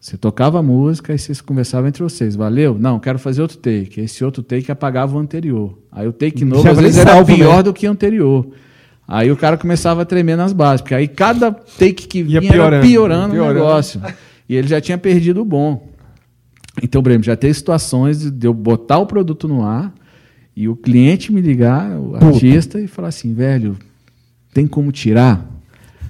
Você 0.08 0.16
tocava 0.16 0.60
a 0.60 0.64
música 0.64 1.14
e 1.14 1.20
vocês 1.20 1.42
conversavam 1.42 1.90
entre 1.90 2.02
vocês. 2.02 2.34
Valeu? 2.34 2.78
Não, 2.80 2.98
quero 2.98 3.20
fazer 3.20 3.42
outro 3.42 3.58
take. 3.58 4.00
Esse 4.00 4.24
outro 4.24 4.42
take 4.42 4.72
apagava 4.72 5.18
o 5.18 5.20
anterior. 5.20 5.78
Aí 5.92 6.08
o 6.08 6.14
take 6.14 6.46
novo 6.46 6.64
Já 6.64 6.72
às 6.72 6.80
vezes 6.80 6.98
era 7.00 7.12
salvo, 7.12 7.36
pior 7.36 7.58
né? 7.58 7.64
do 7.64 7.74
que 7.74 7.86
o 7.86 7.92
anterior. 7.92 8.48
Aí 9.06 9.30
o 9.30 9.36
cara 9.36 9.58
começava 9.58 10.04
a 10.04 10.06
tremer 10.06 10.38
nas 10.38 10.54
bases, 10.54 10.80
porque 10.80 10.96
aí 10.96 11.10
cada 11.10 11.52
take 11.52 12.08
que 12.08 12.20
Ia 12.20 12.40
vinha 12.40 12.54
era 12.54 12.80
piorando, 12.80 12.88
piorando 12.88 13.28
o 13.28 13.32
piorando. 13.32 13.54
negócio. 13.54 14.02
E 14.48 14.56
ele 14.56 14.70
já 14.70 14.80
tinha 14.80 14.98
perdido 14.98 15.42
o 15.42 15.46
bom. 15.46 15.90
Então, 16.82 17.02
Breno, 17.02 17.22
já 17.22 17.36
teve 17.36 17.54
situações 17.56 18.32
de 18.32 18.48
eu 18.48 18.54
botar 18.54 19.00
o 19.00 19.06
produto 19.06 19.46
no 19.46 19.66
ar 19.66 19.94
e 20.56 20.70
o 20.70 20.76
cliente 20.78 21.34
me 21.34 21.42
ligar, 21.42 21.92
o 22.00 22.16
artista, 22.16 22.80
e 22.80 22.88
falar 22.88 23.10
assim, 23.10 23.34
velho, 23.34 23.78
tem 24.54 24.68
como 24.68 24.90
tirar? 24.90 25.46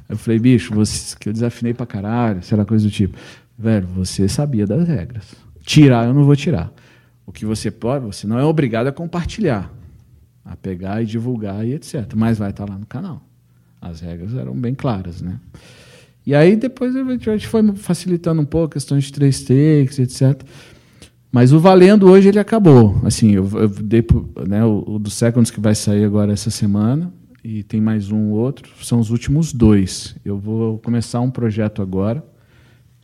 Eu 0.08 0.18
falei, 0.18 0.38
bicho, 0.38 0.72
você, 0.72 1.16
que 1.20 1.28
eu 1.30 1.34
desafinei 1.34 1.74
pra 1.74 1.88
caralho, 1.88 2.44
será 2.44 2.64
coisa 2.64 2.86
do 2.86 2.92
tipo. 2.92 3.18
Velho, 3.58 3.88
você 3.88 4.28
sabia 4.28 4.68
das 4.68 4.88
regras. 4.88 5.36
Tirar 5.62 6.06
eu 6.06 6.14
não 6.14 6.24
vou 6.24 6.36
tirar. 6.36 6.72
O 7.26 7.32
que 7.32 7.46
você 7.46 7.72
pode, 7.72 8.06
você 8.06 8.28
não 8.28 8.38
é 8.38 8.44
obrigado 8.44 8.88
a 8.88 8.92
compartilhar. 8.92 9.74
a 10.46 10.56
pegar 10.56 11.02
e 11.02 11.06
divulgar 11.06 11.66
e 11.66 11.74
etc. 11.74 12.14
Mas 12.16 12.38
vai 12.38 12.52
estar 12.52 12.70
lá 12.70 12.78
no 12.78 12.86
canal. 12.86 13.22
As 13.82 14.00
regras 14.00 14.34
eram 14.34 14.56
bem 14.56 14.74
claras, 14.74 15.22
né? 15.22 15.40
E 16.26 16.34
aí 16.36 16.56
depois 16.56 16.96
a 16.96 17.04
gente 17.04 17.48
foi 17.48 17.76
facilitando 17.76 18.42
um 18.42 18.46
pouco, 18.46 18.74
questões 18.74 19.06
de 19.06 19.14
três 19.14 19.42
takes, 19.42 20.00
etc. 20.00 20.42
Mas 21.32 21.52
o 21.52 21.60
Valendo 21.60 22.10
hoje 22.10 22.30
ele 22.30 22.40
acabou. 22.40 23.00
Assim, 23.04 23.32
eu, 23.32 23.48
eu 23.60 23.68
dei 23.68 24.06
né, 24.48 24.64
o, 24.64 24.84
o 24.88 25.00
do 25.00 25.10
Seconds 25.10 25.52
que 25.52 25.60
vai 25.60 25.76
sair 25.76 26.06
agora 26.06 26.32
essa 26.32 26.50
semana 26.50 27.14
e 27.44 27.64
tem 27.64 27.82
mais 27.82 28.12
um 28.12 28.30
outro, 28.30 28.72
são 28.84 29.00
os 29.00 29.10
últimos 29.10 29.52
dois. 29.52 30.16
Eu 30.24 30.38
vou 30.38 30.80
começar 30.80 31.20
um 31.22 31.32
projeto 31.32 31.82
agora 31.82 32.24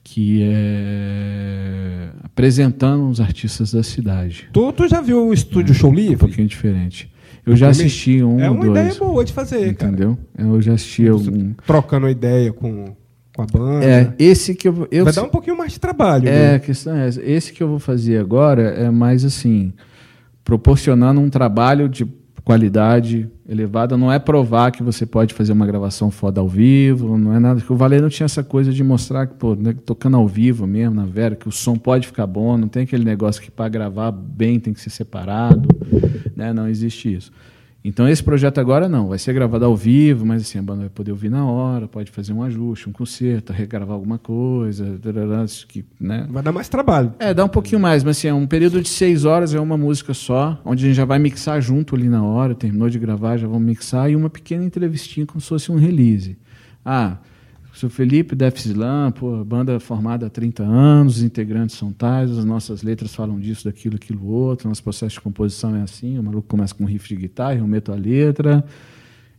que 0.03 0.43
é 0.43 2.09
apresentando 2.23 3.07
os 3.09 3.19
artistas 3.21 3.71
da 3.73 3.83
cidade. 3.83 4.49
Tu, 4.51 4.73
tu 4.73 4.87
já 4.87 5.01
viu 5.01 5.27
o 5.27 5.33
estúdio 5.33 5.73
Show 5.73 5.91
Um 5.91 5.93
Livre? 5.93 6.17
pouquinho 6.17 6.47
diferente. 6.47 7.11
Eu 7.45 7.55
já 7.55 7.69
assisti 7.69 8.23
um 8.23 8.39
É 8.39 8.49
uma 8.49 8.65
dois. 8.65 8.71
ideia 8.87 8.95
boa 8.99 9.23
de 9.25 9.33
fazer, 9.33 9.73
cara. 9.75 9.91
entendeu? 9.91 10.17
Eu 10.37 10.61
já 10.61 10.73
assisti 10.73 11.09
um. 11.11 11.53
Trocando 11.65 12.07
ideia 12.09 12.53
com, 12.53 12.95
com 13.35 13.41
a 13.41 13.45
banda. 13.45 13.85
É, 13.85 14.13
esse 14.17 14.55
que 14.55 14.67
eu, 14.67 14.87
eu 14.89 15.03
Vai 15.03 15.13
dar 15.13 15.23
um 15.23 15.29
pouquinho 15.29 15.57
mais 15.57 15.73
de 15.73 15.79
trabalho. 15.79 16.27
É, 16.27 16.31
né? 16.51 16.55
a 16.55 16.59
questão 16.59 16.95
é 16.95 17.07
essa. 17.07 17.21
Esse 17.21 17.51
que 17.51 17.61
eu 17.61 17.67
vou 17.67 17.79
fazer 17.79 18.17
agora 18.17 18.61
é 18.61 18.89
mais 18.89 19.25
assim, 19.25 19.73
proporcionando 20.43 21.19
um 21.19 21.29
trabalho 21.29 21.89
de 21.89 22.05
qualidade 22.43 23.29
elevada. 23.47 23.97
Não 23.97 24.11
é 24.11 24.19
provar 24.19 24.71
que 24.71 24.83
você 24.83 25.05
pode 25.05 25.33
fazer 25.33 25.53
uma 25.53 25.65
gravação 25.65 26.11
foda 26.11 26.41
ao 26.41 26.47
vivo, 26.47 27.17
não 27.17 27.33
é 27.33 27.39
nada. 27.39 27.61
Que 27.61 27.71
o 27.71 27.77
não 27.77 28.09
tinha 28.09 28.25
essa 28.25 28.43
coisa 28.43 28.71
de 28.71 28.83
mostrar 28.83 29.27
que, 29.27 29.35
pô, 29.35 29.55
né, 29.55 29.73
tocando 29.85 30.17
ao 30.17 30.27
vivo 30.27 30.67
mesmo, 30.67 30.95
na 30.95 31.05
Vera, 31.05 31.35
que 31.35 31.47
o 31.47 31.51
som 31.51 31.75
pode 31.75 32.07
ficar 32.07 32.27
bom, 32.27 32.57
não 32.57 32.67
tem 32.67 32.83
aquele 32.83 33.05
negócio 33.05 33.41
que 33.41 33.49
para 33.49 33.69
gravar 33.69 34.11
bem 34.11 34.59
tem 34.59 34.73
que 34.73 34.81
ser 34.81 34.89
separado, 34.89 35.69
né? 36.35 36.51
Não 36.53 36.67
existe 36.67 37.13
isso. 37.13 37.31
Então 37.83 38.07
esse 38.07 38.23
projeto 38.23 38.59
agora 38.59 38.87
não, 38.87 39.09
vai 39.09 39.19
ser 39.19 39.33
gravado 39.33 39.65
ao 39.65 39.75
vivo, 39.75 40.25
mas 40.25 40.43
assim, 40.43 40.57
a 40.57 40.61
banda 40.61 40.81
vai 40.81 40.89
poder 40.89 41.11
ouvir 41.11 41.29
na 41.29 41.45
hora, 41.45 41.85
pode 41.85 42.09
fazer 42.11 42.31
um 42.31 42.41
ajuste, 42.41 42.87
um 42.87 42.93
concerto, 42.93 43.51
regravar 43.51 43.93
alguma 43.93 44.17
coisa, 44.17 44.97
tarará, 45.01 45.43
que, 45.67 45.83
né? 45.99 46.25
Vai 46.29 46.41
dar 46.41 46.53
mais 46.53 46.69
trabalho. 46.69 47.13
É, 47.19 47.33
dá 47.33 47.43
um 47.43 47.49
pouquinho 47.49 47.81
mais, 47.81 48.01
mas 48.01 48.17
assim, 48.17 48.29
é 48.29 48.33
um 48.33 48.47
período 48.47 48.81
de 48.81 48.87
seis 48.87 49.25
horas, 49.25 49.53
é 49.53 49.59
uma 49.59 49.77
música 49.77 50.13
só, 50.13 50.61
onde 50.63 50.85
a 50.85 50.87
gente 50.87 50.95
já 50.95 51.03
vai 51.03 51.19
mixar 51.19 51.61
junto 51.61 51.93
ali 51.93 52.07
na 52.07 52.23
hora, 52.23 52.55
terminou 52.55 52.89
de 52.89 52.97
gravar, 52.97 53.35
já 53.35 53.47
vamos 53.47 53.63
mixar, 53.63 54.09
e 54.09 54.15
uma 54.15 54.29
pequena 54.29 54.63
entrevistinha 54.63 55.25
como 55.25 55.41
se 55.41 55.49
fosse 55.49 55.69
um 55.69 55.75
release. 55.75 56.37
Ah, 56.85 57.17
sou 57.73 57.89
Felipe, 57.89 58.35
Def 58.35 58.57
Slam, 58.65 59.11
pô, 59.11 59.43
banda 59.43 59.79
formada 59.79 60.27
há 60.27 60.29
30 60.29 60.63
anos, 60.63 61.17
os 61.17 61.23
integrantes 61.23 61.75
são 61.75 61.91
tais, 61.91 62.31
as 62.31 62.45
nossas 62.45 62.83
letras 62.83 63.13
falam 63.13 63.39
disso, 63.39 63.65
daquilo, 63.65 63.95
aquilo, 63.95 64.25
outro, 64.27 64.69
nosso 64.69 64.83
processo 64.83 65.15
de 65.15 65.21
composição 65.21 65.75
é 65.75 65.81
assim, 65.81 66.17
o 66.17 66.23
maluco 66.23 66.47
começa 66.47 66.73
com 66.73 66.83
um 66.83 66.87
riff 66.87 67.07
de 67.07 67.15
guitarra, 67.15 67.55
eu 67.55 67.67
meto 67.67 67.91
a 67.91 67.95
letra, 67.95 68.63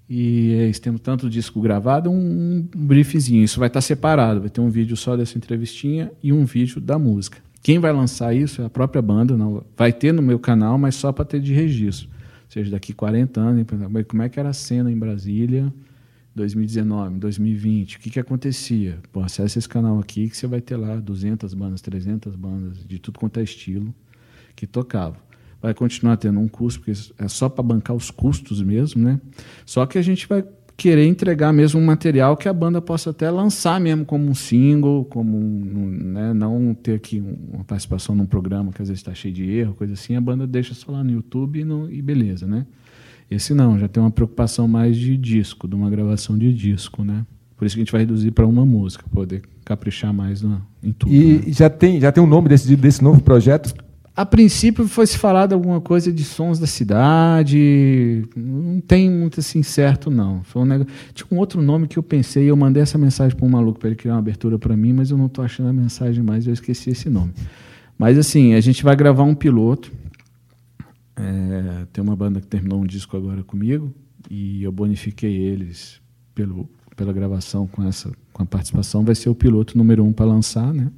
e 0.08 0.52
é 0.52 0.68
isso, 0.68 0.82
temos 0.82 1.00
tanto 1.00 1.30
disco 1.30 1.60
gravado, 1.60 2.10
um, 2.10 2.68
um 2.76 2.86
briefzinho. 2.86 3.42
Isso 3.42 3.58
vai 3.58 3.68
estar 3.68 3.80
separado, 3.80 4.40
vai 4.40 4.50
ter 4.50 4.60
um 4.60 4.68
vídeo 4.68 4.96
só 4.96 5.16
dessa 5.16 5.38
entrevistinha 5.38 6.12
e 6.22 6.32
um 6.32 6.44
vídeo 6.44 6.80
da 6.80 6.98
música. 6.98 7.38
Quem 7.62 7.78
vai 7.78 7.92
lançar 7.92 8.34
isso 8.36 8.60
é 8.60 8.66
a 8.66 8.70
própria 8.70 9.00
banda, 9.00 9.36
não 9.36 9.64
vai 9.74 9.92
ter 9.92 10.12
no 10.12 10.20
meu 10.20 10.38
canal, 10.38 10.76
mas 10.76 10.94
só 10.94 11.10
para 11.10 11.24
ter 11.24 11.40
de 11.40 11.54
registro. 11.54 12.08
Ou 12.08 12.50
seja, 12.50 12.70
daqui 12.70 12.92
40 12.92 13.40
anos, 13.40 13.66
como 14.06 14.22
é 14.22 14.28
que 14.28 14.38
era 14.38 14.50
a 14.50 14.52
cena 14.52 14.92
em 14.92 14.98
Brasília, 14.98 15.72
2019, 16.34 17.18
2020, 17.18 17.96
o 17.96 18.00
que, 18.00 18.10
que 18.10 18.20
acontecia? 18.20 18.98
Pô, 19.12 19.20
acessa 19.20 19.58
esse 19.58 19.68
canal 19.68 19.98
aqui 19.98 20.28
que 20.28 20.36
você 20.36 20.46
vai 20.46 20.60
ter 20.60 20.76
lá 20.76 20.96
200 20.96 21.54
bandas, 21.54 21.80
300 21.80 22.34
bandas, 22.34 22.84
de 22.84 22.98
tudo 22.98 23.18
quanto 23.18 23.38
é 23.38 23.42
estilo, 23.42 23.94
que 24.56 24.66
tocavam 24.66 25.24
vai 25.64 25.72
continuar 25.72 26.18
tendo 26.18 26.38
um 26.38 26.46
custo, 26.46 26.80
porque 26.80 26.92
é 27.18 27.26
só 27.26 27.48
para 27.48 27.62
bancar 27.62 27.96
os 27.96 28.10
custos 28.10 28.60
mesmo, 28.60 29.02
né? 29.02 29.18
Só 29.64 29.86
que 29.86 29.96
a 29.96 30.02
gente 30.02 30.28
vai 30.28 30.44
querer 30.76 31.06
entregar 31.06 31.54
mesmo 31.54 31.80
um 31.80 31.84
material 31.86 32.36
que 32.36 32.46
a 32.46 32.52
banda 32.52 32.82
possa 32.82 33.08
até 33.10 33.30
lançar 33.30 33.80
mesmo 33.80 34.04
como 34.04 34.28
um 34.28 34.34
single, 34.34 35.06
como 35.06 35.38
um, 35.38 35.88
né? 36.12 36.34
não 36.34 36.74
ter 36.74 36.96
aqui 36.96 37.22
uma 37.50 37.64
participação 37.64 38.14
num 38.14 38.26
programa 38.26 38.72
que 38.72 38.82
às 38.82 38.88
vezes 38.88 39.00
está 39.00 39.14
cheio 39.14 39.32
de 39.32 39.48
erro, 39.50 39.72
coisa 39.74 39.94
assim, 39.94 40.14
a 40.14 40.20
banda 40.20 40.46
deixa 40.46 40.74
só 40.74 40.92
lá 40.92 41.02
no 41.02 41.12
YouTube 41.12 41.58
e, 41.58 41.96
e 41.96 42.02
beleza, 42.02 42.46
né? 42.46 42.66
Esse 43.30 43.54
não, 43.54 43.78
já 43.78 43.88
tem 43.88 44.02
uma 44.02 44.10
preocupação 44.10 44.68
mais 44.68 44.96
de 44.96 45.16
disco, 45.16 45.66
de 45.66 45.74
uma 45.74 45.90
gravação 45.90 46.36
de 46.36 46.52
disco, 46.52 47.02
né? 47.02 47.24
Por 47.56 47.64
isso 47.64 47.74
que 47.74 47.80
a 47.80 47.84
gente 47.84 47.92
vai 47.92 48.02
reduzir 48.02 48.30
para 48.30 48.46
uma 48.46 48.64
música, 48.64 49.04
poder 49.10 49.42
caprichar 49.64 50.12
mais 50.12 50.42
na, 50.42 50.60
em 50.82 50.92
tudo. 50.92 51.12
E 51.12 51.38
né? 51.38 51.42
já 51.48 51.70
tem, 51.70 52.00
já 52.00 52.12
tem 52.12 52.22
um 52.22 52.26
nome 52.26 52.48
decidido 52.48 52.82
desse 52.82 53.02
novo 53.02 53.22
projeto? 53.22 53.74
A 54.16 54.24
princípio 54.24 54.86
foi 54.86 55.08
se 55.08 55.18
falado 55.18 55.54
alguma 55.54 55.80
coisa 55.80 56.12
de 56.12 56.22
sons 56.22 56.60
da 56.60 56.68
cidade, 56.68 58.24
não 58.36 58.80
tem 58.80 59.10
muito 59.10 59.40
assim 59.40 59.60
certo 59.62 60.08
não. 60.08 60.40
Foi 60.44 60.62
um 60.62 60.64
negócio... 60.64 60.92
Tinha 61.12 61.26
um 61.32 61.38
outro 61.38 61.60
nome 61.60 61.88
que 61.88 61.98
eu 61.98 62.02
pensei, 62.02 62.48
eu 62.48 62.56
mandei 62.56 62.80
essa 62.80 62.96
mensagem 62.96 63.36
para 63.36 63.44
um 63.44 63.48
maluco 63.48 63.80
para 63.80 63.88
ele 63.88 63.96
criar 63.96 64.12
uma 64.12 64.20
abertura 64.20 64.56
para 64.56 64.76
mim, 64.76 64.92
mas 64.92 65.10
eu 65.10 65.18
não 65.18 65.26
estou 65.26 65.44
achando 65.44 65.68
a 65.68 65.72
mensagem 65.72 66.22
mais, 66.22 66.46
eu 66.46 66.52
esqueci 66.52 66.90
esse 66.90 67.10
nome. 67.10 67.32
Mas 67.98 68.16
assim, 68.16 68.54
a 68.54 68.60
gente 68.60 68.84
vai 68.84 68.94
gravar 68.94 69.24
um 69.24 69.34
piloto. 69.34 69.90
É, 71.16 71.86
tem 71.92 72.02
uma 72.02 72.16
banda 72.16 72.40
que 72.40 72.46
terminou 72.46 72.80
um 72.80 72.86
disco 72.86 73.16
agora 73.16 73.42
comigo 73.44 73.94
e 74.28 74.62
eu 74.62 74.72
bonifiquei 74.72 75.36
eles 75.36 76.00
pelo, 76.34 76.68
pela 76.96 77.12
gravação 77.12 77.66
com 77.66 77.86
essa 77.86 78.10
com 78.32 78.42
a 78.42 78.46
participação. 78.46 79.04
Vai 79.04 79.14
ser 79.14 79.30
o 79.30 79.34
piloto 79.34 79.78
número 79.78 80.04
um 80.04 80.12
para 80.12 80.26
lançar, 80.26 80.74
né? 80.74 80.90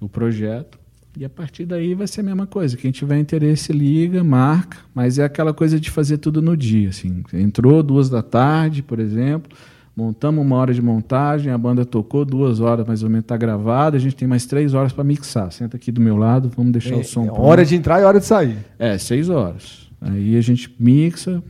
O 0.00 0.08
projeto. 0.08 0.78
E 1.16 1.24
a 1.24 1.30
partir 1.30 1.64
daí 1.64 1.94
vai 1.94 2.06
ser 2.06 2.20
a 2.20 2.24
mesma 2.24 2.46
coisa. 2.46 2.76
Quem 2.76 2.90
tiver 2.90 3.18
interesse, 3.18 3.72
liga, 3.72 4.22
marca, 4.22 4.76
mas 4.94 5.18
é 5.18 5.24
aquela 5.24 5.54
coisa 5.54 5.80
de 5.80 5.90
fazer 5.90 6.18
tudo 6.18 6.42
no 6.42 6.54
dia. 6.54 6.90
Assim. 6.90 7.22
Entrou 7.32 7.82
duas 7.82 8.10
da 8.10 8.22
tarde, 8.22 8.82
por 8.82 8.98
exemplo, 8.98 9.56
montamos 9.96 10.44
uma 10.44 10.56
hora 10.56 10.74
de 10.74 10.82
montagem, 10.82 11.50
a 11.50 11.56
banda 11.56 11.84
tocou 11.84 12.24
duas 12.24 12.60
horas 12.60 12.86
mais 12.86 13.02
ou 13.02 13.08
menos, 13.08 13.24
está 13.24 13.36
gravado, 13.36 13.96
a 13.96 13.98
gente 13.98 14.14
tem 14.14 14.28
mais 14.28 14.44
três 14.44 14.74
horas 14.74 14.92
para 14.92 15.02
mixar. 15.02 15.50
Senta 15.50 15.76
aqui 15.76 15.90
do 15.90 16.00
meu 16.00 16.16
lado, 16.16 16.50
vamos 16.54 16.72
deixar 16.72 16.94
É, 16.96 16.98
o 16.98 17.04
som. 17.04 17.24
é 17.26 17.30
hora 17.32 17.64
de 17.64 17.74
entrar 17.74 18.00
e 18.00 18.04
hora 18.04 18.20
de 18.20 18.26
sair. 18.26 18.58
É, 18.78 18.98
seis 18.98 19.28
horas. 19.30 19.88
Aí 20.00 20.36
a 20.36 20.40
gente 20.42 20.72
mixa, 20.78 21.42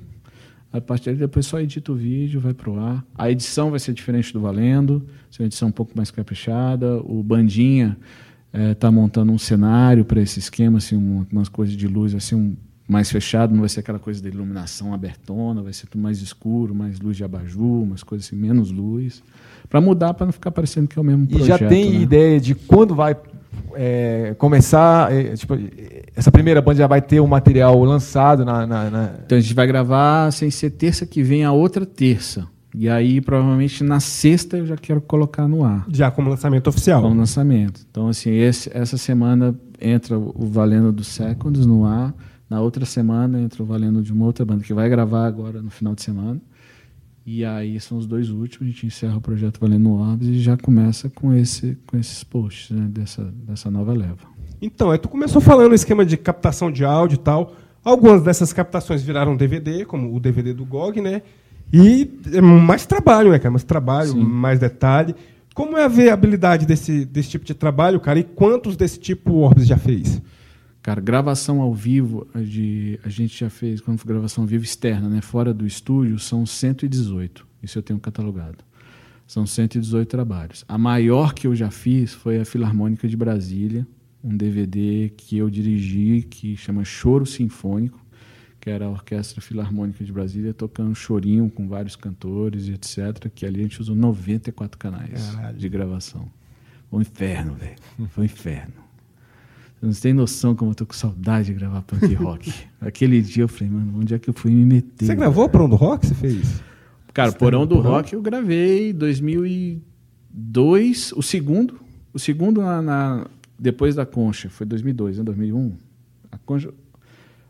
a 0.73 0.81
partir 0.81 1.07
daí 1.11 1.17
depois 1.17 1.45
só 1.47 1.59
edita 1.61 1.91
o 1.91 1.97
vídeo, 1.97 2.39
vai 2.41 2.55
pro 2.55 2.79
ar. 2.79 3.05
A 3.17 3.31
edição 3.31 3.71
vai 3.71 3.81
ser 3.81 3.93
diferente 3.93 4.33
do 4.33 4.41
Valendo, 4.41 5.05
ser 5.31 5.43
uma 5.43 5.47
edição 5.47 5.69
um 5.69 5.73
pouco 5.73 5.93
mais 5.97 6.11
caprichada. 6.13 6.99
O 7.03 7.23
Bandinha 7.25 7.97
está 8.73 8.91
montando 8.91 9.33
um 9.33 9.39
cenário 9.39 10.05
para 10.05 10.21
esse 10.21 10.39
esquema, 10.39 10.79
assim, 10.79 10.97
um- 10.97 11.27
umas 11.33 11.49
coisas 11.49 11.77
de 11.77 11.87
luz 11.89 12.15
assim, 12.15 12.37
um, 12.37 12.57
mais 12.89 13.11
fechado, 13.11 13.53
não 13.53 13.61
vai 13.61 13.69
ser 13.69 13.81
aquela 13.81 13.99
coisa 13.99 14.23
da 14.23 14.29
iluminação 14.29 14.95
abertona, 14.95 15.61
vai 15.63 15.73
ser 15.73 15.87
tudo 15.87 16.01
mais 16.03 16.21
escuro, 16.23 16.75
mais 16.75 17.01
luz 17.01 17.17
de 17.17 17.25
abajur, 17.25 17.83
umas 17.83 18.03
coisas 18.03 18.27
assim, 18.27 18.37
menos 18.37 18.71
luz. 18.71 19.23
Para 19.69 19.81
mudar, 19.81 20.15
para 20.15 20.27
não 20.27 20.33
ficar 20.33 20.53
parecendo 20.53 20.87
que 20.87 20.97
é 20.99 21.03
o 21.03 21.05
mesmo 21.05 21.25
E 21.25 21.29
projeto. 21.29 21.61
já 21.61 21.69
tem 21.69 21.91
né? 21.93 22.01
ideia 22.01 22.41
de 22.41 22.55
quando 22.55 22.95
vai 22.95 23.17
é, 23.75 24.35
começar? 24.39 25.13
é, 25.13 25.35
tipo, 25.35 25.55
essa 26.15 26.31
primeira 26.31 26.63
banda 26.63 26.79
já 26.79 26.87
vai 26.87 27.03
ter 27.03 27.21
o 27.21 27.27
material 27.27 27.83
lançado 27.85 28.45
na. 28.45 28.67
na- 28.67 28.91
na- 28.91 29.11
Então 29.25 29.37
a 29.37 29.41
gente 29.41 29.55
vai 29.55 29.67
gravar 29.67 30.31
sem 30.33 30.51
ser 30.51 30.71
terça 30.71 31.05
que 31.07 31.23
vem, 31.23 31.45
a 31.45 31.53
outra 31.53 31.85
terça. 31.85 32.47
E 32.75 32.89
aí, 32.89 33.21
provavelmente, 33.23 33.83
na 33.83 33.99
sexta 34.01 34.59
eu 34.59 34.67
já 34.67 34.77
quero 34.77 35.01
colocar 35.01 35.49
no 35.49 35.65
ar. 35.65 35.87
Já 35.91 36.11
como 36.11 36.29
lançamento 36.29 36.69
oficial. 36.69 37.01
Com 37.03 37.11
o 37.11 37.15
lançamento. 37.17 37.81
Então, 37.91 38.09
assim, 38.09 38.31
esse- 38.31 38.71
essa 38.73 38.99
semana 38.99 39.55
entra 39.81 40.19
o 40.19 40.47
Valendo 40.47 40.93
do 40.93 41.03
Seconds 41.03 41.65
no 41.67 41.87
ar. 41.87 42.15
Na 42.49 42.61
outra 42.61 42.85
semana 42.85 43.41
entra 43.41 43.63
o 43.63 43.67
Valendo 43.67 44.03
de 44.03 44.13
uma 44.13 44.25
outra 44.25 44.45
banda 44.45 44.63
que 44.63 44.73
vai 44.73 44.89
gravar 44.89 45.27
agora 45.27 45.61
no 45.61 45.71
final 45.71 45.95
de 45.95 46.03
semana. 46.03 46.41
E 47.27 47.45
aí 47.45 47.81
são 47.81 47.99
os 47.99 48.07
dois 48.07 48.31
últimos. 48.31 48.69
A 48.69 48.71
gente 48.71 48.87
encerra 48.87 49.17
o 49.17 49.21
projeto 49.21 49.59
Valendo 49.59 49.91
Orbs 49.91 50.29
e 50.29 50.39
já 50.39 50.57
começa 50.57 51.11
com, 51.11 51.35
esse, 51.35 51.77
com 51.85 51.99
esses 51.99 52.23
posts 52.23 52.71
né, 52.71 52.87
dessa, 52.89 53.25
dessa 53.25 53.69
nova 53.69 53.93
leva. 53.93 54.37
Então, 54.63 54.93
aí 54.93 54.99
tu 54.99 55.09
começou 55.09 55.41
falando 55.41 55.73
o 55.73 55.75
esquema 55.75 56.07
de 56.07 56.17
captação 56.17 56.71
de 56.71 56.85
áudio 56.85 57.17
e 57.17 57.19
tal. 57.19 57.53
Algumas 57.85 58.23
dessas 58.23 58.53
captações 58.53 59.03
viraram 59.03 59.37
DVD, 59.37 59.85
como 59.85 60.15
o 60.15 60.21
DVD 60.21 60.55
do 60.55 60.65
GOG, 60.65 61.01
né? 61.01 61.23
E 61.73 62.09
é 62.33 62.41
mais 62.41 62.87
trabalho, 62.87 63.33
né, 63.33 63.39
cara? 63.39 63.51
Mais 63.51 63.65
trabalho, 63.65 64.13
Sim. 64.13 64.23
mais 64.23 64.61
detalhe. 64.61 65.15
Como 65.53 65.77
é 65.77 65.85
a 65.85 65.89
viabilidade 65.89 66.65
desse, 66.65 67.05
desse 67.05 67.31
tipo 67.31 67.45
de 67.45 67.55
trabalho, 67.55 67.99
cara? 67.99 68.21
E 68.21 68.25
quantos 68.25 68.77
desse 68.77 69.01
tipo 69.01 69.33
o 69.33 69.41
Orbs 69.41 69.67
já 69.67 69.77
fez? 69.77 70.23
Cara, 70.87 71.01
gravação 71.01 71.61
ao 71.61 71.75
vivo, 71.75 72.29
a, 72.33 72.39
de, 72.39 73.01
a 73.03 73.09
gente 73.09 73.41
já 73.41 73.51
fez, 73.51 73.81
quando 73.81 73.99
foi 73.99 74.07
gravação 74.07 74.45
ao 74.45 74.47
vivo 74.47 74.63
externa, 74.63 75.09
né, 75.09 75.21
fora 75.21 75.53
do 75.53 75.67
estúdio, 75.67 76.17
são 76.17 76.47
118. 76.47 77.45
Isso 77.61 77.77
eu 77.77 77.83
tenho 77.83 77.99
catalogado. 77.99 78.59
São 79.27 79.45
118 79.45 80.09
trabalhos. 80.09 80.65
A 80.69 80.79
maior 80.79 81.35
que 81.35 81.49
eu 81.49 81.57
já 81.57 81.73
fiz 81.73 82.15
foi 82.15 82.39
a 82.39 82.45
Filarmônica 82.45 83.09
de 83.09 83.17
Brasília, 83.17 83.85
um 84.23 84.37
DVD 84.37 85.13
que 85.17 85.37
eu 85.37 85.51
dirigi, 85.51 86.23
que 86.23 86.57
chama 86.57 86.85
Choro 86.85 87.27
Sinfônico, 87.27 88.01
que 88.61 88.71
era 88.71 88.85
a 88.85 88.89
Orquestra 88.89 89.41
Filarmônica 89.41 90.05
de 90.05 90.13
Brasília, 90.13 90.55
tocando 90.55 90.95
chorinho 90.95 91.51
com 91.51 91.67
vários 91.67 91.97
cantores 91.97 92.69
e 92.69 92.75
etc. 92.75 93.29
Que 93.35 93.45
ali 93.45 93.59
a 93.59 93.63
gente 93.65 93.81
usou 93.81 93.97
94 93.97 94.79
canais 94.79 95.33
Caralho. 95.33 95.59
de 95.59 95.69
gravação. 95.69 96.31
Foi 96.89 97.01
um 97.01 97.03
inferno, 97.03 97.55
velho. 97.57 97.75
Foi 98.11 98.23
um 98.23 98.25
inferno. 98.27 98.86
Não 99.81 99.93
tem 99.93 100.13
noção 100.13 100.55
como 100.55 100.71
eu 100.71 100.75
tô 100.75 100.87
com 100.87 100.95
saudade 100.95 101.49
de 101.49 101.55
gravar 101.55 101.83
punk 101.83 102.13
rock. 102.15 102.53
Aquele 102.81 103.21
dia 103.21 103.45
eu 103.45 103.49
falei, 103.49 103.73
mano, 103.73 103.93
onde 103.99 104.15
é 104.15 104.19
que 104.19 104.29
eu 104.31 104.35
fui 104.35 104.51
me 104.51 104.65
meter? 104.65 105.07
Você 105.07 105.15
gravou 105.15 105.49
Porão 105.49 105.69
do 105.69 105.77
Rock? 105.77 106.07
Você 106.07 106.15
fez? 106.15 106.63
Cara, 107.13 107.31
Você 107.31 107.39
Porão 107.39 107.67
do 107.67 107.77
Porão? 107.77 107.91
Rock 107.93 108.15
eu 108.15 108.23
gravei 108.23 108.91
em 108.91 108.95
2002, 108.95 111.13
o 111.13 111.23
segundo, 111.23 111.75
o 112.13 112.19
segundo 112.19 112.61
na, 112.61 112.83
na- 112.83 113.27
depois 113.59 113.95
da 113.95 114.05
Concha, 114.05 114.49
foi 114.51 114.67
2002, 114.67 115.19
né, 115.19 115.25
2001. 115.25 115.73
A 116.31 116.37
Concha, 116.39 116.69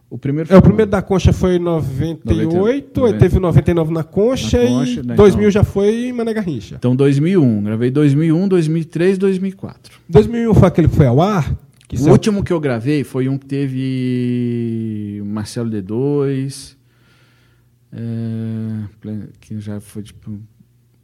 o 0.09 0.17
primeiro 0.19 0.53
É, 0.53 0.57
o 0.57 0.63
primeiro 0.63 0.91
da 0.91 1.03
Concha 1.03 1.33
foi 1.33 1.57
em 1.57 1.59
98, 1.59 2.67
aí 2.67 2.81
90. 3.13 3.19
teve 3.19 3.39
o 3.39 3.41
99 3.41 3.93
na 3.93 4.05
Concha, 4.05 4.63
Na 4.63 4.69
Concha, 4.69 5.01
e 5.01 5.07
né, 5.07 5.15
2000 5.17 5.41
então. 5.41 5.51
já 5.51 5.65
foi 5.65 6.07
em 6.09 6.13
Mané 6.13 6.33
Garrincha. 6.33 6.77
Então 6.77 6.95
2001, 6.95 7.63
gravei 7.65 7.91
2001, 7.91 8.47
2003, 8.49 9.19
2004. 9.19 9.93
2001 10.09 10.55
foi 10.55 10.69
aquele 10.69 10.89
que 10.89 10.95
foi 10.97 11.07
ao 11.07 11.21
ar? 11.21 11.53
Que 11.89 11.97
o 11.97 12.11
último 12.11 12.43
que 12.43 12.53
eu 12.53 12.59
gravei 12.61 13.05
foi 13.05 13.29
um 13.29 13.39
que 13.39 13.47
teve 13.47 15.23
Marcelo 15.25 15.71
D2, 15.71 16.77
é, 17.93 19.29
que 19.41 19.59
já 19.61 19.81
foi 19.81 20.03
tipo. 20.03 20.39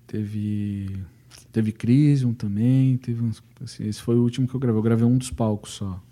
Teve. 0.07 0.91
Teve 1.51 1.73
Crisium 1.73 2.33
também. 2.35 2.97
Teve 2.97 3.23
uns, 3.23 3.43
assim, 3.63 3.87
esse 3.87 4.01
foi 4.01 4.17
o 4.17 4.23
último 4.23 4.47
que 4.49 4.55
eu 4.55 4.61
gravei. 4.61 4.79
Eu 4.79 4.83
gravei 4.83 5.07
um 5.07 5.17
dos 5.19 5.31
palcos 5.31 5.73
só. 5.73 6.03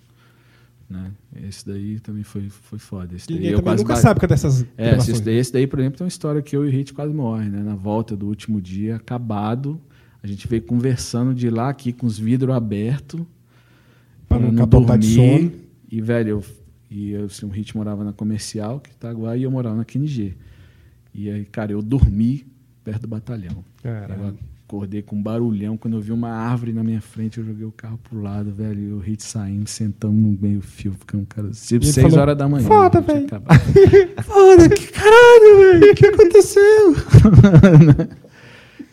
Né? 0.89 1.13
Esse 1.49 1.67
daí 1.67 2.01
também 2.01 2.23
foi, 2.23 2.49
foi 2.51 2.79
foda. 2.79 3.15
Esse 3.15 3.27
daí 3.29 3.47
eu 3.53 3.63
quase 3.63 3.83
nunca 3.83 3.95
ba- 3.95 4.01
sabe 4.01 4.19
que 4.19 4.27
é 4.27 4.29
dessas 4.29 4.67
É, 4.77 4.97
esse 4.97 5.23
daí, 5.23 5.37
esse 5.37 5.53
daí, 5.53 5.67
por 5.67 5.79
exemplo, 5.79 5.99
tem 5.99 6.05
uma 6.05 6.09
história 6.09 6.43
que 6.43 6.57
eu 6.57 6.65
e 6.65 6.69
o 6.69 6.71
Hit 6.73 6.93
quase 6.93 7.13
morrem, 7.15 7.49
né? 7.49 7.63
Na 7.63 7.75
volta 7.77 8.17
do 8.17 8.27
último 8.27 8.61
dia, 8.61 8.97
acabado. 8.97 9.81
A 10.23 10.27
gente 10.27 10.47
veio 10.49 10.63
conversando 10.63 11.33
de 11.35 11.49
lá 11.49 11.69
aqui 11.71 11.93
com 11.93 12.07
os 12.07 12.19
vidros 12.19 12.55
abertos. 12.55 13.21
Pra 14.31 14.39
não 14.39 14.55
capotar 14.55 14.97
de 14.97 15.15
sono. 15.15 15.53
E, 15.91 16.01
velho, 16.01 16.29
eu, 16.29 16.45
e 16.89 17.11
eu, 17.11 17.25
assim, 17.25 17.45
o 17.45 17.49
Hit 17.49 17.77
morava 17.77 18.05
na 18.05 18.13
comercial, 18.13 18.79
que 18.79 18.91
Itaguá, 18.91 19.37
e 19.37 19.43
eu 19.43 19.51
morava 19.51 19.75
na 19.77 19.85
QNG. 19.85 20.35
E 21.13 21.29
aí, 21.29 21.45
cara, 21.45 21.73
eu 21.73 21.83
dormi 21.83 22.47
perto 22.85 23.03
do 23.03 23.09
batalhão. 23.09 23.65
Caralho. 23.83 24.39
Acordei 24.65 25.03
com 25.03 25.17
um 25.17 25.23
barulhão. 25.23 25.77
Quando 25.77 25.95
eu 25.97 26.01
vi 26.01 26.13
uma 26.13 26.31
árvore 26.31 26.73
na 26.73 26.85
minha 26.85 27.01
frente, 27.01 27.39
eu 27.39 27.45
joguei 27.45 27.65
o 27.65 27.73
carro 27.73 27.99
pro 28.09 28.23
lado, 28.23 28.53
velho. 28.53 28.81
E 28.81 28.93
o 28.93 28.99
Hit 29.01 29.21
saindo, 29.25 29.69
sentamos 29.69 30.17
no 30.17 30.39
meio 30.41 30.61
fio, 30.61 30.93
ficando, 30.93 31.27
cara, 31.27 31.51
tipo, 31.51 31.85
seis 31.85 32.07
falou, 32.07 32.21
horas 32.21 32.39
da 32.39 32.49
manhã. 32.49 32.69
"Foda, 32.69 33.01
velho." 33.01 33.27
Foda, 34.23 34.69
que 34.69 34.87
caralho, 34.93 35.59
velho. 35.81 35.93
O 35.93 35.95
que 35.97 36.07
aconteceu? 36.07 36.95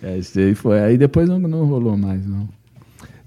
É, 0.02 0.16
isso 0.20 0.38
aí 0.38 0.54
foi. 0.54 0.80
Aí 0.80 0.96
depois 0.98 1.28
não, 1.28 1.40
não 1.40 1.66
rolou 1.66 1.98
mais, 1.98 2.24
não. 2.26 2.48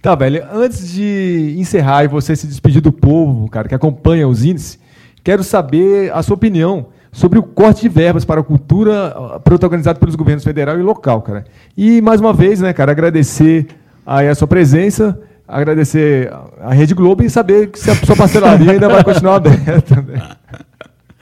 Tá, 0.02 0.14
velho. 0.14 0.44
Antes 0.52 0.90
de 0.90 1.54
encerrar 1.58 2.04
e 2.04 2.08
você 2.08 2.34
se 2.34 2.46
despedir 2.46 2.80
do 2.80 2.92
povo, 2.92 3.48
cara, 3.50 3.68
que 3.68 3.74
acompanha 3.74 4.26
os 4.26 4.44
índices, 4.44 4.78
quero 5.22 5.44
saber 5.44 6.10
a 6.12 6.22
sua 6.22 6.34
opinião 6.34 6.86
sobre 7.12 7.38
o 7.38 7.42
corte 7.42 7.82
de 7.82 7.88
verbas 7.88 8.24
para 8.24 8.40
a 8.40 8.44
cultura 8.44 9.08
ah, 9.08 9.40
protagonizado 9.40 9.98
pelos 9.98 10.14
governos 10.14 10.44
federal 10.44 10.78
e 10.78 10.82
local, 10.82 11.20
cara. 11.22 11.44
E 11.76 12.00
mais 12.00 12.20
uma 12.20 12.32
vez, 12.32 12.60
né, 12.60 12.72
cara, 12.72 12.92
agradecer 12.92 13.66
aí 14.06 14.28
a 14.28 14.34
sua 14.34 14.48
presença, 14.48 15.20
agradecer 15.46 16.32
a 16.60 16.72
Rede 16.72 16.94
Globo 16.94 17.22
e 17.22 17.28
saber 17.28 17.70
se 17.74 17.90
a 17.90 17.94
sua 17.94 18.16
parcelaria 18.16 18.72
ainda 18.72 18.88
vai 18.88 19.04
continuar 19.04 19.36
aberta. 19.36 20.00
Né? 20.00 20.22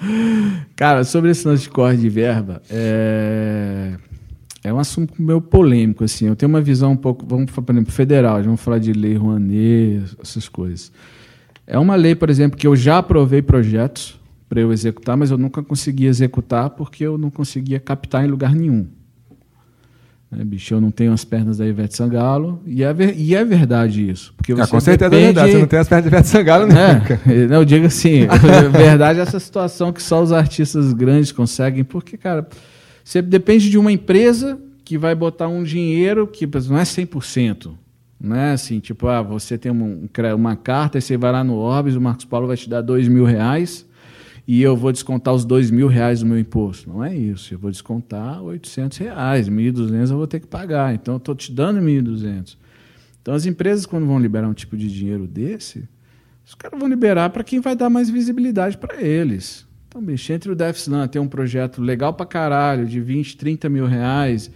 Cara, 0.76 1.02
sobre 1.02 1.30
esse 1.30 1.46
lance 1.46 1.64
de 1.64 1.70
corte 1.70 2.00
de 2.00 2.08
verba, 2.08 2.62
é, 2.70 3.94
é 4.68 4.72
um 4.72 4.78
assunto 4.78 5.14
meio 5.20 5.40
polêmico, 5.40 6.04
assim. 6.04 6.26
Eu 6.26 6.36
tenho 6.36 6.48
uma 6.48 6.60
visão 6.60 6.92
um 6.92 6.96
pouco, 6.96 7.24
vamos 7.26 7.50
falar, 7.50 7.64
por 7.66 7.72
exemplo, 7.72 7.92
federal, 7.92 8.42
vamos 8.42 8.60
falar 8.60 8.78
de 8.78 8.92
lei 8.92 9.14
Rouanet, 9.16 10.04
essas 10.22 10.48
coisas. 10.48 10.92
É 11.66 11.78
uma 11.78 11.94
lei, 11.96 12.14
por 12.14 12.30
exemplo, 12.30 12.56
que 12.58 12.66
eu 12.66 12.74
já 12.76 12.98
aprovei 12.98 13.42
projetos 13.42 14.18
para 14.48 14.60
eu 14.60 14.72
executar, 14.72 15.16
mas 15.16 15.30
eu 15.30 15.36
nunca 15.36 15.62
consegui 15.62 16.06
executar 16.06 16.70
porque 16.70 17.04
eu 17.04 17.18
não 17.18 17.30
conseguia 17.30 17.78
captar 17.78 18.24
em 18.24 18.28
lugar 18.28 18.54
nenhum. 18.54 18.86
Né, 20.30 20.44
bicho, 20.44 20.74
eu 20.74 20.80
não 20.80 20.90
tenho 20.90 21.12
as 21.12 21.24
pernas 21.24 21.56
da 21.56 21.66
Ivete 21.66 21.96
Sangalo, 21.96 22.60
e 22.66 22.82
é, 22.84 22.92
ver- 22.92 23.14
e 23.16 23.34
é 23.34 23.42
verdade 23.44 24.10
isso. 24.10 24.34
Porque 24.36 24.52
Ah, 24.52 24.56
você 24.56 24.70
com 24.70 24.80
certeza 24.80 25.06
é 25.06 25.10
depende- 25.10 25.26
verdade. 25.34 25.52
Você 25.52 25.58
não 25.58 25.66
tem 25.66 25.78
as 25.78 25.88
pernas 25.88 26.04
de 26.04 26.10
Beto 26.10 26.28
Sangalo, 26.28 26.66
né? 26.66 27.00
cara? 27.00 27.20
é, 27.26 27.46
não, 27.46 27.56
eu 27.56 27.64
digo 27.64 27.86
assim, 27.86 28.26
na 28.26 28.34
verdade, 28.68 29.20
essa 29.20 29.40
situação 29.40 29.90
que 29.90 30.02
só 30.02 30.22
os 30.22 30.30
artistas 30.30 30.92
grandes 30.92 31.32
conseguem, 31.32 31.82
porque, 31.82 32.18
cara, 32.18 32.46
você 33.08 33.22
depende 33.22 33.70
de 33.70 33.78
uma 33.78 33.90
empresa 33.90 34.60
que 34.84 34.98
vai 34.98 35.14
botar 35.14 35.48
um 35.48 35.62
dinheiro 35.62 36.26
que 36.26 36.46
não 36.68 36.76
é 36.76 36.84
100%. 36.84 37.74
Não 38.20 38.36
é 38.36 38.52
assim, 38.52 38.80
tipo, 38.80 39.08
ah, 39.08 39.22
você 39.22 39.56
tem 39.56 39.72
um- 39.72 40.06
uma 40.36 40.54
carta, 40.56 40.98
e 40.98 41.00
você 41.00 41.16
vai 41.16 41.32
lá 41.32 41.42
no 41.42 41.54
Orbis, 41.54 41.96
o 41.96 42.00
Marcos 42.02 42.26
Paulo 42.26 42.46
vai 42.46 42.58
te 42.58 42.68
dar 42.68 42.82
dois 42.82 43.08
mil 43.08 43.24
reais 43.24 43.86
e 44.46 44.60
eu 44.60 44.76
vou 44.76 44.92
descontar 44.92 45.32
os 45.32 45.46
dois 45.46 45.70
mil 45.70 45.88
reais 45.88 46.20
do 46.20 46.26
meu 46.26 46.38
imposto. 46.38 46.86
Não 46.86 47.02
é 47.02 47.16
isso, 47.16 47.54
eu 47.54 47.58
vou 47.58 47.70
descontar 47.70 48.42
800 48.42 48.98
reais, 48.98 49.48
1.200 49.48 50.10
eu 50.10 50.18
vou 50.18 50.26
ter 50.26 50.40
que 50.40 50.46
pagar, 50.46 50.94
então 50.94 51.14
eu 51.14 51.18
estou 51.18 51.34
te 51.34 51.50
dando 51.50 51.80
1.200. 51.80 52.58
Então 53.22 53.32
as 53.32 53.46
empresas, 53.46 53.86
quando 53.86 54.04
vão 54.04 54.18
liberar 54.18 54.48
um 54.48 54.52
tipo 54.54 54.76
de 54.76 54.86
dinheiro 54.86 55.26
desse, 55.26 55.88
os 56.44 56.54
caras 56.54 56.78
vão 56.78 56.86
liberar 56.86 57.30
para 57.30 57.42
quem 57.42 57.58
vai 57.58 57.74
dar 57.74 57.88
mais 57.88 58.10
visibilidade 58.10 58.76
para 58.76 59.00
eles. 59.00 59.66
Então, 59.98 60.06
bicho, 60.06 60.32
entre 60.32 60.52
o 60.52 60.54
Defslan 60.54 61.08
ter 61.08 61.18
um 61.18 61.26
projeto 61.26 61.82
legal 61.82 62.14
pra 62.14 62.24
caralho, 62.24 62.86
de 62.86 63.00
20, 63.00 63.36
30 63.36 63.68
mil 63.68 63.84
reais, 63.84 64.48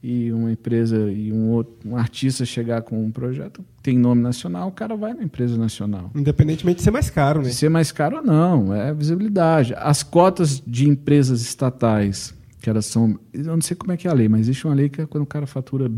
e 0.00 0.30
uma 0.30 0.52
empresa 0.52 1.10
e 1.10 1.32
um, 1.32 1.50
outro, 1.50 1.74
um 1.84 1.96
artista 1.96 2.44
chegar 2.44 2.82
com 2.82 3.04
um 3.04 3.10
projeto 3.10 3.64
que 3.78 3.82
tem 3.82 3.98
nome 3.98 4.22
nacional, 4.22 4.68
o 4.68 4.70
cara 4.70 4.94
vai 4.94 5.12
na 5.12 5.24
empresa 5.24 5.58
nacional. 5.58 6.12
Independentemente 6.14 6.76
de 6.76 6.82
ser 6.84 6.92
mais 6.92 7.10
caro, 7.10 7.42
né? 7.42 7.48
Se 7.48 7.56
ser 7.56 7.68
mais 7.68 7.90
caro 7.90 8.18
ou 8.18 8.22
não, 8.22 8.72
é 8.72 8.94
visibilidade. 8.94 9.74
As 9.76 10.04
cotas 10.04 10.62
de 10.64 10.88
empresas 10.88 11.42
estatais, 11.42 12.32
que 12.60 12.70
elas 12.70 12.86
são. 12.86 13.18
Eu 13.32 13.56
não 13.56 13.60
sei 13.62 13.76
como 13.76 13.90
é 13.90 13.96
que 13.96 14.06
é 14.06 14.10
a 14.12 14.14
lei, 14.14 14.28
mas 14.28 14.42
existe 14.42 14.68
uma 14.68 14.74
lei 14.74 14.88
que 14.88 15.00
é 15.00 15.06
quando 15.06 15.24
o 15.24 15.26
cara 15.26 15.48
fatura 15.48 15.90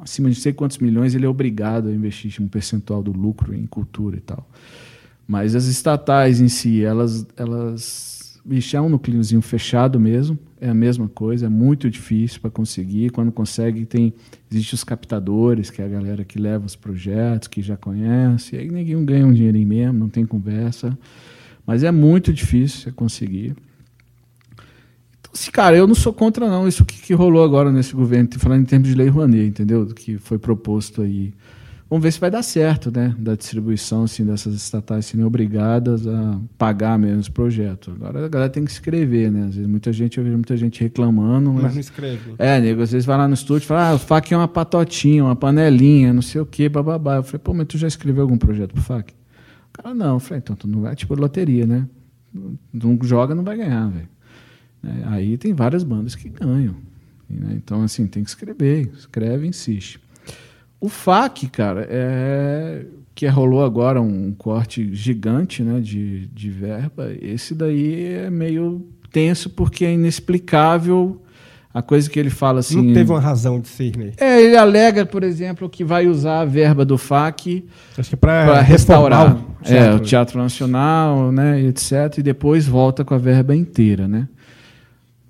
acima 0.00 0.30
de 0.30 0.36
sei 0.36 0.52
quantos 0.52 0.78
milhões, 0.78 1.16
ele 1.16 1.26
é 1.26 1.28
obrigado 1.28 1.88
a 1.88 1.92
investir 1.92 2.40
um 2.40 2.46
percentual 2.46 3.02
do 3.02 3.10
lucro 3.10 3.52
em 3.52 3.66
cultura 3.66 4.16
e 4.16 4.20
tal. 4.20 4.48
Mas 5.26 5.56
as 5.56 5.64
estatais 5.64 6.40
em 6.40 6.46
si, 6.46 6.84
elas, 6.84 7.26
elas 7.36 8.15
bicho, 8.46 8.76
é 8.76 8.80
um 8.80 8.88
núcleozinho 8.88 9.42
fechado 9.42 9.98
mesmo, 9.98 10.38
é 10.60 10.68
a 10.68 10.74
mesma 10.74 11.08
coisa, 11.08 11.46
é 11.46 11.48
muito 11.48 11.90
difícil 11.90 12.40
para 12.40 12.50
conseguir. 12.50 13.10
Quando 13.10 13.32
consegue, 13.32 13.84
tem 13.84 14.14
existe 14.50 14.74
os 14.74 14.84
captadores, 14.84 15.68
que 15.68 15.82
é 15.82 15.84
a 15.84 15.88
galera 15.88 16.24
que 16.24 16.38
leva 16.38 16.64
os 16.64 16.76
projetos, 16.76 17.48
que 17.48 17.60
já 17.60 17.76
conhece, 17.76 18.54
e 18.54 18.58
aí 18.60 18.70
ninguém 18.70 19.04
ganha 19.04 19.26
um 19.26 19.32
dinheirinho 19.32 19.66
mesmo, 19.66 19.98
não 19.98 20.08
tem 20.08 20.24
conversa. 20.24 20.96
Mas 21.66 21.82
é 21.82 21.90
muito 21.90 22.32
difícil 22.32 22.92
conseguir. 22.94 23.56
Então, 25.20 25.32
assim, 25.34 25.50
cara, 25.50 25.76
eu 25.76 25.86
não 25.86 25.96
sou 25.96 26.12
contra 26.12 26.48
não 26.48 26.68
isso 26.68 26.84
que, 26.84 27.02
que 27.02 27.14
rolou 27.14 27.42
agora 27.42 27.72
nesse 27.72 27.94
governo, 27.94 28.28
falando 28.38 28.62
em 28.62 28.66
termos 28.66 28.88
de 28.88 28.94
lei 28.94 29.08
Rouanet, 29.08 29.48
entendeu? 29.48 29.84
Que 29.86 30.18
foi 30.18 30.38
proposto 30.38 31.02
aí. 31.02 31.34
Vamos 31.88 32.02
ver 32.02 32.10
se 32.12 32.18
vai 32.18 32.32
dar 32.32 32.42
certo, 32.42 32.90
né? 32.90 33.14
Da 33.16 33.36
distribuição 33.36 34.02
assim, 34.02 34.24
dessas 34.24 34.54
estatais 34.54 35.06
serem 35.06 35.24
obrigadas 35.24 36.04
a 36.06 36.40
pagar 36.58 36.98
mesmo 36.98 37.20
os 37.20 37.28
projetos. 37.28 37.94
Agora 37.94 38.26
a 38.26 38.28
galera 38.28 38.50
tem 38.50 38.64
que 38.64 38.70
escrever, 38.72 39.30
né? 39.30 39.44
Às 39.46 39.54
vezes 39.54 39.70
muita 39.70 39.92
gente, 39.92 40.18
eu 40.18 40.24
vejo 40.24 40.34
muita 40.36 40.56
gente 40.56 40.80
reclamando, 40.82 41.52
mas, 41.52 41.62
Mas 41.62 41.74
não 41.74 41.80
escreve. 41.80 42.34
é, 42.38 42.60
nego, 42.60 42.82
às 42.82 42.90
vezes 42.90 43.06
vai 43.06 43.16
lá 43.16 43.28
no 43.28 43.34
estúdio 43.34 43.64
e 43.64 43.68
fala, 43.68 43.90
ah, 43.90 43.94
o 43.94 43.98
FAC 44.00 44.32
é 44.34 44.36
uma 44.36 44.48
patotinha, 44.48 45.22
uma 45.24 45.36
panelinha, 45.36 46.12
não 46.12 46.22
sei 46.22 46.40
o 46.40 46.46
quê, 46.46 46.68
bababá. 46.68 47.16
Eu 47.16 47.22
falei, 47.22 47.38
pô, 47.38 47.54
mas 47.54 47.68
tu 47.68 47.78
já 47.78 47.86
escreveu 47.86 48.22
algum 48.22 48.36
projeto 48.36 48.72
pro 48.72 48.82
FAC? 48.82 49.12
O 49.12 49.82
cara, 49.82 49.94
não. 49.94 50.14
Eu 50.14 50.20
falei, 50.20 50.40
então 50.44 50.56
tu 50.56 50.66
não 50.66 50.80
vai, 50.80 50.96
tipo 50.96 51.14
loteria, 51.14 51.66
né? 51.66 51.86
Não 52.74 52.98
joga, 53.02 53.32
não 53.32 53.44
vai 53.44 53.56
ganhar, 53.56 53.86
velho. 53.88 54.08
É, 54.84 55.04
aí 55.06 55.38
tem 55.38 55.54
várias 55.54 55.84
bandas 55.84 56.16
que 56.16 56.28
ganham. 56.28 56.74
né? 57.30 57.54
Então, 57.54 57.82
assim, 57.82 58.08
tem 58.08 58.24
que 58.24 58.28
escrever. 58.28 58.90
Escreve, 58.98 59.46
insiste. 59.46 60.00
O 60.80 60.88
FAC, 60.88 61.48
cara, 61.48 61.86
é 61.90 62.84
que 63.16 63.26
rolou 63.26 63.64
agora 63.64 64.00
um 64.00 64.30
corte 64.36 64.94
gigante 64.94 65.62
né, 65.62 65.80
de, 65.80 66.26
de 66.26 66.50
verba. 66.50 67.10
Esse 67.20 67.54
daí 67.54 68.12
é 68.12 68.30
meio 68.30 68.86
tenso 69.10 69.48
porque 69.48 69.86
é 69.86 69.92
inexplicável 69.94 71.22
a 71.72 71.80
coisa 71.80 72.10
que 72.10 72.20
ele 72.20 72.28
fala 72.28 72.60
assim. 72.60 72.88
Não 72.88 72.92
teve 72.92 73.10
uma 73.10 73.20
razão 73.20 73.58
de 73.58 73.68
ser, 73.68 73.96
né? 73.96 74.12
É, 74.18 74.42
ele 74.42 74.56
alega, 74.56 75.06
por 75.06 75.22
exemplo, 75.22 75.68
que 75.68 75.82
vai 75.82 76.06
usar 76.06 76.40
a 76.40 76.44
verba 76.44 76.84
do 76.84 76.98
FAC 76.98 77.64
Acho 77.96 78.10
que 78.10 78.14
é 78.14 78.18
pra, 78.18 78.44
para 78.44 78.60
restaurar 78.60 79.34
o 79.34 79.44
é, 79.62 79.64
teatro. 79.64 79.96
o 79.96 80.00
Teatro 80.00 80.38
Nacional, 80.38 81.32
né, 81.32 81.62
etc. 81.62 82.18
E 82.18 82.22
depois 82.22 82.66
volta 82.66 83.02
com 83.02 83.14
a 83.14 83.18
verba 83.18 83.56
inteira, 83.56 84.06
né? 84.06 84.28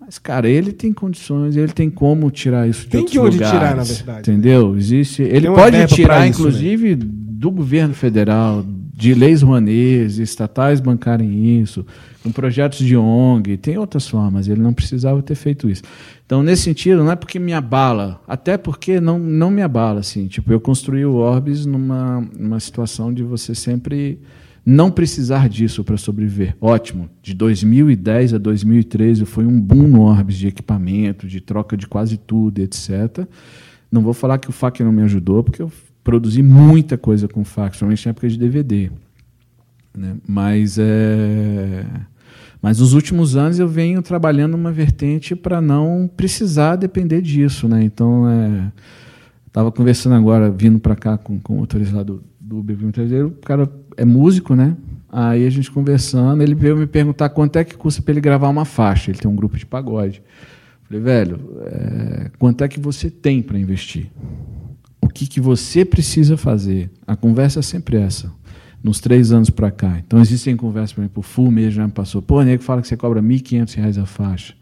Mas, 0.06 0.20
cara, 0.20 0.48
ele 0.48 0.72
tem 0.72 0.92
condições, 0.92 1.56
ele 1.56 1.72
tem 1.72 1.90
como 1.90 2.30
tirar 2.30 2.68
isso 2.68 2.84
de 2.84 2.90
Tem 2.90 3.04
de 3.04 3.18
onde 3.18 3.38
lugares, 3.38 3.58
tirar, 3.58 3.74
na 3.74 3.82
verdade. 3.82 4.30
Entendeu? 4.30 4.76
Existe. 4.76 5.22
Ele 5.22 5.48
pode 5.48 5.84
tirar, 5.88 6.18
isso, 6.18 6.20
né? 6.20 6.28
inclusive, 6.28 6.94
do 6.94 7.50
governo 7.50 7.92
federal, 7.92 8.64
de 8.94 9.12
leis 9.14 9.42
ruanês, 9.42 10.20
estatais 10.20 10.78
bancarem 10.78 11.60
isso, 11.60 11.84
com 12.22 12.30
projetos 12.30 12.78
de 12.78 12.96
ONG, 12.96 13.56
tem 13.56 13.76
outras 13.76 14.06
formas, 14.06 14.46
ele 14.46 14.60
não 14.60 14.72
precisava 14.72 15.20
ter 15.22 15.34
feito 15.34 15.68
isso. 15.68 15.82
Então, 16.24 16.40
nesse 16.40 16.62
sentido, 16.62 17.02
não 17.02 17.10
é 17.10 17.16
porque 17.16 17.40
me 17.40 17.52
abala, 17.52 18.20
até 18.28 18.56
porque 18.56 19.00
não, 19.00 19.18
não 19.18 19.50
me 19.50 19.60
abala, 19.60 20.00
assim. 20.00 20.28
Tipo, 20.28 20.52
eu 20.52 20.60
construí 20.60 21.04
o 21.04 21.16
Orbis 21.16 21.66
numa, 21.66 22.24
numa 22.38 22.60
situação 22.60 23.12
de 23.12 23.24
você 23.24 23.56
sempre 23.56 24.20
não 24.66 24.90
precisar 24.90 25.48
disso 25.48 25.84
para 25.84 25.96
sobreviver. 25.96 26.56
Ótimo. 26.60 27.08
De 27.22 27.32
2010 27.32 28.34
a 28.34 28.38
2013 28.38 29.24
foi 29.24 29.46
um 29.46 29.60
boom 29.60 29.86
no 29.86 30.00
Orbis 30.00 30.36
de 30.36 30.48
equipamento, 30.48 31.28
de 31.28 31.40
troca 31.40 31.76
de 31.76 31.86
quase 31.86 32.16
tudo, 32.16 32.58
etc. 32.58 33.28
Não 33.92 34.02
vou 34.02 34.12
falar 34.12 34.38
que 34.38 34.50
o 34.50 34.52
FAC 34.52 34.80
não 34.82 34.90
me 34.90 35.02
ajudou, 35.02 35.44
porque 35.44 35.62
eu 35.62 35.70
produzi 36.02 36.42
muita 36.42 36.98
coisa 36.98 37.28
com 37.28 37.42
o 37.42 37.44
FAC, 37.44 37.68
principalmente 37.68 38.06
na 38.06 38.10
época 38.10 38.28
de 38.28 38.36
DVD. 38.36 38.90
Né? 39.96 40.16
Mas, 40.26 40.78
é... 40.80 41.86
Mas 42.60 42.80
nos 42.80 42.92
últimos 42.92 43.36
anos 43.36 43.60
eu 43.60 43.68
venho 43.68 44.02
trabalhando 44.02 44.54
uma 44.54 44.72
vertente 44.72 45.36
para 45.36 45.60
não 45.60 46.10
precisar 46.16 46.74
depender 46.74 47.22
disso. 47.22 47.68
Né? 47.68 47.84
Então, 47.84 48.28
é... 48.28 48.72
estava 49.46 49.70
conversando 49.70 50.16
agora, 50.16 50.50
vindo 50.50 50.80
para 50.80 50.96
cá 50.96 51.16
com, 51.16 51.38
com 51.38 51.58
motorista 51.58 51.98
lá 51.98 52.02
do, 52.02 52.20
do 52.46 52.58
Uber 52.60 52.76
o 53.26 53.30
cara 53.44 53.68
é 53.96 54.04
músico, 54.04 54.54
né? 54.54 54.76
Aí 55.08 55.44
a 55.44 55.50
gente 55.50 55.70
conversando, 55.70 56.42
ele 56.42 56.54
veio 56.54 56.76
me 56.76 56.86
perguntar 56.86 57.28
quanto 57.30 57.56
é 57.56 57.64
que 57.64 57.76
custa 57.76 58.00
para 58.00 58.12
ele 58.12 58.20
gravar 58.20 58.48
uma 58.48 58.64
faixa. 58.64 59.10
Ele 59.10 59.18
tem 59.18 59.28
um 59.28 59.34
grupo 59.34 59.56
de 59.56 59.66
pagode. 59.66 60.22
Falei, 60.84 61.02
velho, 61.02 61.40
é, 61.64 62.30
quanto 62.38 62.62
é 62.62 62.68
que 62.68 62.78
você 62.78 63.10
tem 63.10 63.42
para 63.42 63.58
investir? 63.58 64.10
O 65.00 65.08
que, 65.08 65.26
que 65.26 65.40
você 65.40 65.84
precisa 65.84 66.36
fazer? 66.36 66.90
A 67.04 67.16
conversa 67.16 67.58
é 67.58 67.62
sempre 67.62 67.96
essa. 67.96 68.32
Nos 68.82 69.00
três 69.00 69.32
anos 69.32 69.50
para 69.50 69.70
cá. 69.72 69.98
Então, 70.06 70.20
existem 70.20 70.56
conversas, 70.56 70.92
por 70.92 71.00
exemplo, 71.00 71.20
o 71.20 71.22
Full 71.22 71.50
mesmo 71.50 71.72
já 71.72 71.86
me 71.86 71.92
passou. 71.92 72.22
Pô, 72.22 72.40
nego 72.42 72.62
fala 72.62 72.80
que 72.80 72.86
você 72.86 72.96
cobra 72.96 73.20
R$ 73.20 73.26
1.500 73.26 74.00
a 74.00 74.06
faixa. 74.06 74.54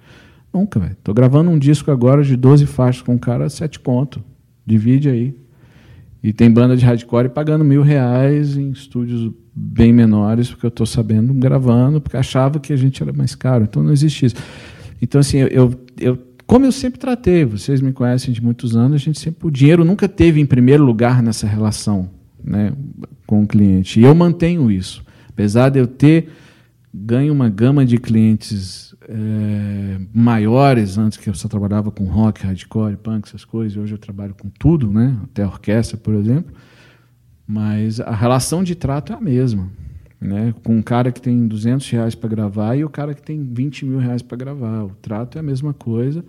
Nunca, 0.53 0.81
velho. 0.81 0.93
Estou 0.93 1.15
gravando 1.15 1.51
um 1.51 1.59
disco 1.59 1.91
agora 1.91 2.23
de 2.23 2.35
12 2.35 2.65
faixas 2.65 3.03
com 3.03 3.15
um 3.15 3.19
cara, 3.19 3.51
7 3.51 3.81
conto. 3.81 4.25
Divide 4.65 5.11
aí. 5.11 5.44
E 6.25 6.33
tem 6.33 6.51
banda 6.51 6.75
de 6.75 6.83
hardcore 6.83 7.29
pagando 7.29 7.63
mil 7.63 7.83
reais 7.83 8.57
em 8.57 8.71
estúdios 8.71 9.31
bem 9.55 9.93
menores, 9.93 10.49
porque 10.49 10.65
eu 10.65 10.69
estou 10.69 10.87
sabendo, 10.87 11.35
gravando, 11.35 12.01
porque 12.01 12.17
achava 12.17 12.59
que 12.59 12.73
a 12.73 12.77
gente 12.77 13.03
era 13.03 13.13
mais 13.13 13.35
caro. 13.35 13.65
Então 13.65 13.83
não 13.83 13.93
existe 13.93 14.25
isso. 14.25 14.37
Então, 15.03 15.21
assim, 15.21 15.37
eu, 15.37 15.79
eu, 16.01 16.19
como 16.47 16.65
eu 16.65 16.73
sempre 16.73 16.99
tratei, 16.99 17.45
vocês 17.45 17.83
me 17.83 17.93
conhecem 17.93 18.33
de 18.33 18.43
muitos 18.43 18.75
anos, 18.75 18.95
a 18.95 19.05
gente 19.05 19.21
sempre, 19.21 19.47
o 19.47 19.51
dinheiro 19.51 19.85
nunca 19.85 20.09
teve 20.09 20.41
em 20.41 20.47
primeiro 20.47 20.83
lugar 20.83 21.23
nessa 21.23 21.47
relação 21.47 22.09
né, 22.43 22.73
com 23.27 23.43
o 23.43 23.47
cliente. 23.47 24.01
E 24.01 24.05
eu 24.05 24.15
mantenho 24.15 24.71
isso. 24.71 25.05
Apesar 25.29 25.69
de 25.69 25.79
eu 25.79 25.87
ter 25.87 26.31
ganho 26.93 27.35
uma 27.35 27.51
gama 27.51 27.85
de 27.85 27.99
clientes 27.99 28.94
é, 29.09 30.01
maiores, 30.13 30.99
antes 30.99 31.19
que 31.19 31.29
eu 31.29 31.35
só 31.35 31.49
trabalhava 31.49 31.91
com 31.91 32.05
rock, 32.05 32.45
hardcore, 32.45 32.97
punk, 32.97 33.29
essas 33.29 33.45
coisas, 33.45 33.77
hoje 33.77 33.95
eu 33.95 33.99
trabalho 33.99 34.35
com 34.35 34.49
tudo, 34.49 34.91
né, 34.93 35.17
até 35.25 35.47
orquestra, 35.47 35.97
por 35.97 36.15
exemplo. 36.15 36.55
Mas 37.47 38.01
a 38.01 38.15
relação 38.15 38.65
de 38.65 38.75
trato 38.75 39.13
é 39.13 39.17
a 39.17 39.21
mesma. 39.21 39.69
Né? 40.21 40.55
Com 40.63 40.77
um 40.77 40.83
cara 40.83 41.13
que 41.13 41.21
tem 41.21 41.47
200 41.47 41.89
reais 41.91 42.15
para 42.15 42.31
gravar 42.31 42.77
e 42.77 42.85
o 42.85 42.89
cara 42.89 43.13
que 43.13 43.23
tem 43.23 43.43
20 43.45 43.85
mil 43.85 43.99
reais 43.99 44.23
para 44.23 44.39
gravar. 44.39 44.85
O 44.85 44.91
trato 45.03 45.37
é 45.37 45.41
a 45.41 45.43
mesma 45.43 45.75
coisa. 45.75 46.25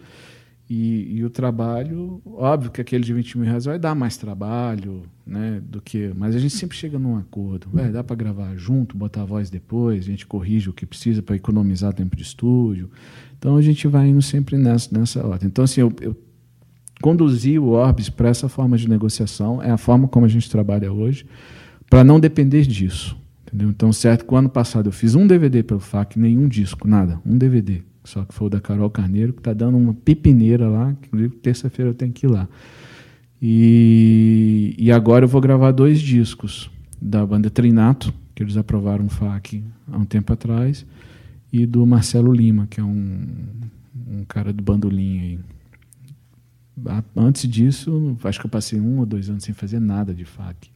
E, 0.67 1.17
e, 1.17 1.23
o 1.23 1.29
trabalho, 1.29 2.19
óbvio 2.25 2.71
que 2.71 2.81
aquele 2.81 3.03
de 3.03 3.13
20 3.13 3.37
mil 3.37 3.47
reais 3.47 3.65
vai 3.65 3.77
dar 3.77 3.93
mais 3.93 4.17
trabalho 4.17 5.03
né, 5.25 5.61
do 5.63 5.79
que. 5.79 6.11
Mas 6.15 6.35
a 6.35 6.39
gente 6.39 6.55
sempre 6.55 6.75
chega 6.75 6.97
num 6.97 7.15
acordo. 7.17 7.67
Vai, 7.71 7.91
dá 7.91 8.03
para 8.03 8.15
gravar 8.15 8.55
junto, 8.55 8.97
botar 8.97 9.21
a 9.21 9.25
voz 9.25 9.51
depois, 9.51 10.05
a 10.05 10.07
gente 10.07 10.25
corrige 10.25 10.69
o 10.69 10.73
que 10.73 10.83
precisa 10.83 11.21
para 11.21 11.35
economizar 11.35 11.93
tempo 11.93 12.15
de 12.15 12.23
estúdio. 12.23 12.89
Então 13.37 13.55
a 13.57 13.61
gente 13.61 13.87
vai 13.87 14.07
indo 14.07 14.23
sempre 14.23 14.57
nessa, 14.57 14.97
nessa 14.97 15.23
ordem. 15.23 15.47
Então, 15.47 15.63
assim, 15.63 15.81
eu, 15.81 15.93
eu 16.01 16.17
conduzir 16.99 17.61
o 17.61 17.69
Orbis 17.69 18.09
para 18.09 18.29
essa 18.29 18.49
forma 18.49 18.75
de 18.75 18.89
negociação, 18.89 19.61
é 19.61 19.69
a 19.69 19.77
forma 19.77 20.07
como 20.07 20.25
a 20.25 20.29
gente 20.29 20.49
trabalha 20.49 20.91
hoje, 20.91 21.27
para 21.87 22.03
não 22.03 22.19
depender 22.19 22.63
disso. 22.63 23.15
Entendeu? 23.45 23.69
Então, 23.69 23.93
certo 23.93 24.25
que 24.25 24.33
o 24.33 24.37
ano 24.37 24.49
passado 24.49 24.87
eu 24.87 24.91
fiz 24.91 25.13
um 25.13 25.27
DVD 25.27 25.61
pelo 25.61 25.79
FAC, 25.79 26.17
nenhum 26.17 26.47
disco, 26.47 26.87
nada, 26.87 27.21
um 27.23 27.37
DVD. 27.37 27.83
Só 28.05 28.23
que 28.23 28.33
foi 28.33 28.47
o 28.47 28.49
da 28.49 28.61
Carol 28.61 28.89
Carneiro, 28.89 29.33
que 29.33 29.39
está 29.39 29.51
dando 29.51 29.77
uma 29.77 29.93
pipineira 29.93 30.69
lá, 30.69 30.95
que 31.01 31.29
terça-feira 31.29 31.89
eu 31.91 31.95
tenho 31.95 32.13
que 32.13 32.25
ir 32.25 32.29
lá. 32.29 32.47
E, 33.41 34.75
e 34.77 34.91
agora 34.91 35.25
eu 35.25 35.29
vou 35.29 35.41
gravar 35.41 35.71
dois 35.71 35.99
discos 35.99 36.69
da 37.01 37.25
banda 37.25 37.49
Trinato, 37.49 38.13
que 38.33 38.43
eles 38.43 38.57
aprovaram 38.57 39.05
o 39.05 39.09
FAC 39.09 39.63
há 39.91 39.97
um 39.97 40.05
tempo 40.05 40.31
atrás, 40.31 40.85
e 41.51 41.65
do 41.65 41.85
Marcelo 41.85 42.33
Lima, 42.33 42.67
que 42.67 42.79
é 42.79 42.83
um, 42.83 43.25
um 44.07 44.23
cara 44.27 44.53
do 44.53 44.63
bandolim 44.63 45.19
aí. 45.19 45.39
Antes 47.15 47.49
disso, 47.49 48.17
acho 48.23 48.39
que 48.39 48.45
eu 48.45 48.49
passei 48.49 48.79
um 48.79 48.99
ou 48.99 49.05
dois 49.05 49.29
anos 49.29 49.43
sem 49.43 49.53
fazer 49.53 49.79
nada 49.79 50.13
de 50.13 50.25
FAC. 50.25 50.69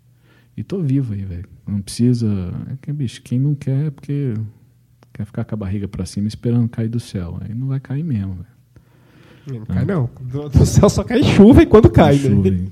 E 0.56 0.64
tô 0.64 0.82
vivo 0.82 1.14
aí, 1.14 1.24
velho. 1.24 1.48
Não 1.68 1.82
precisa. 1.82 2.28
É 2.72 2.76
que, 2.82 2.92
bicho, 2.92 3.22
quem 3.22 3.38
não 3.38 3.54
quer 3.56 3.88
é 3.88 3.90
porque 3.90 4.34
quer 5.14 5.26
ficar 5.26 5.44
com 5.44 5.56
a 5.56 5.58
barriga 5.58 5.88
para 5.88 6.06
cima 6.06 6.28
esperando 6.28 6.68
cair 6.70 6.90
do 6.90 7.00
céu. 7.00 7.38
Aí 7.42 7.54
não 7.54 7.68
vai 7.68 7.80
cair 7.80 8.04
mesmo, 8.04 8.36
velho. 8.36 9.60
Não 9.60 9.66
cai, 9.66 9.86
não. 9.86 10.10
Do, 10.22 10.50
do, 10.50 10.66
céu 10.66 10.90
só 10.90 11.04
cai 11.04 11.24
chuva 11.24 11.64
e 11.64 11.66
quando 11.66 11.90
cai, 11.90 12.16
né? 12.16 12.22
chuva, 12.22 12.52
né? 12.52 12.68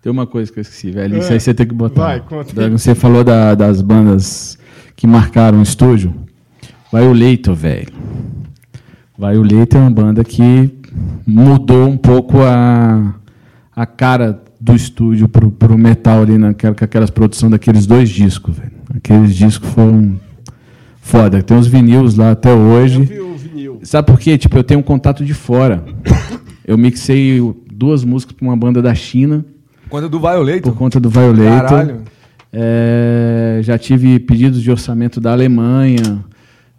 Tem 0.00 0.12
uma 0.12 0.26
coisa 0.26 0.50
que 0.50 0.58
eu 0.58 0.62
esqueci, 0.62 0.90
velho. 0.90 1.16
É. 1.16 1.18
Isso 1.18 1.32
aí 1.32 1.40
você 1.40 1.52
tem 1.52 1.66
que 1.66 1.74
botar. 1.74 2.02
Vai, 2.02 2.20
conta. 2.20 2.70
Você 2.70 2.94
falou 2.94 3.22
da, 3.22 3.54
das 3.54 3.82
bandas 3.82 4.58
que 4.96 5.06
marcaram 5.06 5.58
o 5.58 5.62
estúdio. 5.62 6.14
Vai 6.90 7.06
o 7.06 7.12
Leito, 7.12 7.54
velho. 7.54 7.92
Vai 9.18 9.36
o 9.36 9.42
Leito 9.42 9.76
é 9.76 9.80
uma 9.80 9.90
banda 9.90 10.24
que 10.24 10.72
mudou 11.26 11.86
um 11.88 11.96
pouco 11.96 12.38
a, 12.40 13.14
a 13.74 13.84
cara 13.84 14.42
do 14.60 14.74
estúdio 14.74 15.28
pro, 15.28 15.50
pro 15.50 15.76
metal 15.76 16.22
ali 16.22 16.38
naquela, 16.38 16.74
com 16.74 16.84
aquelas 16.84 17.10
produções 17.10 17.50
daqueles 17.50 17.86
dois 17.86 18.08
discos, 18.08 18.56
velho. 18.56 18.72
Aqueles 18.94 19.34
discos 19.34 19.68
foram 19.70 20.18
foda. 21.08 21.42
Tem 21.42 21.56
os 21.56 21.66
vinis 21.66 22.16
lá 22.16 22.32
até 22.32 22.52
hoje. 22.52 23.00
Eu 23.00 23.04
vi 23.06 23.20
o 23.20 23.34
vinil. 23.34 23.80
Sabe 23.82 24.06
por 24.06 24.18
quê? 24.18 24.36
Tipo, 24.36 24.58
eu 24.58 24.64
tenho 24.64 24.80
um 24.80 24.82
contato 24.82 25.24
de 25.24 25.32
fora. 25.34 25.82
Eu 26.64 26.76
mixei 26.76 27.40
duas 27.72 28.04
músicas 28.04 28.36
para 28.36 28.46
uma 28.46 28.56
banda 28.56 28.82
da 28.82 28.94
China. 28.94 29.44
Por 29.84 29.90
conta 29.90 30.08
do 30.08 30.20
Violator? 30.20 30.60
Por 30.60 30.74
conta 30.76 31.00
do 31.00 31.08
Violator. 31.08 31.68
Caralho. 31.68 32.02
É, 32.52 33.60
já 33.62 33.78
tive 33.78 34.18
pedidos 34.18 34.62
de 34.62 34.70
orçamento 34.70 35.20
da 35.20 35.32
Alemanha, 35.32 36.24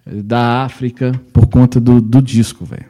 da 0.05 0.63
África, 0.63 1.11
por 1.33 1.47
conta 1.47 1.79
do, 1.79 1.99
do 1.99 2.21
disco, 2.21 2.65
velho. 2.65 2.85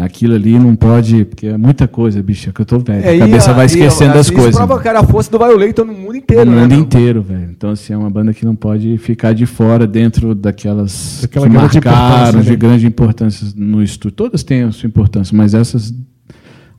Aquilo 0.00 0.34
ali 0.34 0.58
não 0.58 0.74
pode, 0.74 1.26
porque 1.26 1.48
é 1.48 1.56
muita 1.58 1.86
coisa, 1.86 2.22
bicho, 2.22 2.48
é 2.48 2.52
que 2.52 2.62
eu 2.62 2.64
tô 2.64 2.78
velho. 2.78 3.04
É, 3.04 3.16
a 3.16 3.18
cabeça 3.18 3.50
a, 3.50 3.54
vai 3.54 3.66
esquecendo 3.66 4.14
das 4.14 4.30
coisas. 4.30 4.50
Isso 4.50 4.58
provocar 4.58 4.96
a 4.96 5.02
força 5.02 5.30
do 5.30 5.38
Violator 5.38 5.84
no 5.84 5.92
mundo 5.92 6.16
inteiro, 6.16 6.46
No 6.46 6.56
né, 6.56 6.62
mundo 6.62 6.74
inteiro, 6.74 7.20
velho. 7.20 7.50
Então, 7.50 7.70
assim, 7.70 7.92
é 7.92 7.96
uma 7.96 8.08
banda 8.08 8.32
que 8.32 8.44
não 8.44 8.56
pode 8.56 8.96
ficar 8.96 9.34
de 9.34 9.44
fora 9.44 9.86
dentro 9.86 10.34
daquelas 10.34 11.18
Daquela 11.20 11.46
que 11.46 11.54
marcaram 11.54 12.38
né? 12.38 12.44
de 12.44 12.56
grande 12.56 12.86
importância 12.86 13.46
no 13.54 13.82
estúdio. 13.82 14.16
Todas 14.16 14.42
têm 14.42 14.62
a 14.62 14.72
sua 14.72 14.86
importância, 14.86 15.36
mas 15.36 15.52
essas 15.52 15.92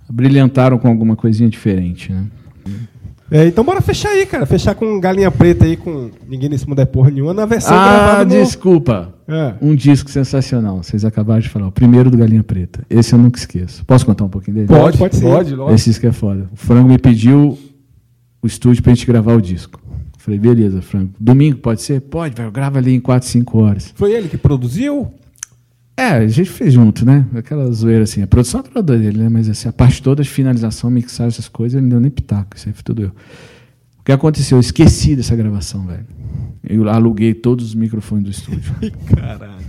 brilhantaram 0.09 0.80
com 0.80 0.88
alguma 0.88 1.16
coisinha 1.16 1.49
diferente, 1.49 2.11
né? 2.11 2.24
É, 3.34 3.47
então 3.47 3.63
bora 3.63 3.81
fechar 3.81 4.09
aí, 4.09 4.27
cara. 4.27 4.45
Fechar 4.45 4.75
com 4.75 4.99
galinha 4.99 5.31
preta 5.31 5.65
aí, 5.65 5.75
com 5.75 6.11
Ninguém 6.29 6.49
Nesse 6.49 6.69
Mundo 6.69 6.79
é 6.81 6.86
Porra 6.86 7.09
Nenhuma, 7.09 7.34
na 7.34 7.47
versão 7.47 7.75
Ah, 7.75 7.88
gravada 7.97 8.36
no... 8.36 8.43
desculpa. 8.43 9.11
É. 9.27 9.55
Um 9.59 9.73
disco 9.73 10.11
sensacional. 10.11 10.84
Vocês 10.84 11.03
acabaram 11.03 11.39
de 11.41 11.49
falar. 11.49 11.65
O 11.67 11.71
primeiro 11.71 12.11
do 12.11 12.17
Galinha 12.17 12.43
Preta. 12.43 12.86
Esse 12.88 13.13
eu 13.13 13.17
nunca 13.17 13.39
esqueço. 13.39 13.84
Posso 13.86 14.05
contar 14.05 14.23
um 14.25 14.29
pouquinho 14.29 14.57
dele? 14.57 14.67
Pode, 14.67 14.99
pode 14.99 15.15
ser. 15.15 15.23
Pode, 15.25 15.55
lógico. 15.55 15.73
Esse 15.75 15.89
disco 15.89 16.05
é 16.05 16.11
foda. 16.11 16.47
O 16.53 16.55
Frango 16.55 16.88
me 16.89 16.99
pediu 16.99 17.57
o 18.39 18.45
estúdio 18.45 18.84
pra 18.84 18.93
gente 18.93 19.07
gravar 19.07 19.34
o 19.34 19.41
disco. 19.41 19.81
Falei, 20.19 20.39
beleza, 20.39 20.81
Frango. 20.84 21.13
Domingo 21.19 21.57
pode 21.57 21.81
ser? 21.81 22.01
Pode, 22.01 22.36
velho. 22.36 22.51
Grava 22.51 22.77
ali 22.77 22.93
em 22.93 22.99
4, 22.99 23.27
5 23.27 23.59
horas. 23.59 23.91
Foi 23.95 24.11
ele 24.13 24.27
que 24.29 24.38
produziu? 24.38 25.11
É, 25.95 26.09
a 26.09 26.27
gente 26.27 26.49
fez 26.49 26.73
junto, 26.73 27.05
né? 27.05 27.25
Aquela 27.35 27.71
zoeira 27.71 28.03
assim. 28.03 28.21
A 28.21 28.27
produção 28.27 28.61
é 28.61 28.63
toda 28.63 28.97
dele, 28.97 29.19
né? 29.19 29.29
Mas 29.29 29.47
assim, 29.47 29.69
a 29.69 29.73
parte 29.73 30.01
toda 30.01 30.23
de 30.23 30.29
finalização, 30.29 30.89
mixagem, 30.89 31.27
essas 31.27 31.47
coisas, 31.47 31.75
ele 31.75 31.83
não 31.83 31.89
deu 31.89 31.99
nem 31.99 32.09
pitaco. 32.09 32.55
Isso 32.55 32.67
aí 32.67 32.73
foi 32.73 32.83
tudo 32.83 33.03
eu. 33.03 33.09
O 33.99 34.03
que 34.03 34.11
aconteceu? 34.11 34.57
Eu 34.57 34.61
esqueci 34.61 35.15
dessa 35.15 35.35
gravação, 35.35 35.85
velho. 35.85 36.05
Eu 36.67 36.89
aluguei 36.89 37.33
todos 37.33 37.67
os 37.67 37.75
microfones 37.75 38.23
do 38.25 38.31
estúdio. 38.31 38.73
Caralho. 39.15 39.63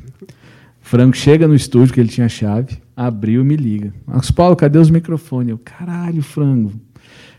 Franco 0.80 1.16
chega 1.16 1.48
no 1.48 1.54
estúdio, 1.54 1.94
que 1.94 2.00
ele 2.00 2.08
tinha 2.08 2.28
chave, 2.28 2.76
abriu 2.94 3.40
e 3.40 3.44
me 3.44 3.56
liga. 3.56 3.92
Marcos 4.06 4.30
Paulo, 4.30 4.54
cadê 4.54 4.78
os 4.78 4.90
microfones? 4.90 5.48
Eu, 5.48 5.58
caralho, 5.58 6.22
frango. 6.22 6.72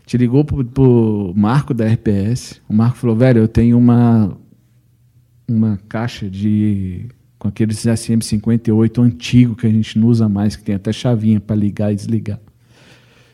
Te 0.04 0.16
ligou 0.16 0.44
pro, 0.44 0.64
pro 0.64 1.32
Marco 1.36 1.72
da 1.72 1.86
RPS. 1.86 2.60
O 2.68 2.74
Marco 2.74 2.98
falou, 2.98 3.14
velho, 3.14 3.38
eu 3.38 3.48
tenho 3.48 3.78
uma, 3.78 4.36
uma 5.48 5.78
caixa 5.88 6.28
de. 6.28 7.06
Com 7.38 7.48
aqueles 7.48 7.78
SM58 7.78 9.02
antigo 9.02 9.54
que 9.54 9.66
a 9.66 9.70
gente 9.70 9.98
não 9.98 10.08
usa 10.08 10.28
mais, 10.28 10.56
que 10.56 10.64
tem 10.64 10.74
até 10.74 10.92
chavinha 10.92 11.40
para 11.40 11.56
ligar 11.56 11.92
e 11.92 11.96
desligar. 11.96 12.40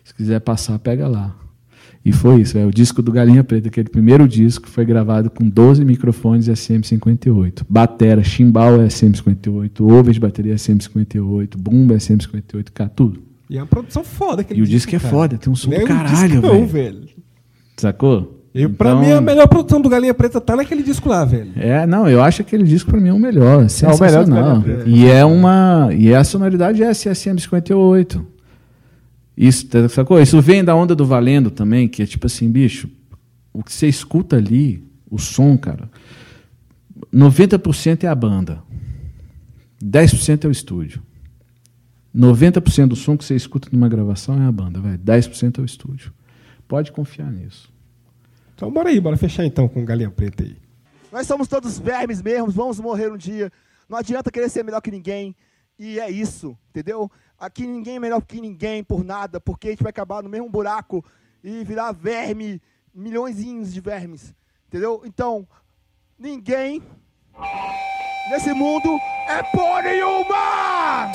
Se 0.05 0.14
quiser 0.14 0.40
passar, 0.40 0.78
pega 0.78 1.07
lá. 1.07 1.36
E 2.05 2.11
foi 2.11 2.40
isso, 2.40 2.59
é 2.59 2.66
o 2.66 2.72
disco 2.72 3.00
do 3.00 3.12
Galinha 3.12 3.44
Preta, 3.44 3.68
aquele 3.68 3.88
primeiro 3.88 4.26
disco 4.26 4.68
foi 4.68 4.84
gravado 4.84 5.30
com 5.30 5.48
12 5.48 5.84
microfones 5.84 6.48
SM58. 6.48 7.62
Batera, 7.68 8.24
chimbal 8.24 8.80
é 8.80 8.86
SM58, 8.88 9.80
over 9.80 10.12
de 10.12 10.18
bateria 10.18 10.55
é 10.55 10.57
SM58, 10.57 11.57
bumba 11.57 11.94
é 11.94 11.98
SM58, 11.98 12.70
cara, 12.74 12.90
tudo. 12.90 13.22
E 13.48 13.57
é 13.57 13.61
uma 13.61 13.68
produção 13.68 14.03
foda. 14.03 14.44
E 14.50 14.61
o 14.61 14.66
disco 14.66 14.96
é 14.96 14.98
cara. 14.98 15.11
foda, 15.11 15.38
tem 15.38 15.53
um 15.53 15.55
som 15.55 15.70
do 15.70 15.84
caralho, 15.84 16.40
velho. 16.40 16.66
velho. 16.66 17.09
Sacou? 17.76 18.41
E 18.55 18.68
pra 18.68 18.90
Então- 18.90 19.00
mim, 19.00 19.12
a 19.12 19.20
melhor 19.20 19.48
produção 19.48 19.80
do 19.80 19.88
Galinha 19.88 20.12
Preta 20.12 20.38
tá 20.40 20.55
naquele 20.55 20.82
disco 20.82 21.09
lá, 21.09 21.24
velho. 21.24 21.53
É, 21.57 21.86
não, 21.86 22.09
eu 22.09 22.22
acho 22.22 22.42
aquele 22.42 22.64
disco 22.64 22.90
pra 22.90 23.00
mim 23.00 23.09
é 23.09 23.12
o 23.12 23.18
melhor. 23.18 23.64
É 23.64 23.68
sensacional. 23.68 24.61
melhor 24.61 24.78
Galinha 24.78 24.96
e 25.07 25.11
é 25.11 25.24
uma. 25.24 25.88
E 25.92 26.14
a 26.14 26.22
sonoridade 26.22 26.82
é 26.82 26.90
SSM 26.90 27.38
58. 27.40 28.26
Isso, 29.34 29.66
tá- 29.68 29.88
sacou? 29.88 30.20
Isso 30.20 30.40
vem 30.42 30.62
da 30.62 30.74
onda 30.76 30.94
do 30.94 31.07
Valendo 31.07 31.50
também, 31.50 31.88
que 31.88 32.03
é 32.03 32.07
tipo 32.07 32.26
assim, 32.26 32.50
bicho, 32.50 32.88
o 33.55 33.62
que 33.62 33.72
você 33.72 33.88
escuta 33.88 34.36
ali, 34.36 34.84
o 35.11 35.18
som, 35.18 35.57
cara, 35.57 35.88
90% 37.11 38.05
é 38.05 38.09
a 38.09 38.14
banda. 38.14 38.59
10% 39.82 40.44
é 40.44 40.48
o 40.48 40.50
estúdio. 40.53 41.03
90% 42.14 42.88
do 42.90 42.96
som 42.96 43.16
que 43.16 43.24
você 43.24 43.34
escuta 43.34 43.68
numa 43.72 43.88
gravação 43.88 44.40
é 44.42 44.46
a 44.46 44.53
banda, 44.53 44.78
velho. 44.78 44.98
10% 44.98 45.59
é 45.59 45.62
o 45.62 45.64
estúdio. 45.64 46.12
Pode 46.68 46.92
confiar 46.92 47.32
nisso. 47.32 47.72
Então 48.62 48.70
bora 48.70 48.90
aí, 48.90 49.00
bora 49.00 49.16
fechar 49.16 49.44
então 49.44 49.66
com 49.66 49.84
Galinha 49.84 50.08
Preta 50.08 50.44
aí. 50.44 50.56
Nós 51.10 51.26
somos 51.26 51.48
todos 51.48 51.80
vermes 51.80 52.22
mesmo, 52.22 52.48
vamos 52.48 52.78
morrer 52.78 53.10
um 53.10 53.16
dia. 53.16 53.50
Não 53.88 53.98
adianta 53.98 54.30
querer 54.30 54.48
ser 54.48 54.62
melhor 54.62 54.80
que 54.80 54.88
ninguém. 54.88 55.34
E 55.76 55.98
é 55.98 56.08
isso, 56.08 56.56
entendeu? 56.70 57.10
Aqui 57.36 57.66
ninguém 57.66 57.96
é 57.96 57.98
melhor 57.98 58.22
que 58.22 58.40
ninguém 58.40 58.84
por 58.84 59.02
nada, 59.02 59.40
porque 59.40 59.66
a 59.66 59.70
gente 59.70 59.82
vai 59.82 59.90
acabar 59.90 60.22
no 60.22 60.28
mesmo 60.28 60.48
buraco 60.48 61.04
e 61.42 61.64
virar 61.64 61.90
verme, 61.90 62.62
milhõezinhos 62.94 63.74
de 63.74 63.80
vermes, 63.80 64.32
entendeu? 64.68 65.02
Então, 65.04 65.44
ninguém 66.16 66.80
nesse 68.30 68.52
mundo 68.52 68.96
é 69.28 69.42
porra 69.42 69.82
nenhuma! 69.82 71.10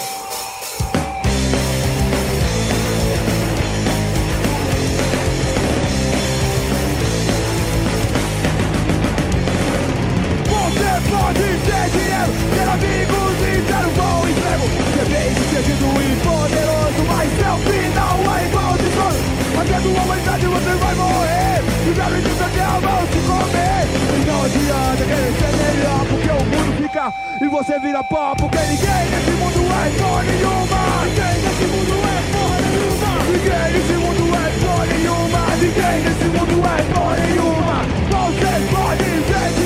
Pode 11.09 11.39
ter 11.39 11.85
dinheiro, 11.91 12.31
ter 12.53 12.67
amigos 12.67 13.35
e 13.41 13.61
ter 13.61 13.83
um 13.87 13.93
bom 13.97 14.27
emprego. 14.27 14.65
Ser 14.93 15.05
bem 15.09 15.29
sucedido 15.35 15.87
e 15.97 16.15
poderoso, 16.23 17.01
mas 17.07 17.27
seu 17.37 17.57
final 17.65 18.15
é 18.35 18.45
igual 18.45 18.73
de 18.77 18.87
sono 18.95 19.37
Fazendo 19.55 19.97
a 19.97 20.03
humanidade 20.03 20.45
você 20.45 20.73
vai 20.75 20.95
morrer. 20.95 21.57
E 21.87 21.91
velho 21.91 22.21
de 22.21 22.29
terra 22.53 22.79
vão 22.79 23.07
te 23.07 23.19
comer. 23.25 23.83
E 23.87 24.25
não 24.25 24.43
adianta 24.43 25.03
querer 25.07 25.33
ser 25.39 25.53
melhor 25.57 26.05
Porque 26.09 26.29
o 26.29 26.43
mundo 26.45 26.77
fica 26.81 27.13
e 27.39 27.47
você 27.47 27.79
vira 27.79 28.03
pó 28.03 28.35
Porque 28.35 28.57
ninguém 28.57 29.05
nesse 29.11 29.31
mundo 29.31 29.61
é 29.71 29.89
porra 29.97 30.23
nenhuma. 30.23 30.81
Ninguém 31.05 31.35
nesse 31.43 31.65
mundo 31.71 31.95
é 32.03 32.19
porra 32.31 32.57
nenhuma. 32.61 33.09
Ninguém 33.31 33.67
nesse 33.73 33.93
mundo 33.93 34.23
é 34.35 34.49
porra 34.59 34.85
nenhuma. 34.85 35.41
Ninguém 35.57 35.97
nesse 36.03 36.27
mundo 36.35 36.55
é 36.67 36.79
nenhuma. 37.21 37.77
Você 38.11 38.51
pode 38.69 39.09
ter 39.27 39.56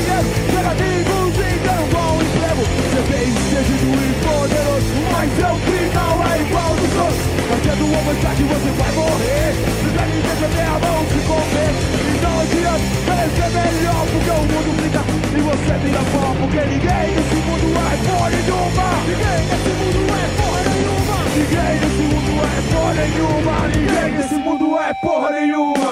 A 8.11 8.13
humanidade 8.13 8.43
você 8.43 8.71
vai 8.71 8.91
morrer. 8.91 9.55
Se 9.55 9.87
deve 9.95 10.19
defender 10.19 10.67
a 10.67 10.79
mão 10.79 10.99
se 11.07 11.19
comer 11.31 11.71
E 11.95 12.19
não 12.21 12.35
adianta 12.41 12.91
ser 13.31 13.49
melhor 13.55 14.03
Porque 14.11 14.31
o 14.31 14.43
mundo 14.51 14.71
fica 14.83 15.01
e 15.31 15.41
você 15.41 15.73
vira 15.79 16.03
pó 16.11 16.35
Porque 16.41 16.59
ninguém 16.59 17.07
nesse 17.15 17.39
mundo 17.47 17.67
é 17.71 17.95
porra 18.03 18.29
nenhuma. 18.29 18.87
Ninguém 19.07 19.39
nesse 19.47 19.71
mundo 19.79 20.01
é 20.11 20.27
porra 20.35 20.61
nenhuma. 20.67 21.15
Ninguém 21.37 21.73
nesse 21.79 22.03
mundo 22.11 22.31
é 22.43 22.59
porra 22.73 22.93
nenhuma. 22.99 23.55
Ninguém 23.71 24.11
nesse 24.17 24.35
mundo 24.35 24.67
é 24.77 24.93
porra 25.01 25.29
nenhuma. 25.31 25.91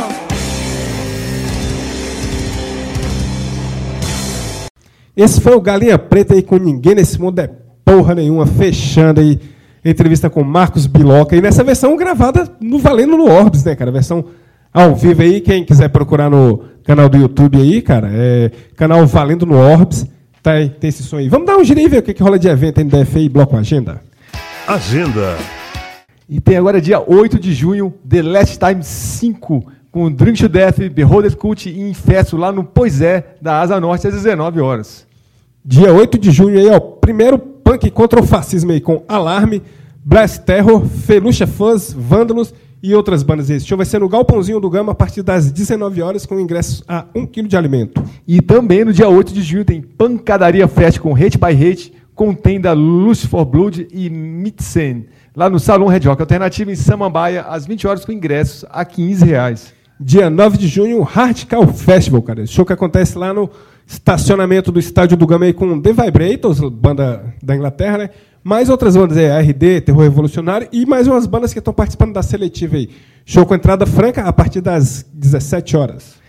Esse 5.15 5.39
foi 5.39 5.55
o 5.55 5.61
Galinha 5.61 5.97
Preta 5.97 6.33
aí 6.33 6.43
com 6.43 6.57
ninguém 6.57 6.95
nesse 6.95 7.19
mundo 7.19 7.39
é 7.39 7.49
porra 7.85 8.13
nenhuma, 8.13 8.45
fechando 8.45 9.21
aí 9.21 9.39
entrevista 9.89 10.29
com 10.29 10.43
Marcos 10.43 10.87
Biloca. 10.87 11.35
E 11.35 11.41
nessa 11.41 11.63
versão 11.63 11.95
gravada 11.95 12.47
no 12.59 12.79
Valendo 12.79 13.17
no 13.17 13.29
Orbs, 13.29 13.63
né, 13.63 13.75
cara? 13.75 13.91
Versão 13.91 14.25
ao 14.73 14.95
vivo 14.95 15.21
aí, 15.21 15.41
quem 15.41 15.63
quiser 15.63 15.89
procurar 15.89 16.29
no 16.29 16.63
canal 16.83 17.09
do 17.09 17.17
YouTube 17.17 17.57
aí, 17.57 17.81
cara, 17.81 18.09
é 18.11 18.51
canal 18.75 19.05
Valendo 19.07 19.45
no 19.45 19.57
Orbs, 19.57 20.05
tá 20.43 20.53
aí, 20.53 20.69
tem 20.69 20.89
esse 20.89 21.03
som 21.03 21.17
aí. 21.17 21.27
Vamos 21.27 21.47
dar 21.47 21.57
um 21.57 21.63
giro 21.63 21.79
aí 21.79 21.85
e 21.85 21.89
ver 21.89 21.97
o 21.97 22.03
que, 22.03 22.13
que 22.13 22.21
rola 22.21 22.37
de 22.37 22.47
evento 22.47 22.79
aí 22.79 22.83
no 22.83 22.91
DF 22.91 23.17
aí, 23.17 23.29
Bloco 23.29 23.57
Agenda. 23.57 24.01
Agenda. 24.67 25.37
E 26.27 26.39
tem 26.39 26.55
agora 26.57 26.79
dia 26.79 26.99
8 26.99 27.39
de 27.39 27.53
junho, 27.53 27.91
The 28.07 28.21
Last 28.21 28.59
Time 28.59 28.83
5, 28.83 29.65
com 29.91 30.11
Drink 30.11 30.39
to 30.39 30.47
Death, 30.47 30.77
Beholder 30.93 31.35
Cult 31.35 31.67
e 31.67 31.89
Infesto 31.89 32.37
lá 32.37 32.51
no 32.51 32.63
Pois 32.63 33.01
É, 33.01 33.35
da 33.41 33.59
Asa 33.59 33.79
Norte, 33.79 34.07
às 34.07 34.13
19 34.13 34.61
horas. 34.61 35.07
Dia 35.65 35.91
8 35.91 36.19
de 36.19 36.29
junho 36.29 36.59
aí, 36.59 36.69
ó, 36.69 36.79
primeiro 36.79 37.39
punk 37.39 37.89
contra 37.89 38.19
o 38.19 38.25
fascismo 38.25 38.71
aí 38.71 38.79
com 38.79 39.03
Alarme, 39.07 39.63
Blast 40.09 40.39
Terror, 40.39 40.87
Felucha 40.87 41.45
Fãs, 41.45 41.93
Vândalos 41.93 42.51
e 42.81 42.95
outras 42.95 43.21
bandas. 43.21 43.47
Esse 43.47 43.67
show 43.67 43.77
vai 43.77 43.85
ser 43.85 43.99
no 43.99 44.09
Galpãozinho 44.09 44.59
do 44.59 44.67
Gama 44.67 44.91
a 44.91 44.95
partir 44.95 45.21
das 45.21 45.51
19 45.51 46.01
horas 46.01 46.25
com 46.25 46.39
ingressos 46.39 46.83
a 46.87 47.05
1 47.13 47.27
kg 47.27 47.47
de 47.47 47.55
alimento. 47.55 48.03
E 48.27 48.41
também 48.41 48.83
no 48.83 48.91
dia 48.91 49.07
8 49.07 49.31
de 49.31 49.43
junho 49.43 49.63
tem 49.63 49.83
Pancadaria 49.83 50.67
Fest 50.67 50.97
com 50.97 51.13
Hate 51.13 51.37
by 51.37 51.51
Hate, 51.53 51.93
contém 52.15 52.59
da 52.59 52.73
Lucifer 52.73 53.45
Blood 53.45 53.87
e 53.91 54.09
Mitzen, 54.09 55.05
lá 55.35 55.47
no 55.47 55.59
Salão 55.59 55.85
Red 55.85 55.99
Rock 55.99 56.23
Alternativo 56.23 56.71
em 56.71 56.75
Samambaia, 56.75 57.43
às 57.43 57.67
20 57.67 57.85
horas 57.85 58.03
com 58.03 58.11
ingressos 58.11 58.65
a 58.71 58.83
15 58.83 59.25
reais. 59.25 59.73
Dia 59.99 60.27
9 60.27 60.57
de 60.57 60.67
junho, 60.67 61.03
Hardcore 61.03 61.71
Festival, 61.71 62.23
cara. 62.23 62.47
Show 62.47 62.65
que 62.65 62.73
acontece 62.73 63.15
lá 63.15 63.31
no 63.31 63.47
estacionamento 63.85 64.71
do 64.71 64.79
estádio 64.79 65.15
do 65.15 65.27
Gama 65.27 65.45
aí 65.45 65.53
com 65.53 65.79
The 65.79 65.93
Vibrators, 65.93 66.59
banda 66.59 67.31
da 67.43 67.55
Inglaterra, 67.55 67.97
né? 67.99 68.09
Mais 68.43 68.69
outras 68.69 68.95
bandas 68.95 69.17
aí, 69.17 69.25
RD, 69.25 69.81
Terror 69.81 70.03
Revolucionário, 70.03 70.67
e 70.71 70.85
mais 70.85 71.07
umas 71.07 71.25
bandas 71.25 71.51
que 71.51 71.59
estão 71.59 71.73
participando 71.73 72.13
da 72.13 72.23
seletiva 72.23 72.77
aí. 72.77 72.89
Show 73.25 73.45
com 73.45 73.53
entrada 73.53 73.85
franca 73.85 74.23
a 74.23 74.31
partir 74.31 74.61
das 74.61 75.05
17 75.13 75.75
horas. 75.75 76.19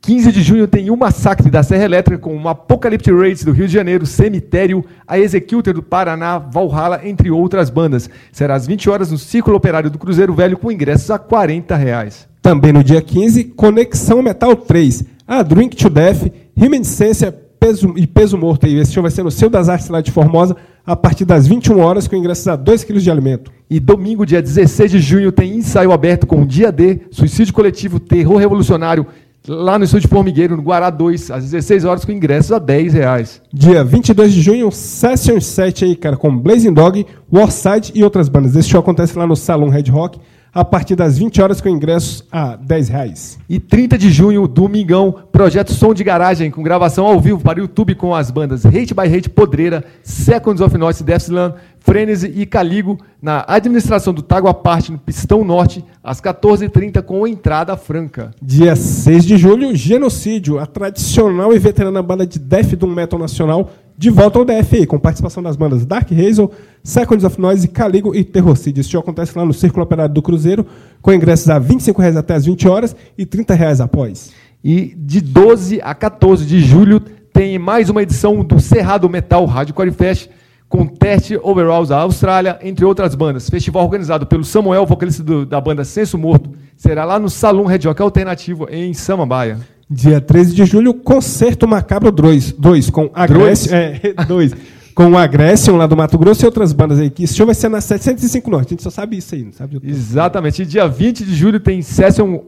15 0.00 0.32
de 0.32 0.42
junho 0.42 0.66
tem 0.66 0.90
o 0.90 0.96
Massacre 0.96 1.50
da 1.50 1.62
Serra 1.62 1.84
Elétrica 1.84 2.18
com 2.18 2.36
o 2.36 2.48
Apocalyptic 2.48 3.12
Raids 3.12 3.44
do 3.44 3.52
Rio 3.52 3.66
de 3.66 3.74
Janeiro, 3.74 4.06
Cemitério, 4.06 4.84
a 5.06 5.18
Executor 5.18 5.74
do 5.74 5.82
Paraná, 5.82 6.38
Valhalla, 6.38 7.00
entre 7.04 7.30
outras 7.30 7.68
bandas. 7.68 8.08
Será 8.32 8.54
às 8.54 8.66
20 8.66 8.88
horas 8.88 9.10
no 9.10 9.18
Círculo 9.18 9.56
Operário 9.56 9.90
do 9.90 9.98
Cruzeiro 9.98 10.32
Velho 10.32 10.56
com 10.56 10.72
ingressos 10.72 11.10
a 11.10 11.18
40 11.18 11.76
reais. 11.76 12.28
Também 12.40 12.72
no 12.72 12.82
dia 12.82 13.02
15, 13.02 13.44
Conexão 13.44 14.22
Metal 14.22 14.56
3, 14.56 15.04
a 15.26 15.42
Drink 15.42 15.76
to 15.76 15.90
Death, 15.90 16.32
Reminiscência 16.56 17.47
peso, 17.58 17.94
e 17.96 18.06
Peso 18.06 18.36
Morto. 18.36 18.66
aí. 18.66 18.78
Esse 18.78 18.92
show 18.92 19.02
vai 19.02 19.10
ser 19.10 19.22
no 19.22 19.30
Seu 19.30 19.50
das 19.50 19.68
Artes 19.68 19.88
lá 19.88 20.00
de 20.00 20.10
Formosa, 20.10 20.56
a 20.86 20.96
partir 20.96 21.24
das 21.24 21.46
21 21.46 21.80
horas, 21.80 22.08
com 22.08 22.16
ingressos 22.16 22.48
a 22.48 22.56
2 22.56 22.84
kg 22.84 22.98
de 22.98 23.10
alimento. 23.10 23.52
E 23.68 23.78
domingo, 23.78 24.24
dia 24.24 24.40
16 24.40 24.90
de 24.90 25.00
junho, 25.00 25.30
tem 25.30 25.56
ensaio 25.56 25.92
aberto 25.92 26.26
com 26.26 26.42
o 26.42 26.46
Dia 26.46 26.72
D, 26.72 27.00
Suicídio 27.10 27.52
Coletivo, 27.52 28.00
Terror 28.00 28.36
Revolucionário, 28.38 29.06
lá 29.46 29.78
no 29.78 29.84
Estúdio 29.84 30.08
Formigueiro, 30.08 30.56
no 30.56 30.62
Guará 30.62 30.90
2, 30.90 31.30
às 31.30 31.44
16 31.44 31.84
horas, 31.84 32.04
com 32.04 32.12
ingressos 32.12 32.52
a 32.52 32.58
10 32.58 32.92
reais. 32.94 33.42
Dia 33.52 33.84
22 33.84 34.32
de 34.32 34.40
junho, 34.40 34.70
Session 34.70 35.40
7 35.40 35.84
aí, 35.84 35.96
cara, 35.96 36.16
com 36.16 36.36
Blazing 36.36 36.72
Dog, 36.72 37.06
Warside 37.32 37.92
e 37.94 38.02
outras 38.02 38.28
bandas. 38.28 38.56
Esse 38.56 38.70
show 38.70 38.80
acontece 38.80 39.18
lá 39.18 39.26
no 39.26 39.36
Salão 39.36 39.68
Red 39.68 39.90
Rock, 39.90 40.18
a 40.52 40.64
partir 40.64 40.96
das 40.96 41.18
20 41.18 41.40
horas, 41.42 41.60
com 41.60 41.68
ingressos 41.68 42.24
a 42.30 42.56
10 42.56 42.88
reais. 42.88 43.38
E 43.48 43.58
30 43.58 43.98
de 43.98 44.10
junho, 44.10 44.48
domingão, 44.48 45.14
projeto 45.30 45.72
Som 45.72 45.94
de 45.94 46.02
Garagem, 46.02 46.50
com 46.50 46.62
gravação 46.62 47.06
ao 47.06 47.20
vivo 47.20 47.40
para 47.40 47.58
o 47.58 47.62
YouTube 47.62 47.94
com 47.94 48.14
as 48.14 48.30
bandas 48.30 48.64
Hate 48.64 48.94
by 48.94 49.14
Hate, 49.14 49.30
Podreira, 49.30 49.84
Seconds 50.02 50.60
of 50.60 50.76
Noise, 50.76 51.04
Deathsland, 51.04 51.54
Frenzy 51.80 52.32
e 52.34 52.44
Caligo, 52.44 52.98
na 53.20 53.44
administração 53.48 54.12
do 54.12 54.22
Tágua 54.22 54.52
Parte, 54.52 54.92
no 54.92 54.98
Pistão 54.98 55.44
Norte, 55.44 55.84
às 56.02 56.20
14h30, 56.20 57.02
com 57.02 57.26
entrada 57.26 57.76
franca. 57.76 58.30
Dia 58.42 58.76
6 58.76 59.24
de 59.24 59.36
julho, 59.36 59.74
Genocídio, 59.74 60.58
a 60.58 60.66
tradicional 60.66 61.52
e 61.54 61.58
veterana 61.58 62.02
banda 62.02 62.26
de 62.26 62.38
death 62.38 62.74
do 62.74 62.86
metal 62.86 63.18
nacional, 63.18 63.70
de 63.98 64.10
volta 64.10 64.38
ao 64.38 64.44
DF, 64.44 64.86
com 64.86 64.96
participação 64.96 65.42
das 65.42 65.56
bandas 65.56 65.84
Dark 65.84 66.08
Hazel, 66.12 66.52
Seconds 66.84 67.24
of 67.24 67.40
Noise, 67.40 67.66
Caligo 67.66 68.14
e 68.14 68.22
Terrorcid. 68.22 68.78
Esse 68.78 68.90
show 68.90 69.00
acontece 69.00 69.36
lá 69.36 69.44
no 69.44 69.52
Círculo 69.52 69.82
Operário 69.82 70.14
do 70.14 70.22
Cruzeiro, 70.22 70.64
com 71.02 71.12
ingressos 71.12 71.50
a 71.50 71.58
25 71.58 72.00
reais 72.00 72.16
até 72.16 72.34
as 72.34 72.44
20 72.46 72.68
horas 72.68 72.94
e 73.18 73.26
30 73.26 73.54
reais 73.54 73.80
após. 73.80 74.30
E 74.62 74.94
de 74.96 75.20
12 75.20 75.80
a 75.82 75.94
14 75.96 76.46
de 76.46 76.60
julho 76.60 77.00
tem 77.32 77.58
mais 77.58 77.90
uma 77.90 78.00
edição 78.02 78.44
do 78.44 78.60
Cerrado 78.60 79.08
Metal 79.10 79.44
Hardcore 79.44 79.90
Fest 79.90 80.28
com 80.68 80.86
teste 80.86 81.36
overalls 81.42 81.88
da 81.88 81.98
Austrália, 81.98 82.58
entre 82.62 82.84
outras 82.84 83.14
bandas. 83.16 83.48
Festival 83.50 83.82
organizado 83.84 84.26
pelo 84.26 84.44
Samuel, 84.44 84.86
vocalista 84.86 85.24
do- 85.24 85.44
da 85.46 85.60
banda 85.60 85.82
Senso 85.84 86.16
Morto. 86.18 86.50
Será 86.76 87.04
lá 87.04 87.18
no 87.18 87.28
Salão 87.28 87.64
Red 87.64 87.80
Rock 87.86 88.00
Alternativo, 88.00 88.68
em 88.70 88.92
Samambaia. 88.94 89.58
Dia 89.90 90.20
13 90.20 90.54
de 90.54 90.64
julho, 90.66 90.92
Concerto 90.92 91.66
Macabro 91.66 92.12
2, 92.12 92.52
2 92.52 92.90
com 92.90 93.10
Agression, 93.14 93.74
é, 93.74 94.14
2, 94.28 94.54
com 94.94 95.16
Agression 95.16 95.76
lá 95.76 95.86
do 95.86 95.96
Mato 95.96 96.18
Grosso 96.18 96.44
e 96.44 96.46
outras 96.46 96.72
bandas 96.74 96.98
aí. 96.98 97.08
Que 97.08 97.24
esse 97.24 97.34
show 97.34 97.46
vai 97.46 97.54
ser 97.54 97.70
na 97.70 97.80
705 97.80 98.50
Norte. 98.50 98.66
A 98.66 98.70
gente 98.70 98.82
só 98.82 98.90
sabe 98.90 99.16
isso 99.16 99.34
aí, 99.34 99.44
não 99.44 99.52
sabe? 99.52 99.80
Exatamente. 99.82 100.62
E 100.62 100.66
dia 100.66 100.86
20 100.86 101.24
de 101.24 101.34
julho 101.34 101.58
tem 101.58 101.80
Session, 101.80 102.40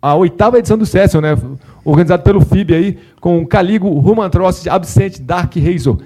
a 0.00 0.14
oitava 0.14 0.58
edição 0.58 0.78
do 0.78 0.86
Session, 0.86 1.20
né? 1.20 1.36
organizado 1.84 2.22
pelo 2.22 2.40
FIB 2.40 2.74
aí, 2.74 2.98
com 3.20 3.46
Caligo, 3.46 3.88
Roman 3.98 4.26
Atrocity, 4.26 4.68
Absent, 4.68 5.20
Dark 5.20 5.54
Razor. 5.56 5.98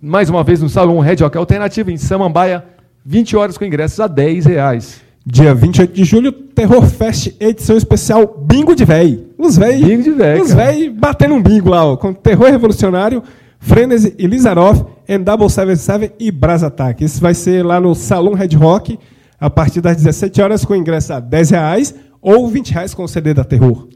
Mais 0.00 0.28
uma 0.28 0.44
vez 0.44 0.60
no 0.60 0.68
Salão 0.68 0.98
Red 1.00 1.16
Rock 1.16 1.36
Alternativo, 1.38 1.90
em 1.90 1.96
Samambaia, 1.96 2.64
20 3.04 3.36
horas 3.36 3.56
com 3.56 3.64
ingressos 3.64 3.98
a 4.00 4.06
10 4.06 4.46
reais. 4.46 5.00
Dia 5.26 5.54
28 5.54 5.92
de 5.92 6.04
julho, 6.04 6.32
Terror 6.32 6.84
Fest, 6.86 7.34
edição 7.38 7.76
especial 7.76 8.44
Bingo 8.46 8.74
de 8.74 8.84
Véi. 8.84 9.26
Os 9.36 9.56
véi. 9.58 9.84
Bingo 9.84 10.02
de 10.02 10.10
véi, 10.10 10.40
Os 10.40 10.52
cara. 10.52 10.72
véi 10.72 10.88
batendo 10.90 11.34
um 11.34 11.42
bingo 11.42 11.68
lá, 11.68 11.84
ó, 11.84 11.96
com 11.96 12.14
Terror 12.14 12.50
Revolucionário, 12.50 13.22
Frenzy 13.58 14.14
e 14.18 14.26
Lizarov, 14.26 14.86
and 15.08 15.20
Double 15.20 15.48
77 15.50 16.14
e 16.18 16.30
Brás 16.30 16.62
Attack. 16.62 17.04
Isso 17.04 17.20
vai 17.20 17.34
ser 17.34 17.64
lá 17.64 17.78
no 17.80 17.94
Salão 17.94 18.32
Red 18.32 18.56
Rock, 18.56 18.98
a 19.38 19.50
partir 19.50 19.80
das 19.80 19.96
17 19.96 20.40
horas, 20.40 20.64
com 20.64 20.74
ingresso 20.74 21.12
a 21.12 21.20
10 21.20 21.50
reais 21.50 21.94
ou 22.22 22.48
20 22.48 22.72
reais 22.72 22.94
com 22.94 23.04
o 23.04 23.08
CD 23.08 23.34
da 23.34 23.44
Terror. 23.44 23.86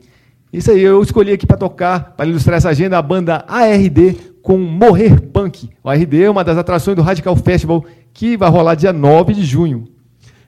Isso 0.53 0.71
aí, 0.71 0.83
eu 0.83 1.01
escolhi 1.03 1.33
aqui 1.33 1.47
para 1.47 1.57
tocar, 1.57 2.13
para 2.15 2.29
ilustrar 2.29 2.59
essa 2.59 2.69
agenda, 2.69 2.99
a 2.99 3.03
banda 3.03 3.43
ARD 3.49 4.17
com 4.43 4.59
Morrer 4.59 5.19
Punk. 5.19 5.71
O 5.83 5.89
ARD 5.89 6.23
é 6.25 6.29
uma 6.31 6.45
das 6.45 6.59
atrações 6.59 6.95
do 6.95 7.03
Radical 7.03 7.35
Festival, 7.37 7.83
que 8.13 8.37
vai 8.37 8.51
rolar 8.51 8.75
dia 8.75 8.93
9 8.93 9.33
de 9.33 9.45
junho. 9.45 9.85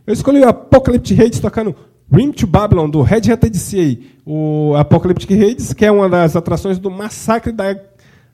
Eu 0.07 0.13
escolhi 0.13 0.41
o 0.41 0.49
Apocalyptic 0.49 1.19
Hades 1.19 1.41
tocando 1.41 1.75
Rim 2.13 2.31
to 2.33 2.47
Babylon, 2.47 2.91
do 2.91 3.01
Red 3.01 3.33
Hat 3.33 3.49
DC. 3.49 3.79
aí. 3.79 4.11
O 4.25 4.75
Apocalyptic 4.77 5.31
Hades, 5.31 5.73
que 5.73 5.85
é 5.85 5.91
uma 5.91 6.09
das 6.09 6.37
atrações 6.37 6.79
do 6.79 6.91
massacre 6.91 7.53
da, 7.53 7.77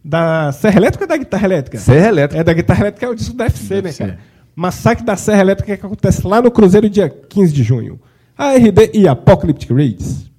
da 0.04 0.52
Serra 0.52 0.76
Elétrica 0.78 1.04
ou 1.04 1.08
da 1.08 1.16
Guitarra 1.16 1.44
Elétrica? 1.44 1.78
Serra 1.78 2.08
Elétrica. 2.08 2.40
É 2.40 2.44
da 2.44 2.52
Guitarra 2.52 2.80
Elétrica, 2.80 3.06
é 3.06 3.08
o 3.08 3.14
disco 3.14 3.36
da 3.36 3.46
FC, 3.46 3.82
né, 3.82 3.92
cara? 3.92 4.18
Massacre 4.54 5.04
da 5.04 5.16
Serra 5.16 5.40
Elétrica 5.40 5.76
que 5.76 5.86
acontece 5.86 6.26
lá 6.26 6.42
no 6.42 6.50
Cruzeiro, 6.50 6.90
dia 6.90 7.08
15 7.08 7.52
de 7.52 7.62
junho. 7.62 8.00
ARD 8.36 8.90
e 8.92 9.06
Apocalyptic 9.06 9.70
Hades. 9.70 10.29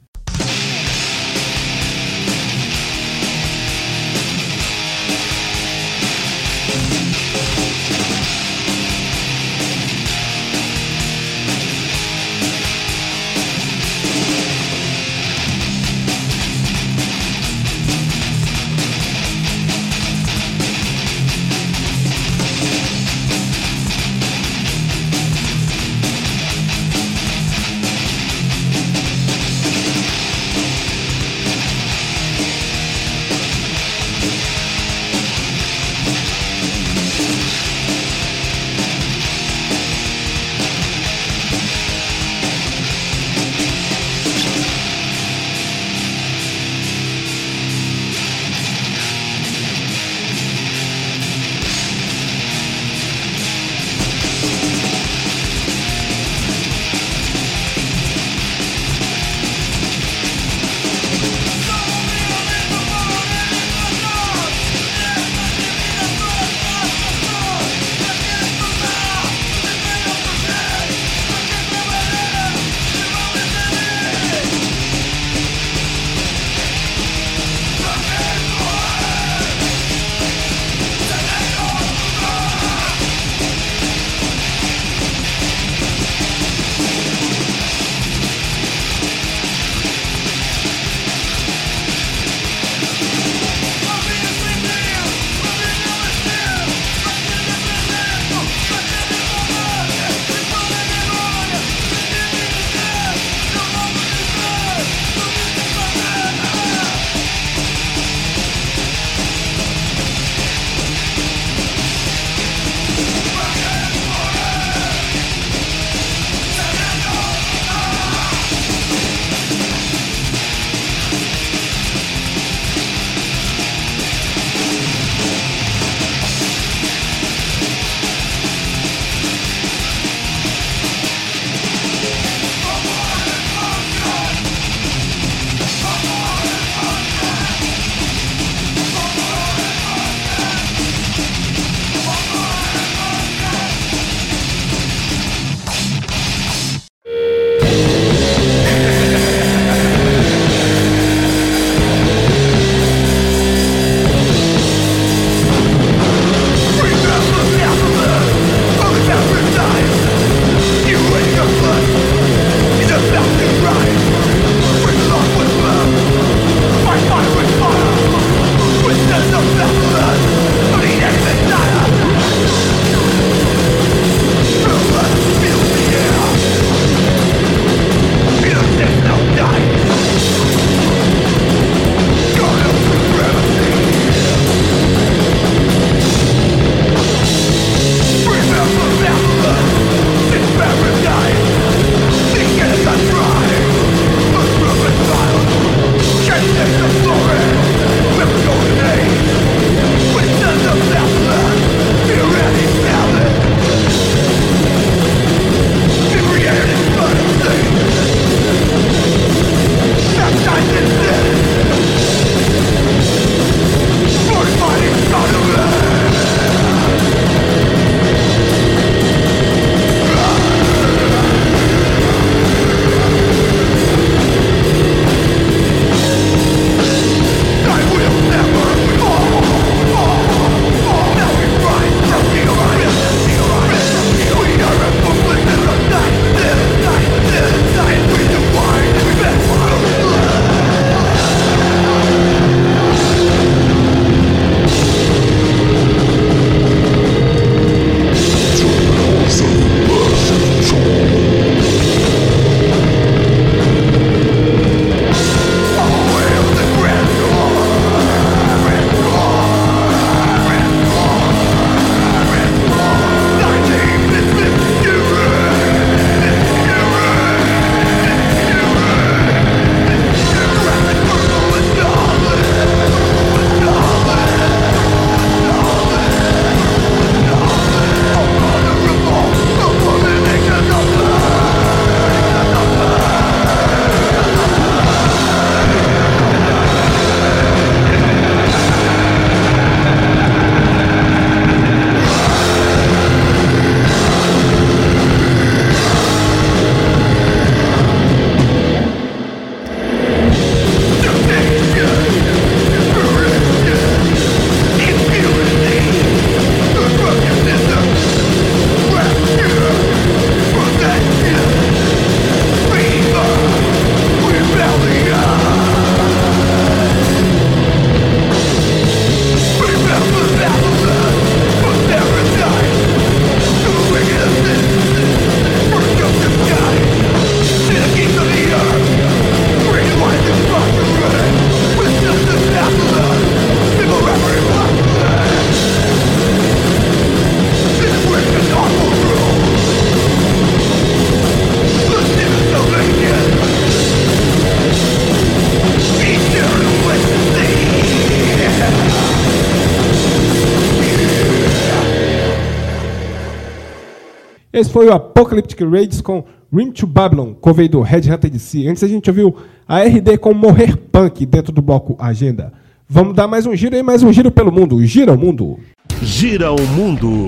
Foi 354.71 354.87
o 354.87 354.93
Apocalyptic 354.93 355.59
Raids 355.59 355.99
com 355.99 356.23
Rim 356.51 356.71
to 356.71 356.87
Babylon, 356.87 357.33
cover 357.33 357.69
do 357.69 357.81
Red 357.81 358.09
Hunter 358.09 358.29
DC. 358.29 358.67
Antes 358.67 358.81
a 358.83 358.87
gente 358.87 359.09
ouviu 359.09 359.35
a 359.67 359.81
RD 359.83 360.17
com 360.17 360.33
Morrer 360.33 360.77
Punk 360.77 361.25
dentro 361.25 361.51
do 361.51 361.61
bloco 361.61 361.97
Agenda. 361.99 362.53
Vamos 362.87 363.13
dar 363.13 363.27
mais 363.27 363.45
um 363.45 363.53
giro 363.53 363.75
aí, 363.75 363.83
mais 363.83 364.01
um 364.01 364.13
giro 364.13 364.31
pelo 364.31 364.49
mundo. 364.49 364.83
Gira 364.85 365.11
o 365.11 365.17
mundo. 365.17 365.59
Gira 366.01 366.53
o 366.53 366.67
mundo. 366.67 367.25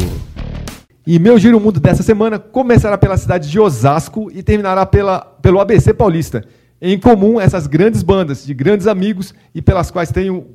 E 1.06 1.20
meu 1.20 1.38
giro 1.38 1.60
mundo 1.60 1.82
dessa 1.82 2.02
semana 2.02 2.40
começará 2.40 2.98
pela 2.98 3.18
cidade 3.18 3.50
de 3.50 3.60
Osasco 3.60 4.32
e 4.34 4.42
terminará 4.42 4.86
pela, 4.86 5.20
pelo 5.20 5.60
ABC 5.60 5.94
Paulista. 5.94 6.46
Em 6.82 6.98
comum, 6.98 7.42
essas 7.42 7.68
grandes 7.68 8.04
bandas 8.04 8.46
de 8.46 8.54
grandes 8.54 8.88
amigos 8.88 9.34
e 9.54 9.62
pelas 9.62 9.92
quais 9.92 10.12
tenho 10.12 10.46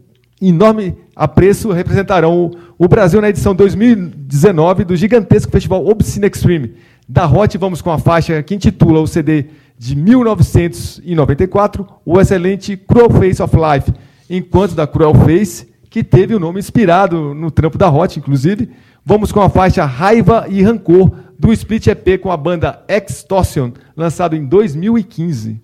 enorme 0.40 0.96
apreço 1.14 1.72
representarão 1.72 2.50
o, 2.78 2.86
Brasil 2.88 3.20
na 3.20 3.28
edição 3.28 3.54
2019 3.54 4.84
do 4.84 4.94
gigantesco 4.96 5.50
festival 5.50 5.86
Obscene 5.86 6.26
Extreme. 6.26 6.74
Da 7.08 7.26
Hot, 7.26 7.56
vamos 7.58 7.82
com 7.82 7.90
a 7.90 7.98
faixa 7.98 8.42
que 8.42 8.54
intitula 8.54 9.00
o 9.00 9.06
CD 9.06 9.46
de 9.78 9.96
1994, 9.96 11.86
o 12.04 12.20
excelente 12.20 12.76
Cruel 12.76 13.10
Face 13.10 13.42
of 13.42 13.56
Life, 13.56 13.92
enquanto 14.28 14.74
da 14.74 14.86
Cruel 14.86 15.14
Face, 15.14 15.66
que 15.88 16.04
teve 16.04 16.34
o 16.34 16.40
nome 16.40 16.60
inspirado 16.60 17.32
no 17.34 17.50
trampo 17.50 17.78
da 17.78 17.88
Hot, 17.90 18.18
inclusive, 18.18 18.70
vamos 19.04 19.32
com 19.32 19.40
a 19.40 19.48
faixa 19.48 19.84
Raiva 19.84 20.46
e 20.48 20.62
Rancor 20.62 21.12
do 21.38 21.52
Split 21.52 21.86
EP 21.86 22.20
com 22.20 22.30
a 22.30 22.36
banda 22.36 22.84
Extortion, 22.88 23.72
lançado 23.96 24.36
em 24.36 24.44
2015. 24.44 25.60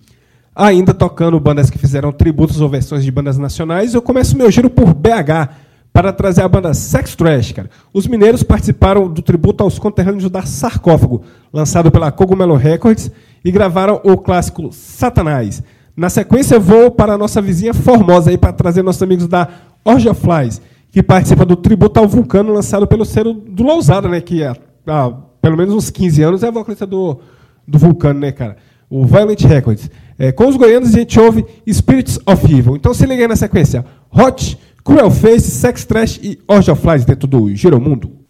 Ainda 0.55 0.93
tocando 0.93 1.37
bandas 1.37 1.69
que 1.69 1.77
fizeram 1.77 2.13
tributos 2.13 2.61
ou 2.61 2.69
versões 2.69 3.03
de 3.03 3.11
bandas 3.11 3.37
nacionais, 3.37 3.93
eu 3.93 4.01
começo 4.01 4.37
meu 4.37 4.49
giro 4.49 4.69
por 4.69 4.93
BH 4.93 5.49
para 5.91 6.13
trazer 6.13 6.43
a 6.43 6.47
banda 6.47 6.73
Sex 6.73 7.13
Trash, 7.13 7.51
cara. 7.51 7.69
Os 7.93 8.07
mineiros 8.07 8.41
participaram 8.41 9.11
do 9.11 9.21
tributo 9.21 9.63
aos 9.63 9.77
conterrâneos 9.77 10.29
da 10.29 10.43
Sarcófago, 10.43 11.23
lançado 11.51 11.91
pela 11.91 12.11
Cogumelo 12.11 12.55
Records, 12.55 13.11
e 13.43 13.51
gravaram 13.51 13.99
o 14.03 14.17
clássico 14.17 14.69
Satanás. 14.71 15.61
Na 15.95 16.09
sequência, 16.09 16.57
vou 16.57 16.89
para 16.89 17.13
a 17.13 17.17
nossa 17.17 17.41
vizinha 17.41 17.73
Formosa 17.73 18.29
aí 18.29 18.37
para 18.37 18.53
trazer 18.53 18.81
nossos 18.81 19.03
amigos 19.03 19.27
da 19.27 19.49
Orgia 19.83 20.13
Flies, 20.13 20.61
que 20.89 21.03
participa 21.03 21.45
do 21.45 21.57
tributo 21.57 21.99
ao 21.99 22.07
Vulcano 22.07 22.53
lançado 22.53 22.87
pelo 22.87 23.03
selo 23.03 23.33
do 23.33 23.63
Lousada, 23.63 24.07
né, 24.07 24.21
que 24.21 24.41
há, 24.41 24.55
há 24.87 25.11
pelo 25.41 25.57
menos 25.57 25.73
uns 25.73 25.89
15 25.89 26.23
anos 26.23 26.43
é 26.43 26.51
vocalista 26.51 26.85
do, 26.85 27.19
do 27.67 27.77
Vulcano, 27.77 28.21
né, 28.21 28.31
cara? 28.31 28.55
O 28.89 29.05
Violent 29.05 29.41
Records. 29.41 29.89
É, 30.17 30.31
com 30.31 30.47
os 30.47 30.55
goianos 30.55 30.89
a 30.89 30.97
gente 30.97 31.19
ouve 31.19 31.45
Spirits 31.71 32.19
of 32.25 32.45
Evil. 32.45 32.75
Então 32.75 32.93
se 32.93 33.05
liga 33.05 33.23
aí 33.23 33.27
na 33.27 33.35
sequência. 33.35 33.85
Hot, 34.11 34.57
Cruel 34.83 35.11
Face, 35.11 35.51
Sex 35.51 35.85
Trash 35.85 36.19
e 36.23 36.39
Orgy 36.47 36.71
of 36.71 36.81
Flies 36.81 37.05
dentro 37.05 37.27
do 37.27 37.53
Giromundo. 37.53 38.24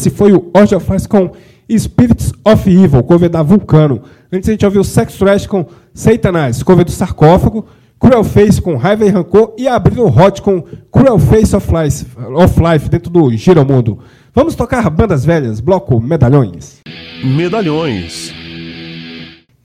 Esse 0.00 0.08
foi 0.08 0.32
o 0.32 0.50
Orgy 0.54 0.74
of 0.74 0.86
Flies 0.86 1.06
com 1.06 1.32
Spirits 1.70 2.32
of 2.42 2.68
Evil, 2.70 3.02
cover 3.02 3.28
da 3.28 3.42
Vulcano. 3.42 4.02
Antes 4.32 4.48
a 4.48 4.52
gente 4.52 4.64
ouviu 4.64 4.82
Sex 4.82 5.14
Trash 5.14 5.46
com 5.46 5.66
Satanize, 5.92 6.64
cover 6.64 6.84
do 6.84 6.90
Sarcófago. 6.90 7.66
Cruel 7.98 8.24
Face 8.24 8.62
com 8.62 8.76
Raiva 8.76 9.04
e 9.04 9.10
Rancor. 9.10 9.54
E 9.58 9.68
abrindo 9.68 10.06
Hot 10.06 10.40
com 10.40 10.62
Cruel 10.90 11.18
Face 11.18 11.54
of 11.54 11.68
Life, 11.70 12.06
of 12.34 12.58
Life 12.58 12.88
dentro 12.88 13.10
do 13.10 13.30
Giromundo. 13.36 13.98
Vamos 14.34 14.54
tocar 14.54 14.88
bandas 14.88 15.22
velhas, 15.22 15.60
bloco 15.60 16.00
Medalhões. 16.00 16.80
Medalhões. 17.22 18.32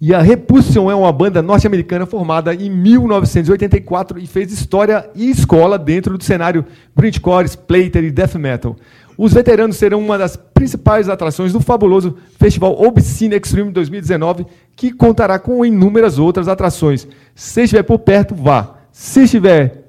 E 0.02 0.14
a 0.14 0.22
Repulsion 0.22 0.92
é 0.92 0.96
uma 0.96 1.12
banda 1.14 1.42
norte-americana 1.42 2.06
formada 2.06 2.54
em 2.54 2.70
1984 2.70 4.20
e 4.20 4.28
fez 4.28 4.52
história 4.52 5.10
e 5.16 5.30
escola 5.30 5.80
dentro 5.80 6.18
do 6.18 6.24
cenário 6.24 6.66
Britcore, 6.94 7.48
Splater 7.48 8.04
e 8.04 8.12
Death 8.12 8.36
Metal. 8.36 8.76
Os 9.18 9.34
veteranos 9.34 9.78
serão 9.78 10.00
uma 10.00 10.18
das 10.18 10.36
principais 10.36 11.10
atrações 11.10 11.54
do 11.54 11.62
fabuloso 11.62 12.18
Festival 12.38 12.80
Obscene 12.82 13.36
Extreme 13.36 13.72
2019, 13.72 14.46
que 14.76 14.92
contará 14.92 15.40
com 15.40 15.66
inúmeras 15.66 16.20
outras 16.20 16.48
atrações. 16.48 17.08
Se 17.34 17.64
estiver 17.64 17.84
por 17.84 18.00
perto, 18.00 18.36
vá. 18.36 18.76
Se 18.92 19.24
estiver 19.24 19.84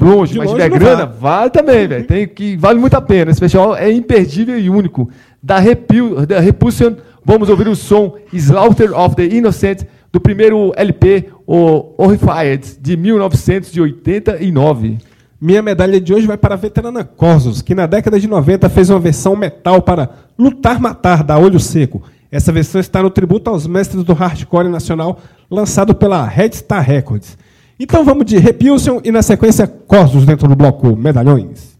longe, 0.00 0.32
De 0.32 0.38
mas 0.38 0.50
longe 0.50 0.62
tiver 0.62 0.78
grana, 0.78 1.06
vá. 1.06 1.42
vá 1.42 1.50
também, 1.50 1.88
velho. 1.88 2.06
Tem 2.06 2.28
que 2.28 2.56
vale 2.56 2.78
muito 2.78 2.94
a 2.94 3.00
pena. 3.00 3.30
Esse 3.30 3.40
festival 3.40 3.76
é 3.76 3.90
imperdível 3.90 4.58
e 4.58 4.70
único. 4.70 5.10
Da, 5.42 5.58
Repul 5.58 6.26
da 6.26 6.40
Repulsion, 6.40 6.94
vamos 7.24 7.48
ouvir 7.48 7.68
o 7.68 7.76
som 7.76 8.16
Slaughter 8.32 8.96
of 8.98 9.16
the 9.16 9.24
Innocent 9.24 9.82
do 10.12 10.20
primeiro 10.20 10.72
LP, 10.76 11.28
o 11.46 11.94
Horrified, 11.98 12.78
de 12.80 12.96
1989. 12.96 14.98
Minha 15.40 15.62
medalha 15.62 16.00
de 16.00 16.12
hoje 16.12 16.26
vai 16.26 16.36
para 16.36 16.54
a 16.54 16.58
veterana 16.58 17.04
Corsos, 17.04 17.62
que 17.62 17.72
na 17.72 17.86
década 17.86 18.18
de 18.18 18.26
90 18.26 18.68
fez 18.68 18.90
uma 18.90 18.98
versão 18.98 19.36
metal 19.36 19.80
para 19.80 20.10
Lutar 20.36 20.80
Matar, 20.80 21.22
da 21.22 21.38
Olho 21.38 21.60
Seco. 21.60 22.02
Essa 22.28 22.50
versão 22.50 22.80
está 22.80 23.00
no 23.00 23.08
tributo 23.08 23.48
aos 23.48 23.64
mestres 23.64 24.02
do 24.02 24.12
hardcore 24.14 24.68
nacional, 24.68 25.20
lançado 25.48 25.94
pela 25.94 26.26
Red 26.26 26.54
Star 26.54 26.84
Records. 26.84 27.38
Então 27.78 28.04
vamos 28.04 28.26
de 28.26 28.36
Repulsion 28.36 28.98
e 29.04 29.12
na 29.12 29.22
sequência 29.22 29.68
Corsos 29.68 30.26
dentro 30.26 30.48
do 30.48 30.56
bloco 30.56 30.96
Medalhões. 30.96 31.77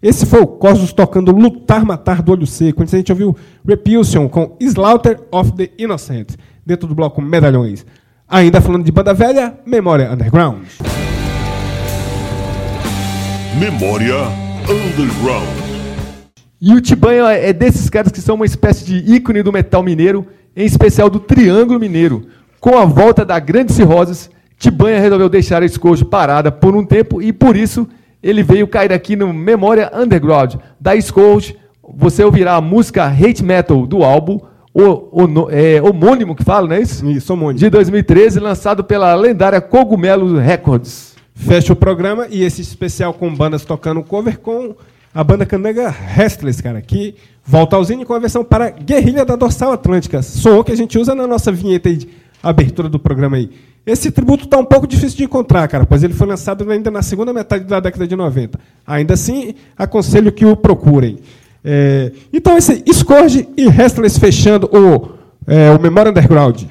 Esse 0.00 0.26
foi 0.26 0.40
o 0.40 0.46
Cosmos 0.46 0.92
tocando 0.92 1.32
Lutar 1.32 1.84
Matar 1.84 2.22
do 2.22 2.30
Olho 2.30 2.46
Seco. 2.46 2.82
Antes 2.82 2.94
a 2.94 2.98
gente 2.98 3.10
ouviu 3.10 3.36
Repulsion 3.66 4.28
com 4.28 4.56
Slaughter 4.60 5.20
of 5.32 5.52
the 5.52 5.70
Innocent, 5.76 6.36
dentro 6.64 6.86
do 6.86 6.94
bloco 6.94 7.20
Medalhões. 7.20 7.84
Ainda 8.28 8.60
falando 8.60 8.84
de 8.84 8.92
banda 8.92 9.12
velha, 9.12 9.58
Memória 9.66 10.12
Underground. 10.12 10.66
Memória 13.58 14.18
Underground. 14.68 15.48
E 16.60 16.74
o 16.74 16.80
Tibanha 16.80 17.32
é 17.32 17.52
desses 17.52 17.90
caras 17.90 18.12
que 18.12 18.20
são 18.20 18.36
uma 18.36 18.46
espécie 18.46 18.84
de 18.84 19.14
ícone 19.14 19.42
do 19.42 19.52
metal 19.52 19.82
mineiro, 19.82 20.26
em 20.54 20.64
especial 20.64 21.10
do 21.10 21.18
Triângulo 21.18 21.80
Mineiro. 21.80 22.26
Com 22.60 22.78
a 22.78 22.84
volta 22.84 23.24
da 23.24 23.38
Grande 23.40 23.72
Cirroses, 23.72 24.30
Tibanha 24.58 25.00
resolveu 25.00 25.28
deixar 25.28 25.62
a 25.62 25.68
Scourge 25.68 26.04
parada 26.04 26.52
por 26.52 26.76
um 26.76 26.84
tempo 26.84 27.20
e 27.20 27.32
por 27.32 27.56
isso 27.56 27.88
ele 28.22 28.42
veio 28.42 28.66
cair 28.66 28.92
aqui 28.92 29.16
no 29.16 29.32
Memória 29.32 29.90
Underground 29.94 30.54
da 30.80 31.00
Scourge. 31.00 31.56
Você 31.96 32.22
ouvirá 32.22 32.54
a 32.54 32.60
música 32.60 33.06
Hate 33.06 33.42
Metal 33.42 33.86
do 33.86 34.02
álbum 34.02 34.40
o, 34.74 35.24
o, 35.24 35.50
é, 35.50 35.82
homônimo 35.82 36.36
que 36.36 36.44
fala, 36.44 36.68
não 36.68 36.76
é 36.76 36.80
isso? 36.80 37.04
Isso, 37.04 37.32
homônimo. 37.32 37.58
De 37.58 37.68
2013, 37.68 38.38
lançado 38.38 38.84
pela 38.84 39.12
lendária 39.14 39.60
Cogumelo 39.60 40.38
Records. 40.38 41.16
Fecha 41.34 41.72
o 41.72 41.76
programa 41.76 42.28
e 42.30 42.44
esse 42.44 42.62
especial 42.62 43.12
com 43.12 43.34
bandas 43.34 43.64
tocando 43.64 44.02
cover 44.02 44.38
com 44.38 44.76
a 45.14 45.24
banda 45.24 45.46
canega 45.46 45.88
Restless, 45.88 46.62
cara, 46.62 46.80
que 46.80 47.16
volta 47.44 47.74
ao 47.74 47.82
Zine 47.82 48.04
com 48.04 48.14
a 48.14 48.18
versão 48.20 48.44
para 48.44 48.70
Guerrilha 48.70 49.24
da 49.24 49.34
Dorsal 49.34 49.72
Atlântica, 49.72 50.22
som 50.22 50.62
que 50.62 50.70
a 50.70 50.76
gente 50.76 50.98
usa 50.98 51.14
na 51.14 51.26
nossa 51.26 51.50
vinheta 51.50 51.92
de 51.92 52.08
abertura 52.42 52.88
do 52.88 52.98
programa 52.98 53.36
aí. 53.36 53.50
Esse 53.88 54.10
tributo 54.10 54.44
está 54.44 54.58
um 54.58 54.64
pouco 54.64 54.86
difícil 54.86 55.16
de 55.16 55.24
encontrar, 55.24 55.66
cara, 55.66 55.86
pois 55.86 56.02
ele 56.02 56.12
foi 56.12 56.26
lançado 56.26 56.70
ainda 56.70 56.90
na 56.90 57.00
segunda 57.00 57.32
metade 57.32 57.64
da 57.64 57.80
década 57.80 58.06
de 58.06 58.14
90. 58.14 58.60
Ainda 58.86 59.14
assim, 59.14 59.54
aconselho 59.78 60.30
que 60.30 60.44
o 60.44 60.54
procurem. 60.54 61.18
É, 61.64 62.12
então, 62.30 62.56
esse 62.58 62.84
Scourge 62.92 63.48
e 63.56 63.66
Restless 63.66 64.20
fechando 64.20 64.68
o, 64.70 65.08
é, 65.46 65.70
o 65.70 65.80
Memória 65.80 66.10
Underground. 66.10 66.64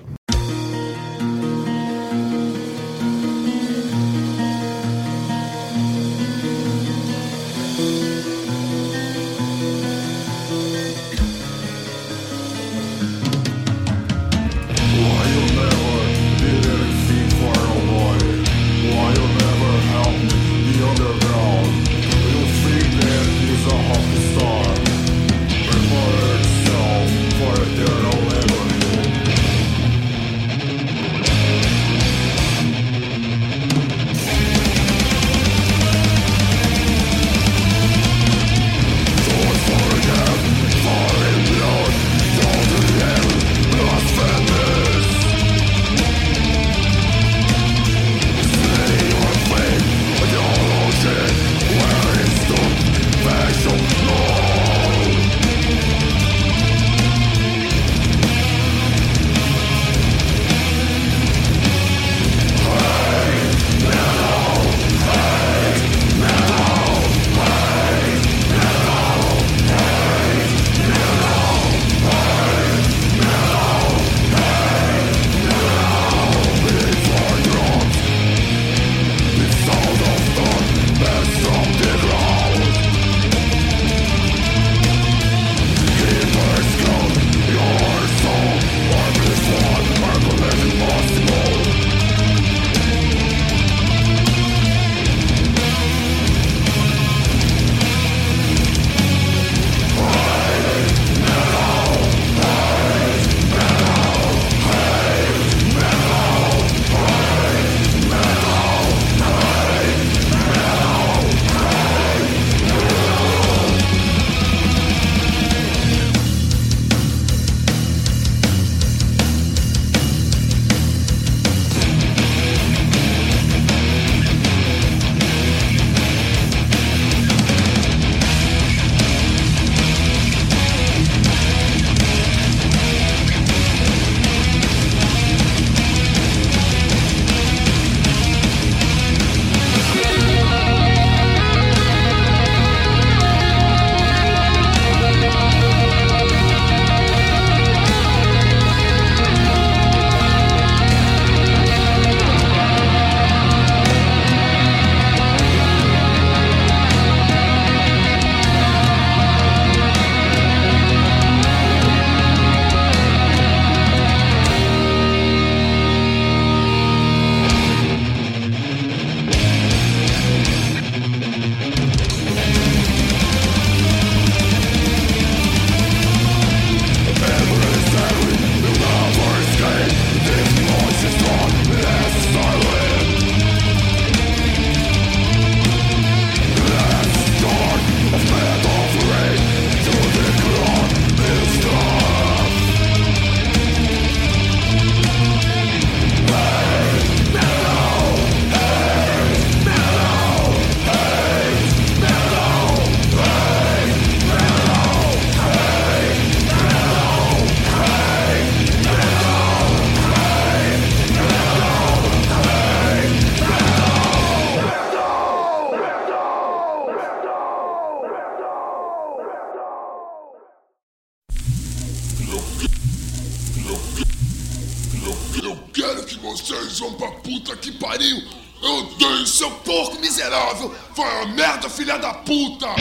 Filha 231.88 231.98
da 231.98 232.14
puta! 232.14 232.77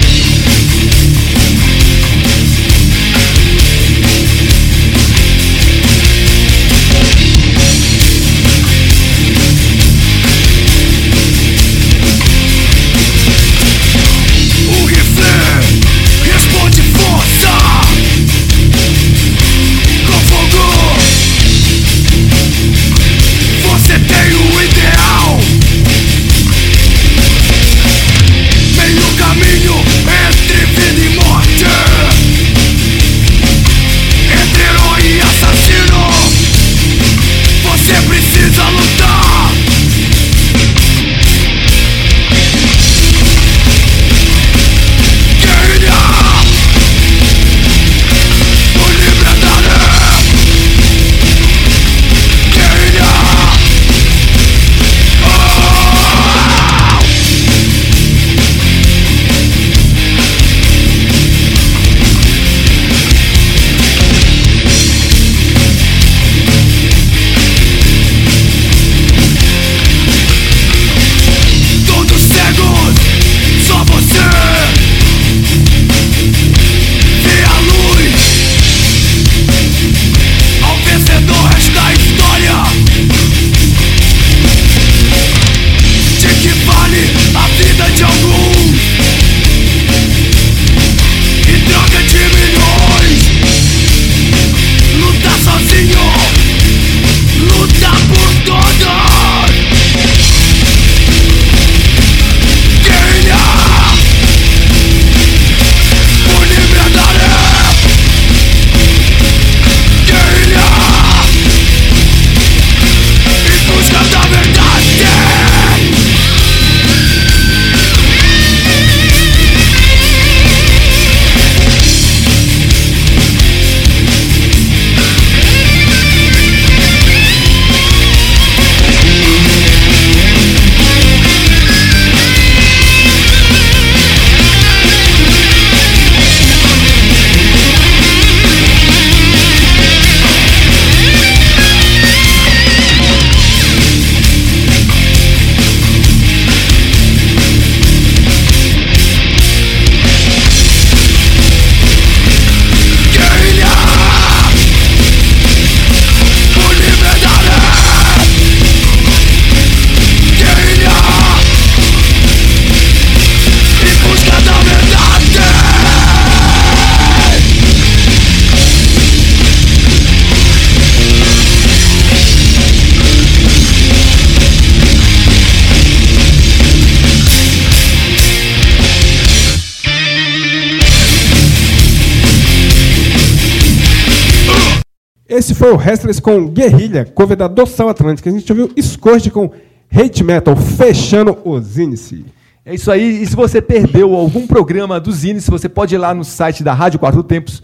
O 185.73 185.77
Restless 185.77 186.23
com 186.23 186.47
Guerrilha, 186.47 187.05
cover 187.05 187.37
da 187.37 187.49
Doção 187.49 187.89
Atlântica. 187.89 188.31
A 188.31 188.33
gente 188.33 188.53
ouviu 188.53 188.71
Scourge 188.81 189.31
com 189.31 189.51
Hate 189.93 190.23
Metal, 190.23 190.55
fechando 190.55 191.37
o 191.45 191.59
Zinice. 191.61 192.25
É 192.65 192.75
isso 192.75 192.91
aí. 192.91 193.23
E 193.23 193.27
se 193.27 193.35
você 193.35 193.61
perdeu 193.61 194.15
algum 194.15 194.47
programa 194.47 195.01
do 195.01 195.11
Zines, 195.11 195.49
você 195.49 195.69
pode 195.69 195.95
ir 195.95 195.99
lá 195.99 196.15
no 196.15 196.25
site 196.25 196.63
da 196.63 196.73
Rádio 196.73 197.01
Quatro 197.01 197.23
Tempos 197.23 197.63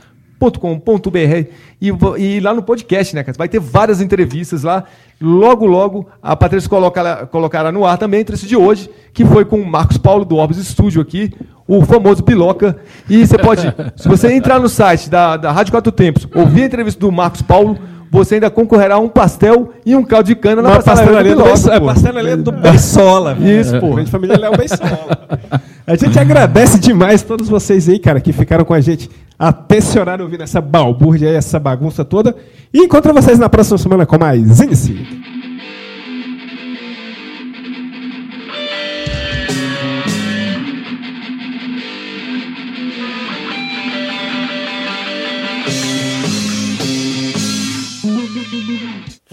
.com.br 0.50 1.48
e, 1.80 1.92
e 2.18 2.40
lá 2.40 2.52
no 2.52 2.62
podcast, 2.62 3.14
né, 3.14 3.22
cara? 3.22 3.38
Vai 3.38 3.48
ter 3.48 3.60
várias 3.60 4.00
entrevistas 4.00 4.64
lá. 4.64 4.84
Logo, 5.20 5.66
logo, 5.66 6.08
a 6.20 6.34
Patrícia 6.34 6.68
coloca, 6.68 7.26
colocará 7.26 7.70
no 7.70 7.86
ar 7.86 7.96
também 7.96 8.18
a 8.18 8.20
entrevista 8.22 8.48
de 8.48 8.56
hoje, 8.56 8.90
que 9.12 9.24
foi 9.24 9.44
com 9.44 9.60
o 9.60 9.64
Marcos 9.64 9.98
Paulo 9.98 10.24
do 10.24 10.36
Orbis 10.36 10.58
Studio 10.66 11.00
aqui, 11.00 11.32
o 11.68 11.84
famoso 11.84 12.24
Piloca. 12.24 12.76
E 13.08 13.24
você 13.24 13.38
pode, 13.38 13.72
se 13.94 14.08
você 14.08 14.32
entrar 14.32 14.58
no 14.58 14.68
site 14.68 15.08
da, 15.08 15.36
da 15.36 15.52
Rádio 15.52 15.72
Quatro 15.72 15.92
Tempos, 15.92 16.26
ouvir 16.34 16.62
a 16.62 16.66
entrevista 16.66 17.00
do 17.00 17.12
Marcos 17.12 17.42
Paulo, 17.42 17.78
você 18.12 18.34
ainda 18.34 18.50
concorrerá 18.50 18.96
a 18.96 18.98
um 18.98 19.08
pastel 19.08 19.72
e 19.86 19.96
um 19.96 20.04
caldo 20.04 20.26
de 20.26 20.34
cana 20.34 20.60
na 20.60 20.68
Uma 20.68 20.82
pastelaria 20.82 21.34
do, 21.34 21.42
Beisola, 21.42 21.80
pô. 21.80 21.86
pastelaria 21.86 22.36
do 22.36 22.52
Beisola. 22.52 23.38
Isso, 23.40 23.80
pô. 23.80 23.94
Grande 23.94 24.10
família 24.10 24.38
Léo 24.38 24.52
Beisola. 24.54 25.18
A 25.86 25.96
gente 25.96 26.18
agradece 26.18 26.78
demais 26.78 27.22
todos 27.22 27.48
vocês 27.48 27.88
aí, 27.88 27.98
cara, 27.98 28.20
que 28.20 28.32
ficaram 28.32 28.64
com 28.64 28.74
a 28.74 28.80
gente 28.80 29.10
até 29.38 29.78
esse 29.78 29.98
horário 29.98 30.24
ouvindo 30.24 30.42
essa 30.42 30.60
balbúrdia 30.60 31.30
aí, 31.30 31.34
essa 31.34 31.58
bagunça 31.58 32.04
toda. 32.04 32.36
E 32.72 32.80
encontro 32.80 33.12
vocês 33.14 33.38
na 33.38 33.48
próxima 33.48 33.78
semana 33.78 34.06
com 34.06 34.18
mais 34.18 34.60
Inici. 34.60 35.04